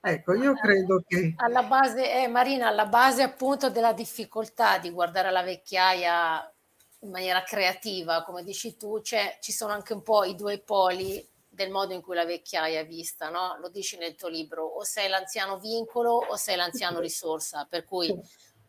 Ecco, 0.00 0.34
io 0.34 0.54
credo 0.54 1.02
che... 1.06 1.34
Alla 1.36 1.64
base, 1.64 2.22
eh, 2.22 2.28
Marina, 2.28 2.68
alla 2.68 2.86
base 2.86 3.22
appunto 3.22 3.70
della 3.70 3.92
difficoltà 3.92 4.78
di 4.78 4.90
guardare 4.90 5.30
la 5.30 5.42
vecchiaia 5.42 6.52
in 7.00 7.10
maniera 7.10 7.42
creativa, 7.42 8.22
come 8.24 8.44
dici 8.44 8.76
tu, 8.76 9.00
cioè, 9.00 9.38
ci 9.40 9.52
sono 9.52 9.72
anche 9.72 9.92
un 9.92 10.02
po' 10.02 10.24
i 10.24 10.34
due 10.34 10.58
poli 10.58 11.26
del 11.60 11.70
modo 11.70 11.92
in 11.92 12.00
cui 12.00 12.14
la 12.14 12.24
vecchiaia 12.24 12.80
è 12.80 12.86
vista, 12.86 13.28
no? 13.28 13.58
Lo 13.60 13.68
dici 13.68 13.98
nel 13.98 14.14
tuo 14.14 14.28
libro, 14.28 14.64
o 14.64 14.82
sei 14.82 15.08
l'anziano 15.08 15.58
vincolo 15.58 16.12
o 16.12 16.36
sei 16.36 16.56
l'anziano 16.56 17.00
risorsa, 17.00 17.66
per 17.68 17.84
cui 17.84 18.18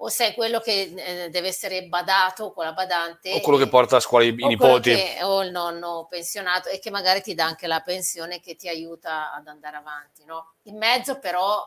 o 0.04 0.10
sei 0.10 0.34
quello 0.34 0.60
che 0.60 0.92
eh, 0.96 1.30
deve 1.30 1.48
essere 1.48 1.84
badato 1.84 2.52
con 2.52 2.66
la 2.66 2.74
badante. 2.74 3.34
O 3.36 3.40
quello 3.40 3.60
e, 3.60 3.64
che 3.64 3.70
porta 3.70 3.98
a 3.98 4.00
scuola 4.00 4.26
i, 4.26 4.30
i 4.36 4.48
nipoti. 4.48 4.94
Che, 4.94 5.20
o 5.24 5.44
il 5.44 5.52
nonno 5.52 6.08
pensionato 6.10 6.70
e 6.70 6.80
che 6.80 6.90
magari 6.90 7.22
ti 7.22 7.34
dà 7.34 7.46
anche 7.46 7.68
la 7.68 7.82
pensione 7.82 8.40
che 8.40 8.56
ti 8.56 8.68
aiuta 8.68 9.32
ad 9.32 9.48
andare 9.48 9.78
avanti. 9.78 10.26
No? 10.26 10.56
In 10.64 10.78
mezzo 10.78 11.20
però 11.20 11.64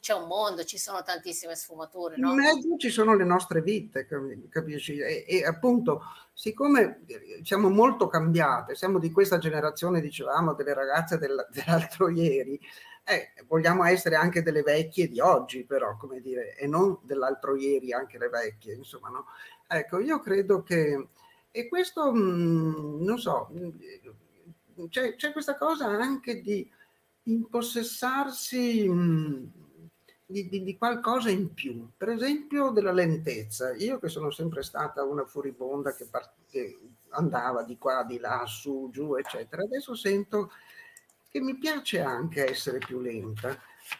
c'è 0.00 0.14
un 0.14 0.26
mondo, 0.26 0.64
ci 0.64 0.78
sono 0.78 1.02
tantissime 1.02 1.54
sfumature. 1.54 2.16
No? 2.16 2.30
In 2.30 2.36
mezzo 2.36 2.76
ci 2.76 2.90
sono 2.90 3.14
le 3.14 3.24
nostre 3.24 3.62
vite, 3.62 4.06
capisci? 4.48 4.98
E, 4.98 5.24
e, 5.28 5.44
appunto, 5.44 6.02
siccome 6.32 7.04
siamo 7.42 7.68
molto 7.68 8.08
cambiate, 8.08 8.74
siamo 8.74 8.98
di 8.98 9.12
questa 9.12 9.38
generazione, 9.38 10.00
dicevamo, 10.00 10.54
delle 10.54 10.74
ragazze 10.74 11.18
del, 11.18 11.46
dell'altro 11.52 12.08
ieri, 12.08 12.60
eh, 13.04 13.32
vogliamo 13.46 13.84
essere 13.84 14.16
anche 14.16 14.42
delle 14.42 14.62
vecchie 14.62 15.08
di 15.08 15.20
oggi, 15.20 15.64
però, 15.64 15.96
come 15.96 16.20
dire, 16.20 16.56
e 16.56 16.66
non 16.66 16.98
dell'altro 17.02 17.54
ieri 17.54 17.92
anche 17.92 18.18
le 18.18 18.28
vecchie, 18.28 18.74
insomma, 18.74 19.08
no? 19.08 19.26
Ecco, 19.68 20.00
io 20.00 20.18
credo 20.18 20.64
che, 20.64 21.08
e 21.52 21.68
questo, 21.68 22.12
mh, 22.12 22.18
mm, 22.18 23.04
non 23.04 23.18
so, 23.18 23.48
mm, 23.52 24.86
c'è, 24.88 25.14
c'è, 25.14 25.30
questa 25.32 25.56
cosa 25.56 25.86
anche 25.86 26.40
di 26.40 26.68
impossessarsi 27.24 28.88
mh, 28.88 28.92
mm, 28.92 29.44
di, 30.26 30.48
di, 30.48 30.62
di, 30.64 30.76
qualcosa 30.76 31.30
in 31.30 31.54
più, 31.54 31.88
per 31.96 32.08
esempio 32.08 32.70
della 32.70 32.92
lentezza. 32.92 33.74
Io 33.76 33.98
che 33.98 34.08
sono 34.08 34.30
sempre 34.30 34.62
stata 34.62 35.04
una 35.04 35.24
furibonda 35.24 35.94
che, 35.94 36.06
part- 36.06 36.34
che 36.50 36.78
andava 37.10 37.62
di 37.62 37.78
qua, 37.78 38.04
di 38.04 38.18
là, 38.18 38.44
su, 38.46 38.88
giù, 38.92 39.14
eccetera, 39.14 39.62
adesso 39.62 39.94
sento 39.94 40.50
che 41.28 41.40
mi 41.40 41.56
piace 41.56 42.00
anche 42.00 42.48
essere 42.48 42.78
più 42.78 43.00
lenta. 43.00 43.56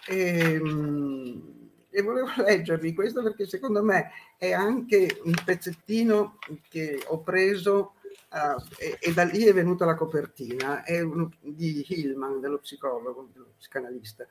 E, 0.09 0.55
ehm, 0.55 1.67
e 1.91 2.03
volevo 2.03 2.29
leggervi 2.43 2.93
questo 2.93 3.23
perché 3.23 3.47
secondo 3.47 3.83
me 3.83 4.11
è 4.37 4.53
anche 4.53 5.21
un 5.25 5.35
pezzettino 5.45 6.39
che 6.69 7.03
ho 7.07 7.23
preso 7.23 7.95
uh, 8.33 8.63
e, 8.79 8.99
e, 9.01 9.13
da 9.15 9.25
lì 9.25 9.45
è 9.45 9.55
venuta 9.55 9.87
la 9.87 9.95
copertina, 9.95 10.83
è 10.83 11.01
uno, 11.01 11.31
di 11.41 11.85
Hillman, 11.89 12.41
dello 12.41 12.59
psicologo, 12.59 13.31
dello 13.33 13.55
psicanalista. 13.57 14.27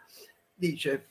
Dice, 0.54 1.10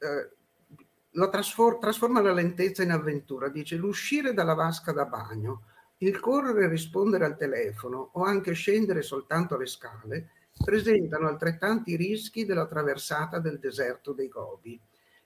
uh, 0.00 0.84
lo 1.12 1.28
trasfor- 1.28 1.78
trasforma 1.78 2.20
la 2.20 2.32
lentezza 2.32 2.82
in 2.82 2.90
avventura, 2.90 3.48
dice 3.48 3.76
l'uscire 3.76 4.32
dalla 4.32 4.54
vasca 4.54 4.92
da 4.92 5.06
bagno, 5.06 5.64
il 5.98 6.18
correre 6.20 6.64
e 6.64 6.68
rispondere 6.68 7.24
al 7.24 7.36
telefono 7.36 8.10
o 8.14 8.22
anche 8.22 8.52
scendere 8.52 9.02
soltanto 9.02 9.56
le 9.56 9.66
scale 9.66 10.30
presentano 10.64 11.28
altrettanti 11.28 11.96
rischi 11.96 12.44
della 12.44 12.66
traversata 12.66 13.38
del 13.38 13.58
deserto 13.58 14.12
dei 14.12 14.28
Gobi. 14.28 14.80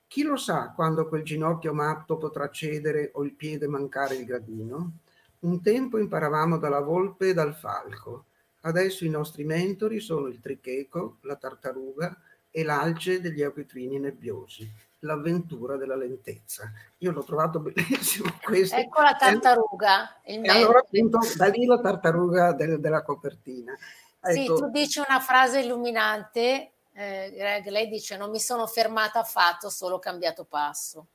Chi 0.07 0.23
lo 0.23 0.37
sa 0.37 0.73
quando 0.75 1.09
quel 1.09 1.23
ginocchio 1.23 1.73
matto 1.73 2.17
potrà 2.17 2.49
cedere 2.51 3.11
o 3.15 3.25
il 3.25 3.35
piede 3.35 3.67
mancare 3.67 4.17
il 4.17 4.25
gradino? 4.25 4.99
Un 5.41 5.61
tempo 5.61 5.99
imparavamo 5.99 6.59
dalla 6.59 6.81
volpe 6.81 7.31
e 7.31 7.35
dal 7.35 7.55
falco. 7.55 8.27
Adesso 8.63 9.05
i 9.05 9.11
nostri 9.11 9.45
mentori 9.45 10.01
sono 10.01 10.27
il 10.29 10.41
tricheco, 10.41 11.19
la 11.23 11.37
tartaruga 11.37 12.17
e 12.57 12.63
l'alce 12.63 13.21
degli 13.21 13.43
acquitrini 13.43 13.99
nebbiosi. 13.99 14.71
L'avventura 15.01 15.77
della 15.77 15.97
lentezza. 15.97 16.71
Io 16.99 17.11
l'ho 17.11 17.25
trovato 17.25 17.59
bellissimo 17.59 18.31
questo. 18.41 18.77
Ecco 18.77 19.03
la 19.03 19.17
tartaruga. 19.17 20.23
e 20.23 20.41
allora 20.47 20.79
appunto 20.79 21.19
da 21.37 21.47
lì 21.49 21.67
la 21.67 21.81
tartaruga 21.81 22.53
del, 22.53 22.79
della 22.79 23.03
copertina. 23.03 23.77
Ecco. 24.21 24.31
Sì, 24.31 24.47
tu 24.47 24.71
dici 24.71 25.01
una 25.01 25.19
frase 25.19 25.61
illuminante, 25.63 26.75
eh, 26.93 27.33
Greg, 27.35 27.67
lei 27.67 27.89
dice 27.89 28.17
non 28.17 28.31
mi 28.31 28.39
sono 28.39 28.69
fermata 28.69 29.19
affatto, 29.19 29.69
solo 29.69 29.99
cambiato 29.99 30.45
passo. 30.45 31.07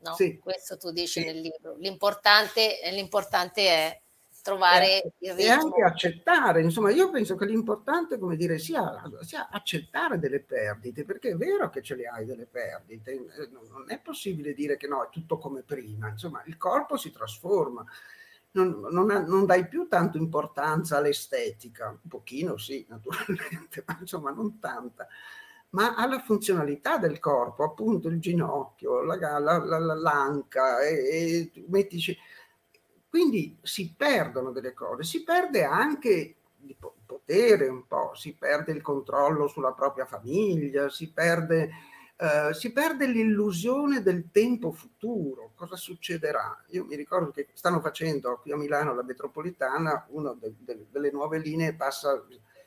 No? 0.00 0.14
Sì. 0.16 0.38
Questo 0.38 0.76
tu 0.76 0.90
dici 0.90 1.20
sì. 1.20 1.24
nel 1.24 1.40
libro. 1.40 1.76
L'importante, 1.76 2.78
l'importante 2.92 3.66
è 3.68 4.00
trovare 4.48 5.02
eh, 5.02 5.12
il 5.18 5.34
ritmo. 5.34 5.44
E 5.44 5.50
anche 5.50 5.82
accettare, 5.82 6.62
insomma, 6.62 6.90
io 6.90 7.10
penso 7.10 7.36
che 7.36 7.44
l'importante, 7.44 8.18
come 8.18 8.36
dire, 8.36 8.58
sia, 8.58 9.02
sia, 9.20 9.48
accettare 9.50 10.18
delle 10.18 10.40
perdite, 10.40 11.04
perché 11.04 11.30
è 11.30 11.36
vero 11.36 11.68
che 11.68 11.82
ce 11.82 11.94
le 11.94 12.06
hai 12.06 12.24
delle 12.24 12.46
perdite, 12.46 13.12
eh, 13.12 13.48
non 13.50 13.84
è 13.88 14.00
possibile 14.00 14.54
dire 14.54 14.76
che 14.78 14.86
no, 14.86 15.04
è 15.04 15.08
tutto 15.10 15.38
come 15.38 15.62
prima, 15.62 16.08
insomma, 16.08 16.42
il 16.46 16.56
corpo 16.56 16.96
si 16.96 17.10
trasforma, 17.10 17.84
non, 18.52 18.86
non, 18.90 19.06
non, 19.26 19.44
dai 19.44 19.68
più 19.68 19.86
tanto 19.86 20.16
importanza 20.16 20.96
all'estetica, 20.96 21.88
un 21.88 22.08
pochino 22.08 22.56
sì, 22.56 22.86
naturalmente, 22.88 23.84
ma 23.86 23.98
insomma 24.00 24.30
non 24.30 24.58
tanta, 24.58 25.06
ma 25.70 25.94
alla 25.94 26.20
funzionalità 26.20 26.96
del 26.96 27.18
corpo, 27.18 27.64
appunto 27.64 28.08
il 28.08 28.18
ginocchio, 28.18 29.02
la, 29.02 29.16
la, 29.38 29.58
la, 29.58 29.94
l'anca, 29.94 30.80
e, 30.80 31.50
e 31.52 31.64
mettici... 31.68 32.16
quindi 33.08 33.58
si 33.62 33.94
perdono 33.96 34.50
delle 34.50 34.74
cose, 34.74 35.02
si 35.02 35.22
perde 35.24 35.64
anche 35.64 36.36
di 36.56 36.76
potere 37.06 37.68
un 37.68 37.86
po', 37.86 38.12
si 38.14 38.34
perde 38.34 38.72
il 38.72 38.82
controllo 38.82 39.46
sulla 39.46 39.72
propria 39.72 40.06
famiglia, 40.06 40.88
si 40.88 41.10
perde 41.12 41.70
Uh, 42.18 42.52
si 42.52 42.72
perde 42.72 43.06
l'illusione 43.06 44.02
del 44.02 44.32
tempo 44.32 44.72
futuro, 44.72 45.52
cosa 45.54 45.76
succederà? 45.76 46.64
Io 46.70 46.84
mi 46.84 46.96
ricordo 46.96 47.30
che 47.30 47.46
stanno 47.52 47.78
facendo 47.78 48.40
qui 48.42 48.50
a 48.50 48.56
Milano 48.56 48.92
la 48.92 49.04
metropolitana, 49.04 50.04
una 50.08 50.34
de, 50.34 50.52
de, 50.58 50.86
delle 50.90 51.12
nuove 51.12 51.38
linee 51.38 51.76
passa 51.76 52.20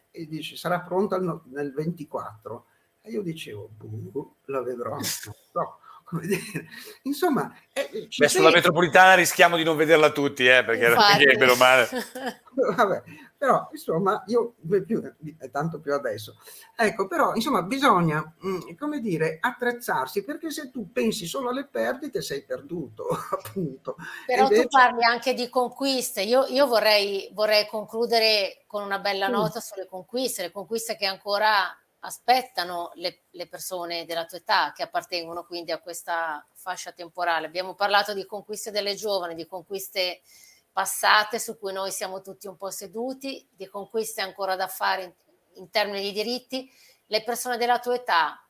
e 0.10 0.26
dice 0.26 0.56
sarà 0.56 0.80
pronta 0.80 1.18
nel 1.18 1.74
24. 1.74 2.66
E 3.02 3.12
io 3.12 3.22
dicevo, 3.22 3.70
boh, 3.76 4.36
la 4.46 4.62
vedrò, 4.62 4.96
no. 5.52 5.80
Insomma, 7.03 7.53
eh, 7.74 8.07
Beh, 8.18 8.28
sulla 8.28 8.51
metropolitana 8.51 9.16
rischiamo 9.16 9.55
di 9.55 9.64
non 9.64 9.78
vederla 9.78 10.12
tutti, 10.12 10.45
eh, 10.45 10.64
perché, 10.64 10.93
perché 10.93 11.55
male. 11.55 11.89
Vabbè, 12.76 13.03
però 13.38 13.70
insomma 13.72 14.24
io 14.28 14.55
più, 14.86 15.01
tanto 15.51 15.80
più 15.80 15.93
adesso. 15.93 16.38
Ecco 16.76 17.07
però 17.07 17.34
insomma 17.34 17.62
bisogna 17.62 18.22
mm, 18.45 18.76
come 18.78 18.99
dire 18.99 19.38
attrezzarsi 19.39 20.24
perché 20.24 20.51
se 20.51 20.70
tu 20.70 20.91
pensi 20.91 21.26
solo 21.26 21.49
alle 21.49 21.66
perdite 21.66 22.22
sei 22.22 22.43
perduto 22.43 23.07
appunto. 23.32 23.95
Però 24.26 24.43
Invece... 24.43 24.64
tu 24.64 24.68
parli 24.68 25.03
anche 25.03 25.34
di 25.34 25.49
conquiste. 25.49 26.22
Io, 26.22 26.45
io 26.47 26.68
vorrei, 26.68 27.30
vorrei 27.34 27.68
concludere 27.68 28.64
con 28.68 28.84
una 28.84 28.99
bella 28.99 29.28
nota 29.28 29.59
mm. 29.59 29.62
sulle 29.62 29.88
conquiste 29.88 30.41
le 30.41 30.51
conquiste 30.51 30.95
che 30.97 31.05
ancora 31.05 31.76
aspettano 32.02 32.91
le, 32.95 33.24
le, 33.32 33.47
persone 33.47 34.06
della 34.06 34.26
tua 34.26 34.39
età 34.39 34.72
che 34.76 34.84
appartengono 34.84 35.45
quindi 35.45 35.72
a 35.72 35.80
questa 35.80 36.45
fascia 36.54 36.91
temporale 36.91 37.45
abbiamo 37.45 37.76
parlato 37.76 38.14
di 38.14 38.26
conquiste 38.26 38.72
delle 38.72 38.95
giovani 38.95 39.36
di 39.36 39.45
conquiste 39.45 40.22
passate 40.72 41.38
su 41.38 41.58
cui 41.58 41.74
noi 41.74 41.91
siamo 41.91 42.22
tutti 42.22 42.47
un 42.47 42.56
po' 42.56 42.70
seduti, 42.70 43.45
di 43.52 43.68
conquiste 43.68 44.22
ancora 44.22 44.56
da 44.56 44.68
fare 44.68 45.04
in, 45.04 45.14
in 45.56 45.70
termini 45.70 46.02
di 46.02 46.12
diritti, 46.12 46.70
le 47.08 47.24
persone 47.24 47.58
della 47.58 47.80
tua 47.80 47.95
età, 47.95 48.41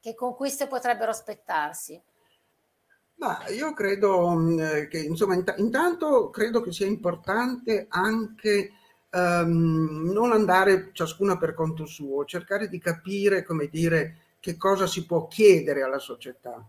che 0.00 0.14
conquiste 0.14 0.66
potrebbero 0.66 1.10
aspettarsi? 1.10 2.00
Ma 3.16 3.46
io 3.48 3.74
credo 3.74 4.30
mm, 4.30 4.86
che, 4.88 4.98
insomma, 4.98 5.34
int- 5.34 5.58
intanto 5.58 6.30
credo 6.30 6.62
che 6.62 6.72
sia 6.72 6.86
importante 6.86 7.86
anche 7.90 8.72
um, 9.10 10.10
non 10.12 10.32
andare 10.32 10.90
ciascuna 10.92 11.36
per 11.36 11.54
conto 11.54 11.86
suo, 11.86 12.24
cercare 12.24 12.68
di 12.68 12.78
capire, 12.78 13.44
come 13.44 13.68
dire, 13.68 14.16
che 14.40 14.56
cosa 14.56 14.86
si 14.86 15.06
può 15.06 15.26
chiedere 15.26 15.82
alla 15.82 15.98
società. 15.98 16.64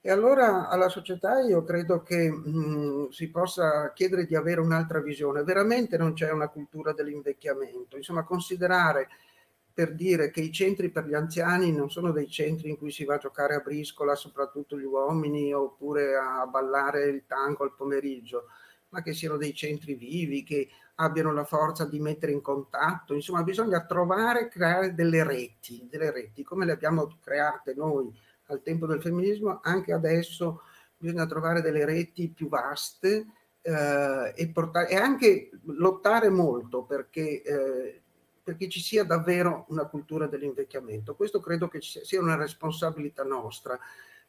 E 0.00 0.10
allora 0.10 0.68
alla 0.68 0.90
società 0.90 1.40
io 1.40 1.64
credo 1.64 2.02
che 2.02 2.30
mh, 2.30 2.48
mm, 2.48 3.08
si 3.08 3.30
possa 3.30 3.92
chiedere 3.94 4.26
di 4.26 4.36
avere 4.36 4.60
un'altra 4.60 5.00
visione. 5.00 5.42
Veramente 5.44 5.96
non 5.96 6.12
c'è 6.12 6.30
una 6.30 6.48
cultura 6.48 6.92
dell'invecchiamento. 6.92 7.96
Insomma, 7.96 8.24
considerare 8.24 9.08
per 9.72 9.94
dire 9.94 10.30
che 10.30 10.40
i 10.40 10.52
centri 10.52 10.90
per 10.90 11.06
gli 11.06 11.14
anziani 11.14 11.72
non 11.72 11.90
sono 11.90 12.12
dei 12.12 12.28
centri 12.28 12.68
in 12.68 12.76
cui 12.76 12.92
si 12.92 13.04
va 13.04 13.14
a 13.14 13.18
giocare 13.18 13.54
a 13.54 13.60
briscola, 13.60 14.14
soprattutto 14.14 14.78
gli 14.78 14.84
uomini, 14.84 15.52
oppure 15.52 16.16
a 16.16 16.46
ballare 16.46 17.06
il 17.06 17.24
tango 17.26 17.64
al 17.64 17.74
pomeriggio, 17.74 18.48
ma 18.94 19.02
che 19.02 19.12
siano 19.12 19.36
dei 19.36 19.52
centri 19.52 19.94
vivi, 19.94 20.44
che 20.44 20.68
abbiano 20.96 21.32
la 21.32 21.42
forza 21.42 21.84
di 21.84 21.98
mettere 21.98 22.30
in 22.30 22.40
contatto. 22.40 23.12
Insomma, 23.12 23.42
bisogna 23.42 23.84
trovare, 23.84 24.46
creare 24.46 24.94
delle 24.94 25.24
reti, 25.24 25.88
delle 25.90 26.12
reti 26.12 26.44
come 26.44 26.64
le 26.64 26.72
abbiamo 26.72 27.18
create 27.20 27.74
noi 27.74 28.08
al 28.48 28.62
tempo 28.62 28.86
del 28.86 29.02
femminismo, 29.02 29.58
anche 29.64 29.92
adesso 29.92 30.62
bisogna 30.96 31.26
trovare 31.26 31.60
delle 31.60 31.84
reti 31.84 32.28
più 32.28 32.48
vaste 32.48 33.26
eh, 33.62 34.32
e, 34.36 34.48
portare, 34.50 34.88
e, 34.88 34.94
anche 34.94 35.50
lottare 35.64 36.28
molto 36.28 36.84
perché, 36.84 37.42
eh, 37.42 38.02
perché, 38.44 38.68
ci 38.68 38.80
sia 38.80 39.02
davvero 39.02 39.64
una 39.70 39.86
cultura 39.86 40.28
dell'invecchiamento. 40.28 41.16
Questo 41.16 41.40
credo 41.40 41.66
che 41.66 41.80
sia 41.80 42.20
una 42.20 42.36
responsabilità 42.36 43.24
nostra 43.24 43.76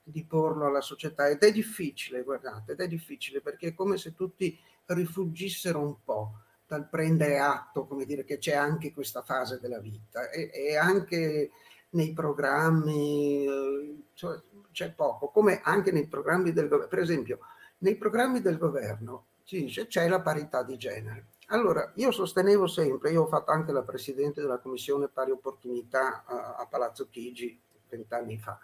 di 0.08 0.24
porlo 0.24 0.68
alla 0.68 0.82
società 0.82 1.28
ed 1.28 1.42
è 1.42 1.52
difficile, 1.52 2.22
guardate, 2.22 2.74
ed 2.74 2.80
è 2.80 2.88
difficile 2.88 3.42
perché 3.42 3.70
è 3.70 3.74
come 3.74 3.98
se 3.98 4.14
tutti 4.14 4.58
rifuggissero 4.86 5.80
un 5.80 5.96
po' 6.04 6.42
dal 6.68 6.88
prendere 6.88 7.40
atto, 7.40 7.88
come 7.88 8.06
dire, 8.06 8.24
che 8.24 8.38
c'è 8.38 8.54
anche 8.54 8.94
questa 8.94 9.24
fase 9.24 9.60
della 9.60 9.80
vita 9.80 10.30
e, 10.30 10.52
e 10.54 10.78
anche 10.78 11.50
nei 11.90 12.14
programmi 12.14 13.46
eh, 13.46 14.04
cioè, 14.14 14.40
c'è 14.72 14.92
poco, 14.94 15.30
come 15.30 15.62
anche 15.64 15.92
nei 15.92 16.08
programmi 16.08 16.52
del 16.52 16.68
governo. 16.68 16.90
Per 16.90 17.00
esempio, 17.00 17.40
nei 17.80 17.96
programmi 17.96 18.42
del 18.42 18.58
governo 18.58 19.26
ci 19.44 19.62
dice 19.64 19.88
c'è 19.88 20.08
la 20.08 20.22
parità 20.22 20.64
di 20.64 20.78
genere. 20.78 21.28
Allora, 21.48 21.92
io 21.96 22.12
sostenevo 22.12 22.68
sempre, 22.68 23.12
io 23.12 23.24
ho 23.24 23.28
fatto 23.28 23.52
anche 23.52 23.72
la 23.72 23.84
presidente 23.84 24.42
della 24.42 24.58
commissione 24.58 25.08
pari 25.08 25.32
opportunità 25.32 26.24
a, 26.26 26.56
a 26.56 26.68
Palazzo 26.68 27.08
Chigi 27.10 27.60
vent'anni 27.88 28.38
fa, 28.38 28.60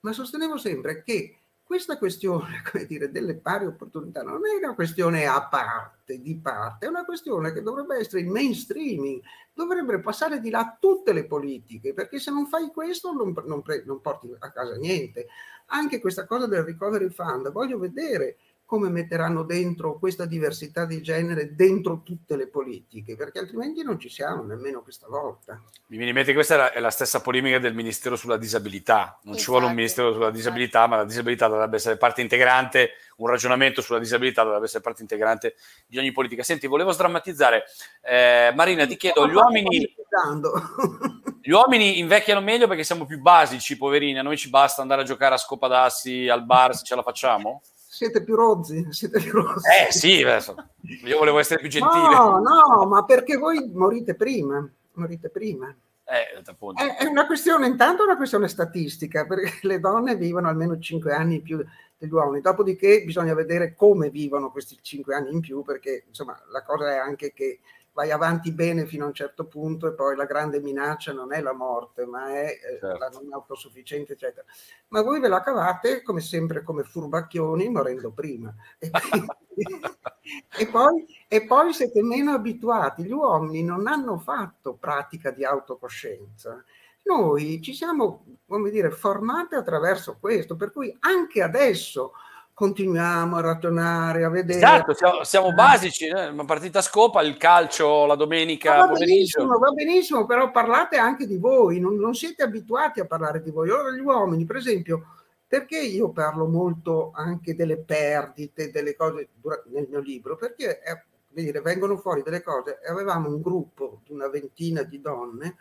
ma 0.00 0.12
sostenevo 0.12 0.56
sempre 0.56 1.02
che 1.02 1.36
questa 1.70 1.98
questione, 1.98 2.62
dire, 2.88 3.12
delle 3.12 3.36
pari 3.36 3.64
opportunità 3.64 4.22
non 4.22 4.40
è 4.44 4.56
una 4.60 4.74
questione 4.74 5.26
a 5.26 5.46
parte, 5.46 6.20
di 6.20 6.36
parte, 6.36 6.86
è 6.86 6.88
una 6.88 7.04
questione 7.04 7.52
che 7.52 7.62
dovrebbe 7.62 7.96
essere 7.96 8.22
il 8.22 8.26
mainstreaming, 8.26 9.22
dovrebbero 9.52 10.00
passare 10.00 10.40
di 10.40 10.50
là 10.50 10.76
tutte 10.80 11.12
le 11.12 11.26
politiche, 11.26 11.94
perché 11.94 12.18
se 12.18 12.32
non 12.32 12.46
fai 12.46 12.72
questo 12.72 13.12
non, 13.12 13.32
non, 13.44 13.62
non 13.84 14.00
porti 14.00 14.34
a 14.36 14.50
casa 14.50 14.74
niente. 14.74 15.28
Anche 15.66 16.00
questa 16.00 16.26
cosa 16.26 16.48
del 16.48 16.64
recovery 16.64 17.08
fund, 17.08 17.52
voglio 17.52 17.78
vedere 17.78 18.38
come 18.70 18.88
metteranno 18.88 19.42
dentro 19.42 19.98
questa 19.98 20.26
diversità 20.26 20.84
di 20.84 21.02
genere 21.02 21.56
dentro 21.56 22.02
tutte 22.04 22.36
le 22.36 22.46
politiche, 22.46 23.16
perché 23.16 23.40
altrimenti 23.40 23.82
non 23.82 23.98
ci 23.98 24.08
siamo 24.08 24.44
nemmeno 24.44 24.80
questa 24.80 25.08
volta. 25.08 25.60
Mi 25.88 25.96
viene 25.96 26.10
in 26.10 26.14
mente 26.14 26.30
che 26.30 26.36
questa 26.36 26.54
è 26.54 26.56
la, 26.56 26.72
è 26.74 26.78
la 26.78 26.90
stessa 26.90 27.20
polemica 27.20 27.58
del 27.58 27.74
Ministero 27.74 28.14
sulla 28.14 28.36
disabilità. 28.36 29.18
Non 29.24 29.34
Infatti. 29.34 29.38
ci 29.40 29.50
vuole 29.50 29.66
un 29.66 29.74
Ministero 29.74 30.12
sulla 30.12 30.30
disabilità, 30.30 30.86
ma 30.86 30.98
la 30.98 31.04
disabilità 31.04 31.48
dovrebbe 31.48 31.74
essere 31.74 31.96
parte 31.96 32.20
integrante, 32.20 32.90
un 33.16 33.26
ragionamento 33.26 33.82
sulla 33.82 33.98
disabilità 33.98 34.44
dovrebbe 34.44 34.66
essere 34.66 34.84
parte 34.84 35.02
integrante 35.02 35.56
di 35.88 35.98
ogni 35.98 36.12
politica. 36.12 36.44
Senti, 36.44 36.68
volevo 36.68 36.92
sdrammatizzare. 36.92 37.64
Eh, 38.02 38.52
Marina, 38.54 38.86
ti 38.86 38.96
chiedo, 38.96 39.26
gli 39.26 39.34
uomini... 39.34 39.94
Gli 41.42 41.52
uomini 41.52 41.98
invecchiano 41.98 42.42
meglio 42.42 42.68
perché 42.68 42.84
siamo 42.84 43.06
più 43.06 43.18
basici, 43.18 43.78
poverini. 43.78 44.18
A 44.18 44.22
noi 44.22 44.36
ci 44.36 44.50
basta 44.50 44.82
andare 44.82 45.00
a 45.00 45.04
giocare 45.04 45.34
a 45.34 45.38
scopa 45.38 45.68
d'assi 45.68 46.28
al 46.28 46.44
bar 46.44 46.76
se 46.76 46.84
ce 46.84 46.94
la 46.94 47.02
facciamo? 47.02 47.62
Siete 47.92 48.22
più 48.22 48.36
rozzi, 48.36 48.86
siete 48.94 49.18
più 49.20 49.32
rozzi. 49.32 49.68
Eh 49.68 49.92
sì, 49.92 50.18
io 50.18 51.18
volevo 51.18 51.40
essere 51.40 51.58
più 51.60 51.68
gentile. 51.68 52.14
No, 52.14 52.38
no, 52.38 52.86
ma 52.86 53.04
perché 53.04 53.36
voi 53.36 53.68
morite 53.74 54.14
prima, 54.14 54.66
morite 54.92 55.28
prima. 55.28 55.74
Eh, 56.04 56.40
è, 56.74 56.96
è, 56.98 57.06
una 57.06 57.26
questione, 57.26 57.66
intanto 57.66 58.02
è 58.02 58.06
una 58.06 58.16
questione 58.16 58.46
statistica, 58.46 59.26
perché 59.26 59.58
le 59.66 59.80
donne 59.80 60.14
vivono 60.14 60.48
almeno 60.48 60.78
5 60.78 61.12
anni 61.12 61.36
in 61.36 61.42
più 61.42 61.64
degli 61.98 62.12
uomini, 62.12 62.40
dopodiché 62.40 63.02
bisogna 63.04 63.34
vedere 63.34 63.74
come 63.74 64.08
vivono 64.08 64.52
questi 64.52 64.78
5 64.80 65.14
anni 65.14 65.32
in 65.32 65.40
più, 65.40 65.62
perché 65.62 66.04
insomma 66.06 66.40
la 66.52 66.62
cosa 66.62 66.92
è 66.92 66.96
anche 66.96 67.32
che 67.32 67.58
vai 68.00 68.10
avanti 68.12 68.50
bene 68.50 68.86
fino 68.86 69.04
a 69.04 69.08
un 69.08 69.12
certo 69.12 69.44
punto 69.44 69.86
e 69.86 69.92
poi 69.92 70.16
la 70.16 70.24
grande 70.24 70.58
minaccia 70.58 71.12
non 71.12 71.34
è 71.34 71.42
la 71.42 71.52
morte, 71.52 72.06
ma 72.06 72.30
è 72.30 72.46
eh, 72.46 72.78
certo. 72.80 72.96
la 72.96 73.08
non 73.08 73.30
autosufficienza, 73.30 74.14
eccetera. 74.14 74.46
Ma 74.88 75.02
voi 75.02 75.20
ve 75.20 75.28
la 75.28 75.42
cavate 75.42 76.02
come 76.02 76.20
sempre 76.20 76.62
come 76.62 76.82
furbacchioni 76.82 77.68
morendo 77.68 78.10
prima. 78.10 78.54
E, 78.78 78.90
e, 80.58 80.66
poi, 80.66 81.06
e 81.28 81.44
poi 81.44 81.74
siete 81.74 82.02
meno 82.02 82.32
abituati. 82.32 83.02
Gli 83.02 83.12
uomini 83.12 83.62
non 83.62 83.86
hanno 83.86 84.16
fatto 84.16 84.76
pratica 84.80 85.30
di 85.30 85.44
autocoscienza. 85.44 86.64
Noi 87.02 87.60
ci 87.60 87.74
siamo, 87.74 88.24
come 88.46 88.70
dire, 88.70 88.90
formati 88.90 89.56
attraverso 89.56 90.16
questo, 90.18 90.56
per 90.56 90.72
cui 90.72 90.96
anche 91.00 91.42
adesso 91.42 92.12
continuiamo 92.60 93.36
a 93.36 93.40
ragionare, 93.40 94.22
a 94.22 94.28
vedere. 94.28 94.58
Esatto, 94.58 94.92
siamo, 94.92 95.24
siamo 95.24 95.54
basici, 95.54 96.04
eh? 96.04 96.28
una 96.28 96.44
partita 96.44 96.82
scopa, 96.82 97.22
il 97.22 97.38
calcio 97.38 98.04
la 98.04 98.16
domenica 98.16 98.76
va 98.76 98.88
pomeriggio. 98.88 99.38
Benissimo, 99.38 99.58
va 99.58 99.70
benissimo, 99.70 100.26
però 100.26 100.50
parlate 100.50 100.98
anche 100.98 101.26
di 101.26 101.38
voi, 101.38 101.80
non, 101.80 101.96
non, 101.96 102.14
siete 102.14 102.42
abituati 102.42 103.00
a 103.00 103.06
parlare 103.06 103.40
di 103.42 103.50
voi. 103.50 103.70
Ora 103.70 103.90
gli 103.92 104.00
uomini, 104.00 104.44
per 104.44 104.56
esempio, 104.56 105.06
perché 105.46 105.78
io 105.78 106.10
parlo 106.10 106.48
molto 106.48 107.12
anche 107.14 107.56
delle 107.56 107.78
perdite, 107.78 108.70
delle 108.70 108.94
cose 108.94 109.30
nel 109.72 109.86
mio 109.88 110.00
libro? 110.00 110.36
Perché 110.36 110.82
eh, 110.82 111.02
dire, 111.28 111.62
vengono 111.62 111.96
fuori 111.96 112.20
delle 112.22 112.42
cose. 112.42 112.78
Avevamo 112.86 113.30
un 113.30 113.40
gruppo 113.40 114.02
di 114.04 114.12
una 114.12 114.28
ventina 114.28 114.82
di 114.82 115.00
donne 115.00 115.56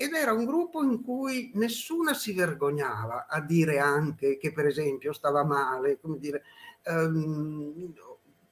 ed 0.00 0.14
era 0.14 0.32
un 0.32 0.46
gruppo 0.46 0.82
in 0.82 1.02
cui 1.02 1.50
nessuna 1.56 2.14
si 2.14 2.32
vergognava 2.32 3.26
a 3.28 3.38
dire 3.42 3.78
anche 3.80 4.38
che 4.38 4.50
per 4.50 4.64
esempio 4.64 5.12
stava 5.12 5.44
male, 5.44 6.00
come 6.00 6.18
dire, 6.18 6.42
um, 6.86 7.92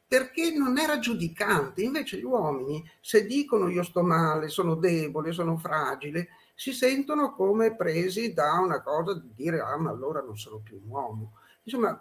perché 0.06 0.52
non 0.52 0.76
era 0.76 0.98
giudicante. 0.98 1.80
Invece 1.80 2.18
gli 2.18 2.24
uomini, 2.24 2.86
se 3.00 3.24
dicono 3.24 3.70
io 3.70 3.82
sto 3.82 4.02
male, 4.02 4.48
sono 4.48 4.74
debole, 4.74 5.32
sono 5.32 5.56
fragile, 5.56 6.28
si 6.54 6.74
sentono 6.74 7.32
come 7.34 7.74
presi 7.74 8.34
da 8.34 8.58
una 8.62 8.82
cosa 8.82 9.14
di 9.14 9.32
dire 9.34 9.60
ah 9.60 9.78
ma 9.78 9.88
allora 9.88 10.20
non 10.20 10.36
sono 10.36 10.58
più 10.58 10.78
un 10.84 10.90
uomo. 10.90 11.32
Insomma, 11.62 11.98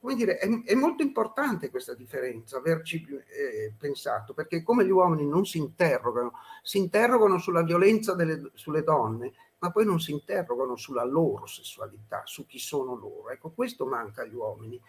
come 0.00 0.14
dire, 0.14 0.38
è, 0.38 0.48
è, 0.64 0.74
molto 0.74 1.02
importante 1.02 1.70
questa 1.70 1.94
differenza, 1.94 2.58
averci 2.58 3.04
eh, 3.06 3.72
pensato, 3.78 4.34
perché 4.34 4.62
come 4.62 4.84
gli 4.84 4.90
uomini 4.90 5.26
non 5.26 5.44
si 5.44 5.58
interrogano, 5.58 6.32
si 6.62 6.78
interrogano 6.78 7.38
sulla 7.38 7.62
violenza 7.62 8.14
delle, 8.14 8.50
sulle 8.54 8.82
donne, 8.82 9.32
ma 9.58 9.70
poi 9.70 9.84
non 9.84 10.00
si 10.00 10.12
interrogano 10.12 10.76
sulla 10.76 11.04
loro 11.04 11.46
sessualità, 11.46 12.22
su 12.24 12.46
chi 12.46 12.58
sono 12.58 12.94
loro. 12.94 13.30
Ecco, 13.30 13.50
questo 13.50 13.86
manca 13.86 14.22
agli 14.22 14.34
uomini. 14.34 14.80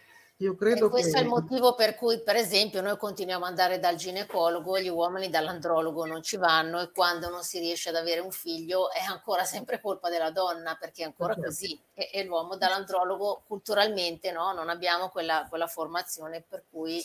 Io 0.41 0.55
credo 0.55 0.85
e 0.85 0.89
questo 0.89 1.13
che... 1.13 1.19
è 1.19 1.21
il 1.23 1.27
motivo 1.27 1.75
per 1.75 1.95
cui, 1.95 2.21
per 2.21 2.37
esempio, 2.37 2.81
noi 2.81 2.97
continuiamo 2.97 3.43
ad 3.43 3.49
andare 3.49 3.77
dal 3.79 3.95
ginecologo 3.95 4.77
e 4.77 4.83
gli 4.83 4.87
uomini 4.87 5.29
dall'andrologo 5.29 6.05
non 6.05 6.23
ci 6.23 6.37
vanno 6.37 6.79
e 6.79 6.91
quando 6.93 7.29
non 7.29 7.43
si 7.43 7.59
riesce 7.59 7.89
ad 7.89 7.95
avere 7.95 8.21
un 8.21 8.31
figlio 8.31 8.89
è 8.89 9.03
ancora 9.03 9.43
sempre 9.43 9.81
colpa 9.81 10.09
della 10.09 10.31
donna 10.31 10.77
perché 10.79 11.01
è 11.01 11.05
ancora 11.05 11.33
certo. 11.33 11.49
così 11.49 11.77
e, 11.93 12.09
e, 12.13 12.23
l'uomo 12.23 12.55
dall'andrologo 12.55 13.43
culturalmente 13.47 14.31
no? 14.31 14.53
non 14.53 14.69
abbiamo 14.69 15.09
quella, 15.09 15.45
quella 15.49 15.67
formazione 15.67 16.43
per 16.47 16.63
cui... 16.69 17.01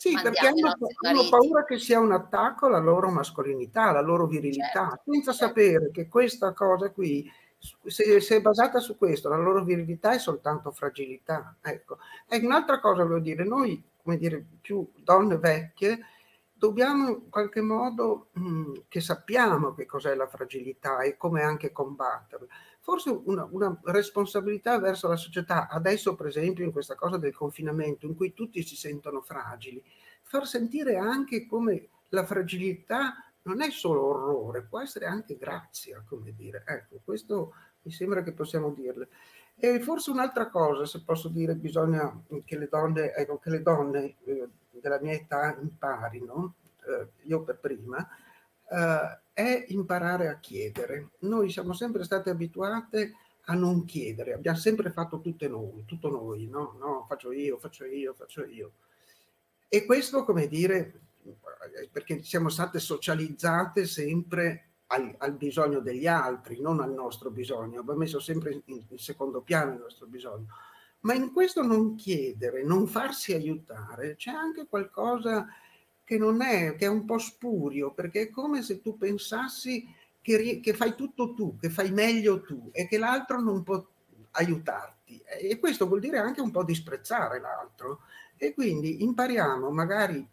Sì, 0.00 0.18
perché 0.22 0.46
hanno, 0.46 0.72
hanno, 1.06 1.28
paura 1.28 1.64
che 1.64 1.78
sia 1.78 1.98
un 1.98 2.12
attacco 2.12 2.66
alla 2.66 2.78
loro 2.78 3.10
mascolinità, 3.10 3.88
alla 3.88 4.00
loro 4.00 4.26
virilità, 4.26 4.88
certo, 4.88 5.12
senza 5.12 5.32
certo. 5.32 5.46
sapere 5.46 5.90
che 5.90 6.08
questa 6.08 6.54
cosa 6.54 6.90
qui 6.90 7.30
se, 7.84 8.20
se, 8.20 8.36
è 8.36 8.40
basata 8.40 8.80
su 8.80 8.96
questo, 8.96 9.28
la 9.28 9.36
loro 9.36 9.62
virilità 9.62 10.12
è 10.12 10.18
soltanto 10.18 10.70
fragilità. 10.70 11.56
Ecco. 11.60 11.98
E 12.28 12.38
un'altra 12.38 12.80
cosa 12.80 13.04
voglio 13.04 13.20
dire, 13.20 13.44
noi, 13.44 13.82
come 14.02 14.16
dire, 14.16 14.44
più 14.60 14.90
donne 14.94 15.36
vecchie, 15.36 15.98
dobbiamo 16.54 17.08
in 17.08 17.30
qualche 17.30 17.60
modo 17.60 18.28
mh, 18.32 18.48
mm, 18.48 18.74
che 18.88 19.00
sappiamo 19.00 19.74
che 19.74 19.86
cos'è 19.86 20.14
la 20.14 20.26
fragilità 20.26 21.00
e 21.00 21.16
come 21.16 21.42
anche 21.42 21.72
combatterla. 21.72 22.46
Forse 22.80 23.10
una, 23.24 23.46
una, 23.50 23.78
responsabilità 23.84 24.78
verso 24.78 25.08
la 25.08 25.16
società, 25.16 25.68
adesso 25.68 26.14
per 26.14 26.26
esempio 26.26 26.64
in 26.64 26.72
questa 26.72 26.94
cosa 26.94 27.18
del 27.18 27.34
confinamento, 27.34 28.06
in 28.06 28.14
cui 28.14 28.32
tutti 28.32 28.62
si 28.62 28.76
sentono 28.76 29.20
fragili, 29.20 29.82
far 30.22 30.46
sentire 30.46 30.96
anche 30.96 31.46
come 31.46 31.88
la 32.08 32.24
fragilità 32.24 33.29
non 33.42 33.62
è 33.62 33.70
solo 33.70 34.04
orrore, 34.06 34.62
può 34.62 34.80
essere 34.80 35.06
anche 35.06 35.36
grazia, 35.36 36.02
come 36.06 36.34
dire. 36.34 36.62
Ecco, 36.66 37.00
questo 37.04 37.54
mi 37.82 37.92
sembra 37.92 38.22
che 38.22 38.32
possiamo 38.32 38.70
dirle. 38.70 39.08
E 39.56 39.80
forse 39.80 40.10
un'altra 40.10 40.48
cosa, 40.48 40.86
se 40.86 41.02
posso 41.02 41.28
dire, 41.28 41.54
bisogna 41.54 42.22
che 42.44 42.58
le 42.58 42.68
donne, 42.68 43.14
ecco, 43.14 43.38
che 43.38 43.50
le 43.50 43.62
donne 43.62 44.16
eh, 44.24 44.48
della 44.70 45.00
mia 45.00 45.12
età 45.12 45.56
imparino, 45.60 46.54
eh, 46.86 47.08
io 47.24 47.42
per 47.42 47.58
prima, 47.58 48.06
eh, 48.70 49.18
è 49.32 49.64
imparare 49.68 50.28
a 50.28 50.38
chiedere. 50.38 51.10
Noi 51.20 51.50
siamo 51.50 51.72
sempre 51.72 52.04
state 52.04 52.30
abituate 52.30 53.14
a 53.44 53.54
non 53.54 53.84
chiedere, 53.84 54.34
abbiamo 54.34 54.58
sempre 54.58 54.90
fatto 54.90 55.20
tutte 55.20 55.48
noi, 55.48 55.84
tutto 55.84 56.08
noi, 56.08 56.46
no? 56.46 56.76
no? 56.78 57.04
Faccio 57.08 57.32
io, 57.32 57.58
faccio 57.58 57.84
io, 57.84 58.14
faccio 58.14 58.44
io. 58.44 58.72
E 59.68 59.84
questo, 59.84 60.24
come 60.24 60.46
dire, 60.46 61.00
perché 61.90 62.22
siamo 62.22 62.48
state 62.48 62.78
socializzate 62.78 63.86
sempre 63.86 64.70
al, 64.88 65.14
al, 65.18 65.34
bisogno 65.34 65.80
degli 65.80 66.06
altri, 66.06 66.60
non 66.60 66.80
al 66.80 66.92
nostro 66.92 67.30
bisogno, 67.30 67.80
abbiamo 67.80 67.98
messo 67.98 68.18
sempre 68.18 68.52
in, 68.52 68.62
in, 68.88 68.98
secondo 68.98 69.40
piano 69.40 69.72
il 69.72 69.80
nostro 69.80 70.06
bisogno. 70.06 70.46
Ma 71.00 71.14
in 71.14 71.32
questo 71.32 71.62
non 71.62 71.94
chiedere, 71.94 72.64
non 72.64 72.86
farsi 72.86 73.32
aiutare, 73.32 74.16
c'è 74.16 74.30
anche 74.30 74.66
qualcosa 74.66 75.46
che 76.04 76.18
non 76.18 76.42
è, 76.42 76.74
che 76.74 76.86
è 76.86 76.88
un 76.88 77.04
po' 77.04 77.18
spurio, 77.18 77.92
perché 77.92 78.22
è 78.22 78.30
come 78.30 78.62
se 78.62 78.80
tu 78.80 78.96
pensassi 78.96 79.86
che, 80.20 80.60
che 80.60 80.74
fai 80.74 80.94
tutto 80.94 81.34
tu, 81.34 81.56
che 81.56 81.70
fai 81.70 81.92
meglio 81.92 82.42
tu 82.42 82.68
e 82.72 82.86
che 82.86 82.98
l'altro 82.98 83.40
non 83.40 83.62
può 83.62 83.86
aiutarti. 84.32 85.22
E 85.40 85.58
questo 85.58 85.86
vuol 85.86 86.00
dire 86.00 86.18
anche 86.18 86.40
un 86.40 86.50
po' 86.50 86.64
disprezzare 86.64 87.40
l'altro. 87.40 88.00
E 88.36 88.54
quindi 88.54 89.02
impariamo 89.02 89.70
magari 89.70 90.26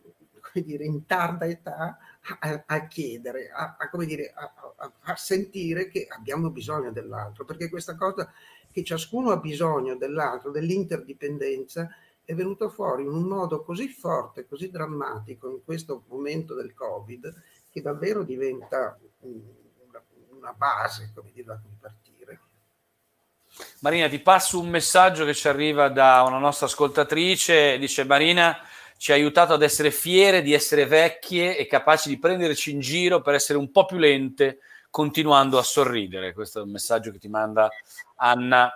dire, 0.63 0.85
in 0.85 1.05
tarda 1.05 1.45
età 1.45 1.97
a, 2.39 2.63
a 2.65 2.87
chiedere, 2.87 3.49
a, 3.49 3.77
a, 3.77 4.05
dire, 4.05 4.33
a, 4.33 5.15
sentire 5.15 5.87
che 5.89 6.07
abbiamo 6.09 6.49
bisogno 6.49 6.91
dell'altro, 6.91 7.45
perché 7.45 7.69
questa 7.69 7.95
cosa 7.95 8.31
che 8.71 8.83
ciascuno 8.83 9.31
ha 9.31 9.37
bisogno 9.37 9.95
dell'altro, 9.95 10.51
dell'interdipendenza, 10.51 11.89
è 12.23 12.35
venuto 12.35 12.69
fuori 12.69 13.03
in 13.03 13.09
un 13.09 13.23
modo 13.23 13.63
così 13.63 13.87
forte, 13.87 14.45
così 14.45 14.69
drammatico 14.69 15.49
in 15.49 15.63
questo 15.63 16.03
momento 16.07 16.53
del 16.53 16.73
Covid, 16.73 17.33
che 17.69 17.81
davvero 17.81 18.23
diventa 18.23 18.99
una, 19.19 20.03
una 20.31 20.53
base, 20.53 21.13
dire, 21.31 21.43
da 21.45 21.57
cui 21.57 21.75
partire. 21.79 22.39
Marina, 23.79 24.09
ti 24.09 24.19
passo 24.19 24.59
un 24.59 24.69
messaggio 24.69 25.25
che 25.25 25.33
ci 25.33 25.47
arriva 25.47 25.89
da 25.89 26.23
una 26.23 26.37
nostra 26.37 26.65
ascoltatrice, 26.65 27.77
dice 27.77 28.03
Marina, 28.03 28.57
ci 28.97 29.11
ha 29.11 29.15
aiutato 29.15 29.53
ad 29.53 29.61
essere 29.61 29.91
fiere 29.91 30.41
di 30.41 30.53
essere 30.53 30.85
vecchie 30.85 31.57
e 31.57 31.65
capaci 31.67 32.09
di 32.09 32.19
prenderci 32.19 32.71
in 32.71 32.79
giro 32.79 33.21
per 33.21 33.35
essere 33.35 33.57
un 33.57 33.71
po' 33.71 33.85
più 33.85 33.97
lente, 33.97 34.59
continuando 34.89 35.57
a 35.57 35.63
sorridere. 35.63 36.33
Questo 36.33 36.59
è 36.59 36.63
un 36.63 36.71
messaggio 36.71 37.11
che 37.11 37.19
ti 37.19 37.29
manda 37.29 37.69
Anna, 38.15 38.71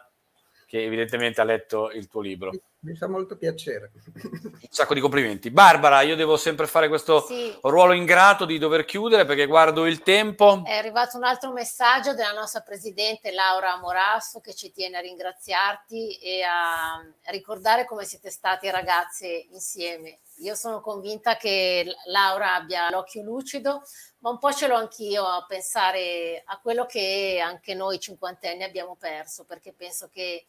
che 0.66 0.84
evidentemente 0.84 1.42
ha 1.42 1.46
letto 1.46 1.92
il 1.92 2.08
tuo 2.08 2.22
libro 2.22 2.52
mi 2.82 2.96
fa 2.96 3.08
molto 3.08 3.38
piacere. 3.38 3.92
Un 4.24 4.68
sacco 4.70 4.94
di 4.94 5.02
complimenti. 5.02 5.52
Barbara, 5.52 6.02
io 6.02 6.16
devo 6.16 6.36
sempre 6.36 6.66
fare 6.66 6.88
questo 6.88 7.22
sì. 7.22 7.56
ruolo 7.62 7.94
ingrato 7.94 8.46
di 8.46 8.58
dover 8.58 8.86
chiudere 8.86 9.26
perché 9.26 9.46
guardo 9.46 9.86
il 9.86 10.02
tempo. 10.02 10.64
È 10.66 10.76
arrivato 10.76 11.18
un 11.18 11.24
altro 11.24 11.52
messaggio 11.52 12.14
della 12.14 12.32
nostra 12.32 12.62
presidente 12.62 13.32
Laura 13.32 13.78
Morasso 13.78 14.40
che 14.40 14.56
ci 14.56 14.72
tiene 14.72 14.98
a 14.98 15.02
ringraziarti 15.02 16.18
e 16.18 16.42
a 16.42 17.00
ricordare 17.32 17.86
come 17.86 18.06
siete 18.06 18.32
state 18.32 18.72
ragazze 18.72 19.28
insieme. 19.52 20.20
Io 20.38 20.56
sono 20.56 20.82
convinta 20.82 21.36
che 21.36 21.86
Laura 22.06 22.56
abbia 22.56 22.90
l'occhio 22.90 23.22
lucido, 23.22 23.84
ma 24.20 24.32
un 24.32 24.40
po' 24.40 24.52
ce 24.52 24.68
l'ho 24.68 24.76
anch'io 24.76 25.24
a 25.24 25.46
pensare 25.48 26.42
a 26.44 26.60
quello 26.60 26.88
che 26.88 27.40
anche 27.44 27.76
noi 27.76 28.00
cinquantenni 28.00 28.64
abbiamo 28.64 28.96
perso, 28.96 29.46
perché 29.46 29.72
penso 29.72 30.10
che 30.12 30.48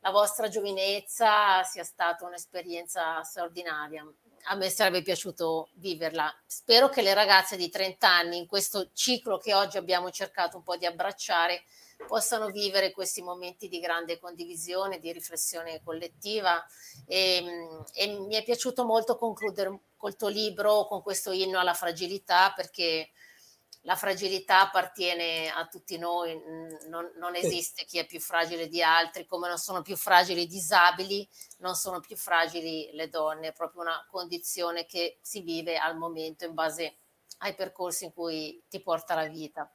la 0.00 0.10
vostra 0.10 0.48
giovinezza 0.48 1.62
sia 1.62 1.84
stata 1.84 2.26
un'esperienza 2.26 3.22
straordinaria. 3.22 4.06
A 4.44 4.54
me 4.54 4.70
sarebbe 4.70 5.02
piaciuto 5.02 5.68
viverla. 5.74 6.32
Spero 6.46 6.88
che 6.88 7.02
le 7.02 7.12
ragazze 7.12 7.56
di 7.56 7.68
30 7.68 8.08
anni, 8.08 8.38
in 8.38 8.46
questo 8.46 8.90
ciclo 8.94 9.36
che 9.36 9.52
oggi 9.52 9.76
abbiamo 9.76 10.10
cercato 10.10 10.56
un 10.56 10.62
po' 10.62 10.76
di 10.76 10.86
abbracciare, 10.86 11.64
possano 12.06 12.48
vivere 12.48 12.92
questi 12.92 13.20
momenti 13.20 13.68
di 13.68 13.78
grande 13.78 14.18
condivisione, 14.18 14.98
di 14.98 15.12
riflessione 15.12 15.82
collettiva. 15.82 16.64
E, 17.06 17.44
e 17.92 18.06
mi 18.20 18.34
è 18.34 18.42
piaciuto 18.42 18.86
molto 18.86 19.16
concludere 19.16 19.80
col 19.98 20.16
tuo 20.16 20.28
libro 20.28 20.86
con 20.86 21.02
questo 21.02 21.32
inno 21.32 21.60
alla 21.60 21.74
fragilità, 21.74 22.54
perché 22.56 23.10
la 23.82 23.96
fragilità 23.96 24.60
appartiene 24.60 25.50
a 25.50 25.66
tutti 25.66 25.96
noi, 25.96 26.38
non, 26.88 27.10
non, 27.16 27.34
esiste 27.34 27.84
chi 27.84 27.98
è 27.98 28.06
più 28.06 28.20
fragile 28.20 28.68
di 28.68 28.82
altri, 28.82 29.24
come 29.24 29.48
non 29.48 29.56
sono 29.56 29.80
più 29.80 29.96
fragili 29.96 30.42
i 30.42 30.46
disabili, 30.46 31.26
non 31.58 31.74
sono 31.74 32.00
più 32.00 32.16
fragili 32.16 32.90
le 32.92 33.08
donne, 33.08 33.48
è 33.48 33.52
proprio 33.52 33.82
una 33.82 34.06
condizione 34.10 34.84
che 34.84 35.18
si 35.22 35.40
vive 35.40 35.78
al 35.78 35.96
momento 35.96 36.44
in 36.44 36.52
base 36.52 36.96
ai 37.38 37.54
percorsi 37.54 38.04
in 38.04 38.12
cui 38.12 38.62
ti 38.68 38.82
porta 38.82 39.14
la 39.14 39.26
vita. 39.26 39.72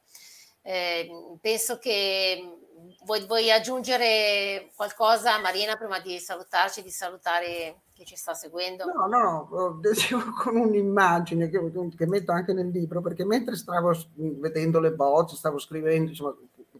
Eh, 0.67 1.37
penso 1.41 1.77
che 1.77 2.41
vuoi, 3.03 3.23
vuoi, 3.27 3.51
aggiungere 3.51 4.71
qualcosa, 4.75 5.39
Marina, 5.39 5.75
prima 5.75 5.99
di 5.99 6.17
salutarci, 6.17 6.81
di 6.81 6.89
salutare 6.89 7.81
chi 7.93 8.03
ci 8.03 8.15
sta 8.15 8.33
seguendo? 8.33 8.85
No, 8.85 9.05
no, 9.05 9.47
con 10.41 10.55
un'immagine 10.55 11.49
che, 11.49 11.59
che, 11.95 12.07
metto 12.07 12.31
anche 12.31 12.53
nel 12.53 12.69
libro, 12.69 12.99
perché 13.01 13.23
mentre 13.23 13.55
stavo 13.55 13.95
vedendo 14.15 14.79
le 14.79 14.91
bozze, 14.93 15.35
stavo 15.35 15.59
scrivendo, 15.59 16.09
insomma, 16.09 16.35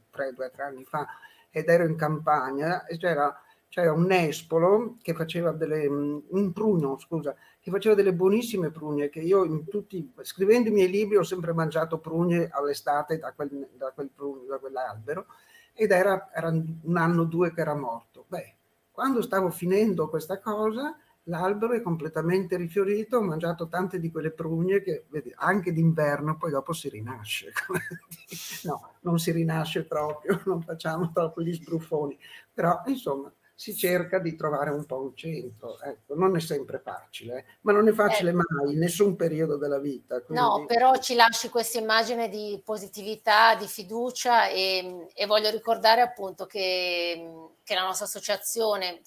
tre, 0.10 0.34
due, 0.34 0.50
tre 0.50 0.64
anni 0.64 0.84
fa, 0.84 1.06
ed 1.52 1.70
ero 1.70 1.86
in 1.86 1.96
campagna, 1.96 2.84
c'era, 2.98 3.40
c'era 3.70 3.92
un 3.92 4.06
nespolo 4.06 4.98
che 5.04 5.14
faceva 5.14 5.52
delle, 5.52 5.86
un 5.86 6.52
prugno, 6.54 6.98
scusa, 6.98 7.36
che 7.66 7.72
faceva 7.72 7.96
delle 7.96 8.14
buonissime 8.14 8.70
prugne, 8.70 9.10
che 9.10 9.22
io 9.22 9.64
tutti, 9.64 10.14
scrivendo 10.22 10.70
i 10.70 10.72
miei 10.72 10.88
libri 10.88 11.18
ho 11.18 11.24
sempre 11.24 11.52
mangiato 11.52 11.98
prugne 11.98 12.48
all'estate 12.52 13.18
da, 13.18 13.32
quel, 13.32 13.70
da, 13.76 13.90
quel 13.90 14.12
prugno, 14.14 14.44
da 14.44 14.60
quell'albero, 14.60 15.26
ed 15.74 15.90
era, 15.90 16.30
era 16.32 16.50
un 16.50 16.96
anno 16.96 17.24
o 17.24 17.26
due 17.26 17.52
che 17.52 17.62
era 17.62 17.74
morto. 17.74 18.26
Beh, 18.28 18.54
quando 18.92 19.24
stavo 19.24 19.50
finendo 19.50 20.10
questa 20.10 20.40
cosa, 20.40 20.96
l'albero 21.24 21.74
è 21.74 21.82
completamente 21.82 22.56
rifiorito, 22.56 23.18
ho 23.18 23.24
mangiato 23.24 23.68
tante 23.68 24.00
di 24.00 24.12
quelle 24.12 24.30
prugne 24.30 24.84
che 24.84 25.06
anche 25.38 25.74
d'inverno 25.74 26.38
poi 26.38 26.52
dopo 26.52 26.72
si 26.72 26.88
rinasce. 26.88 27.52
no, 28.66 28.92
non 29.00 29.18
si 29.18 29.32
rinasce 29.32 29.86
proprio, 29.86 30.40
non 30.46 30.62
facciamo 30.62 31.10
troppo 31.12 31.42
gli 31.42 31.52
sbruffoni, 31.52 32.16
però 32.54 32.84
insomma 32.86 33.34
si 33.56 33.74
cerca 33.74 34.20
di 34.20 34.36
trovare 34.36 34.70
un 34.70 34.86
po' 34.86 35.02
un 35.02 35.16
centro. 35.16 35.80
Ecco, 35.80 36.14
non 36.16 36.36
è 36.36 36.40
sempre 36.42 36.80
facile, 36.80 37.38
eh? 37.38 37.46
ma 37.62 37.72
non 37.72 37.88
è 37.88 37.94
facile 37.94 38.32
eh. 38.32 38.34
mai 38.34 38.74
in 38.74 38.80
nessun 38.80 39.16
periodo 39.16 39.56
della 39.56 39.80
vita. 39.80 40.22
Quindi... 40.22 40.44
No, 40.44 40.66
però 40.66 40.98
ci 40.98 41.16
lasci 41.16 41.48
questa 41.48 41.80
immagine 41.80 42.28
di 42.28 42.62
positività, 42.64 43.56
di 43.56 43.68
fiducia 43.68 44.48
e, 44.50 45.08
e 45.14 45.26
voglio 45.26 45.50
ricordare 45.50 46.02
appunto 46.02 46.46
che, 46.46 47.54
che 47.64 47.76
la 47.76 47.84
nostra 47.84 48.06
associazione 48.06 49.02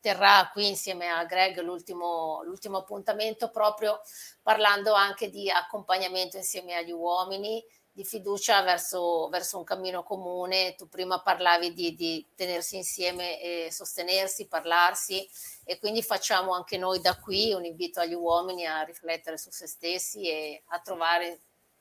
terrà 0.00 0.48
qui 0.52 0.68
insieme 0.68 1.08
a 1.08 1.24
Greg 1.24 1.60
l'ultimo, 1.60 2.42
l'ultimo 2.44 2.78
appuntamento 2.78 3.50
proprio 3.50 4.00
parlando 4.42 4.92
anche 4.92 5.28
di 5.28 5.50
accompagnamento 5.50 6.36
insieme 6.36 6.74
agli 6.74 6.92
uomini 6.92 7.62
di 7.98 8.04
fiducia 8.04 8.62
verso, 8.62 9.26
verso 9.28 9.58
un 9.58 9.64
cammino 9.64 10.04
comune. 10.04 10.76
Tu 10.76 10.88
prima 10.88 11.20
parlavi 11.20 11.74
di, 11.74 11.96
di, 11.96 12.24
tenersi 12.36 12.76
insieme 12.76 13.42
e 13.42 13.72
sostenersi, 13.72 14.46
parlarsi 14.46 15.28
e 15.64 15.80
quindi 15.80 16.00
facciamo 16.04 16.54
anche 16.54 16.78
noi 16.78 17.00
da 17.00 17.18
qui 17.18 17.52
un 17.52 17.64
invito 17.64 17.98
agli 17.98 18.14
uomini 18.14 18.66
a 18.66 18.82
riflettere 18.82 19.36
su 19.36 19.50
se 19.50 19.66
stessi 19.66 20.28
e 20.28 20.62
a 20.68 20.78
trovare 20.78 21.40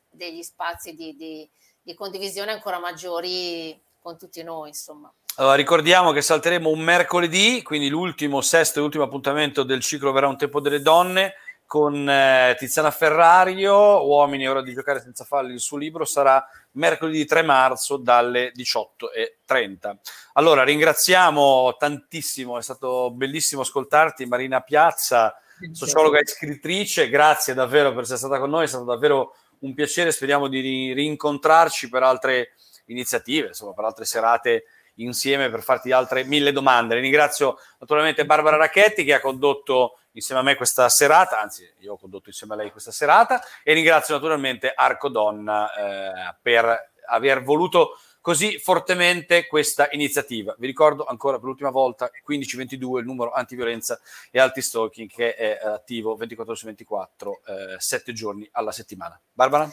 degli 0.09 0.41
spazi 0.41 0.95
di, 0.95 1.15
di, 1.15 1.47
di 1.83 1.93
condivisione 1.93 2.51
ancora 2.51 2.79
maggiori 2.79 3.79
con 4.01 4.17
tutti 4.17 4.41
noi, 4.41 4.69
insomma. 4.69 5.13
Allora, 5.35 5.53
ricordiamo 5.53 6.13
che 6.13 6.23
salteremo 6.23 6.67
un 6.67 6.79
mercoledì, 6.79 7.61
quindi 7.61 7.89
l'ultimo, 7.89 8.41
sesto 8.41 8.79
e 8.79 8.81
ultimo 8.81 9.03
appuntamento 9.03 9.61
del 9.61 9.81
ciclo 9.81 10.11
Verrà 10.11 10.27
un 10.27 10.37
tempo 10.37 10.61
delle 10.61 10.81
donne 10.81 11.35
con 11.67 12.09
eh, 12.09 12.55
Tiziana 12.57 12.91
Ferrario, 12.91 14.07
Uomini 14.07 14.47
ora 14.47 14.61
di 14.61 14.73
giocare 14.73 15.01
senza 15.01 15.25
falli, 15.25 15.51
il 15.51 15.59
suo 15.59 15.77
libro 15.77 16.05
sarà 16.05 16.43
mercoledì 16.71 17.25
3 17.25 17.43
marzo 17.43 17.97
dalle 17.97 18.53
18.30. 18.55 19.95
Allora, 20.33 20.63
ringraziamo 20.63 21.75
tantissimo, 21.77 22.57
è 22.57 22.61
stato 22.61 23.11
bellissimo 23.11 23.61
ascoltarti 23.61 24.25
Marina 24.25 24.61
Piazza, 24.61 25.35
sociologa 25.73 26.19
e 26.19 26.25
scrittrice, 26.25 27.09
grazie 27.09 27.53
davvero 27.53 27.91
per 27.91 28.03
essere 28.03 28.17
stata 28.17 28.39
con 28.39 28.49
noi, 28.49 28.63
è 28.63 28.67
stato 28.67 28.85
davvero 28.85 29.35
un 29.59 29.73
piacere, 29.73 30.13
speriamo 30.13 30.47
di 30.47 30.93
rincontrarci 30.93 31.89
per 31.89 32.01
altre 32.01 32.53
iniziative, 32.85 33.47
insomma, 33.47 33.73
per 33.73 33.83
altre 33.83 34.05
serate 34.05 34.63
insieme 34.99 35.49
per 35.49 35.63
farti 35.63 35.91
altre 35.91 36.23
mille 36.23 36.51
domande. 36.51 36.95
Ringrazio 36.95 37.57
naturalmente 37.79 38.25
Barbara 38.25 38.57
Racchetti 38.57 39.03
che 39.03 39.13
ha 39.13 39.19
condotto 39.19 39.99
insieme 40.17 40.41
a 40.41 40.43
me 40.43 40.55
questa 40.55 40.89
serata, 40.89 41.39
anzi 41.39 41.67
io 41.79 41.93
ho 41.93 41.97
condotto 41.97 42.29
insieme 42.29 42.55
a 42.55 42.57
lei 42.57 42.71
questa 42.71 42.91
serata 42.91 43.41
e 43.63 43.73
ringrazio 43.73 44.15
naturalmente 44.15 44.73
Arco 44.73 45.09
Donna 45.09 45.71
eh, 45.73 46.35
per 46.41 46.91
aver 47.09 47.43
voluto 47.43 47.99
così 48.19 48.59
fortemente 48.59 49.47
questa 49.47 49.87
iniziativa. 49.91 50.53
Vi 50.57 50.67
ricordo 50.67 51.05
ancora 51.05 51.37
per 51.37 51.45
l'ultima 51.45 51.69
volta 51.69 52.09
1522 52.11 52.99
il 52.99 53.05
numero 53.05 53.31
antiviolenza 53.31 53.99
e 54.31 54.39
anti-stalking 54.39 55.09
che 55.09 55.35
è 55.35 55.59
attivo 55.63 56.15
24 56.15 56.55
su 56.55 56.65
24, 56.65 57.41
eh, 57.45 57.75
7 57.77 58.11
giorni 58.11 58.47
alla 58.51 58.73
settimana. 58.73 59.17
Barbara? 59.31 59.71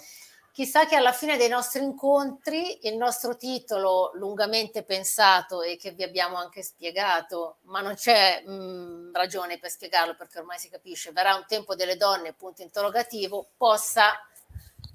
Chissà 0.55 0.87
che 0.87 0.95
alla 0.95 1.11
fine 1.11 1.37
dei 1.37 1.49
nostri 1.49 1.83
incontri 1.83 2.87
il 2.87 2.97
nostro 2.97 3.37
titolo 3.37 4.13
lungamente 4.15 4.85
pensato 4.85 5.63
e 5.63 5.77
che 5.77 5.91
vi 5.91 6.05
abbiamo 6.05 6.37
anche 6.37 6.63
spiegato, 6.63 7.57
ma 7.63 7.81
non 7.81 7.95
c'è 7.97 8.41
mh, 8.47 8.53
mm, 8.53 9.15
ragione 9.15 9.59
per 9.59 9.71
spiegarlo 9.71 10.15
perché 10.15 10.39
ormai 10.39 10.61
si 10.61 10.69
capisce, 10.71 11.11
verrà 11.11 11.35
un 11.35 11.45
tempo 11.49 11.75
delle 11.75 11.97
donne, 11.97 12.35
punto 12.35 12.63
interrogativo, 12.63 13.49
possa 13.57 14.13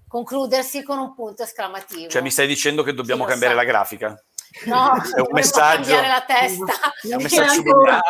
concludersi 0.08 0.82
con 0.82 0.98
un 0.98 1.14
punto 1.14 1.44
esclamativo. 1.44 2.10
Cioè 2.10 2.22
mi 2.22 2.32
stai 2.32 2.48
dicendo 2.48 2.82
che 2.82 2.94
dobbiamo 2.94 3.26
cambiare 3.26 3.54
sa. 3.54 3.60
la 3.60 3.68
grafica? 3.68 4.24
No, 4.66 4.94
è 5.16 5.20
un 5.20 5.28
messaggio. 5.32 5.92
la 5.92 6.24
testa. 6.26 6.74
È 7.02 7.16
un 7.16 7.22
messaggio 7.22 7.52
c'è, 7.52 7.58
ancora, 7.58 8.02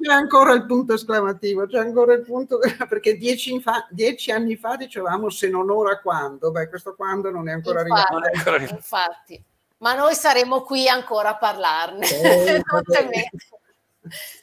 c'è 0.00 0.12
ancora 0.12 0.52
il 0.52 0.66
punto 0.66 0.94
esclamativo, 0.94 1.66
c'è 1.66 1.78
ancora 1.78 2.12
il 2.12 2.22
punto 2.22 2.58
perché 2.88 3.16
dieci, 3.16 3.60
fa, 3.60 3.86
dieci, 3.90 4.30
anni 4.30 4.56
fa 4.56 4.76
dicevamo 4.76 5.30
se 5.30 5.48
non 5.48 5.70
ora 5.70 5.98
quando, 6.00 6.50
beh 6.50 6.68
questo 6.68 6.94
quando 6.94 7.30
non 7.30 7.48
è 7.48 7.52
ancora 7.52 7.80
infatti, 7.80 8.12
arrivato. 8.12 8.28
È 8.28 8.36
ancora 8.36 8.56
arrivato. 8.56 8.76
Infatti, 8.76 9.44
ma 9.78 9.94
noi 9.94 10.14
saremo 10.14 10.62
qui 10.62 10.88
ancora 10.88 11.30
a 11.30 11.36
parlarne. 11.36 12.06
Eh, 12.08 12.62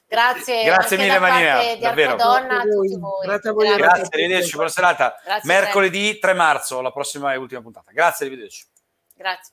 Grazie, 0.06 0.64
grazie 0.66 0.98
mille 0.98 1.18
Manina, 1.18 1.60
davvero. 1.80 2.16
Donna, 2.16 2.60
a 2.60 2.64
tutti 2.64 3.00
voi. 3.00 3.26
Grazie 3.26 3.50
a 3.50 3.54
voi. 3.54 3.66
Grazie, 3.66 3.84
grazie 3.84 4.08
arrivederci, 4.12 4.56
buona 4.56 4.70
serata. 4.70 5.16
Grazie, 5.24 5.52
Mercoledì 5.52 6.20
3 6.20 6.34
marzo, 6.34 6.82
la 6.82 6.92
prossima 6.92 7.34
e 7.34 7.38
ultima 7.38 7.62
puntata. 7.62 7.92
Grazie, 7.92 8.28
arrivederci. 8.28 8.66
Grazie. 9.16 9.52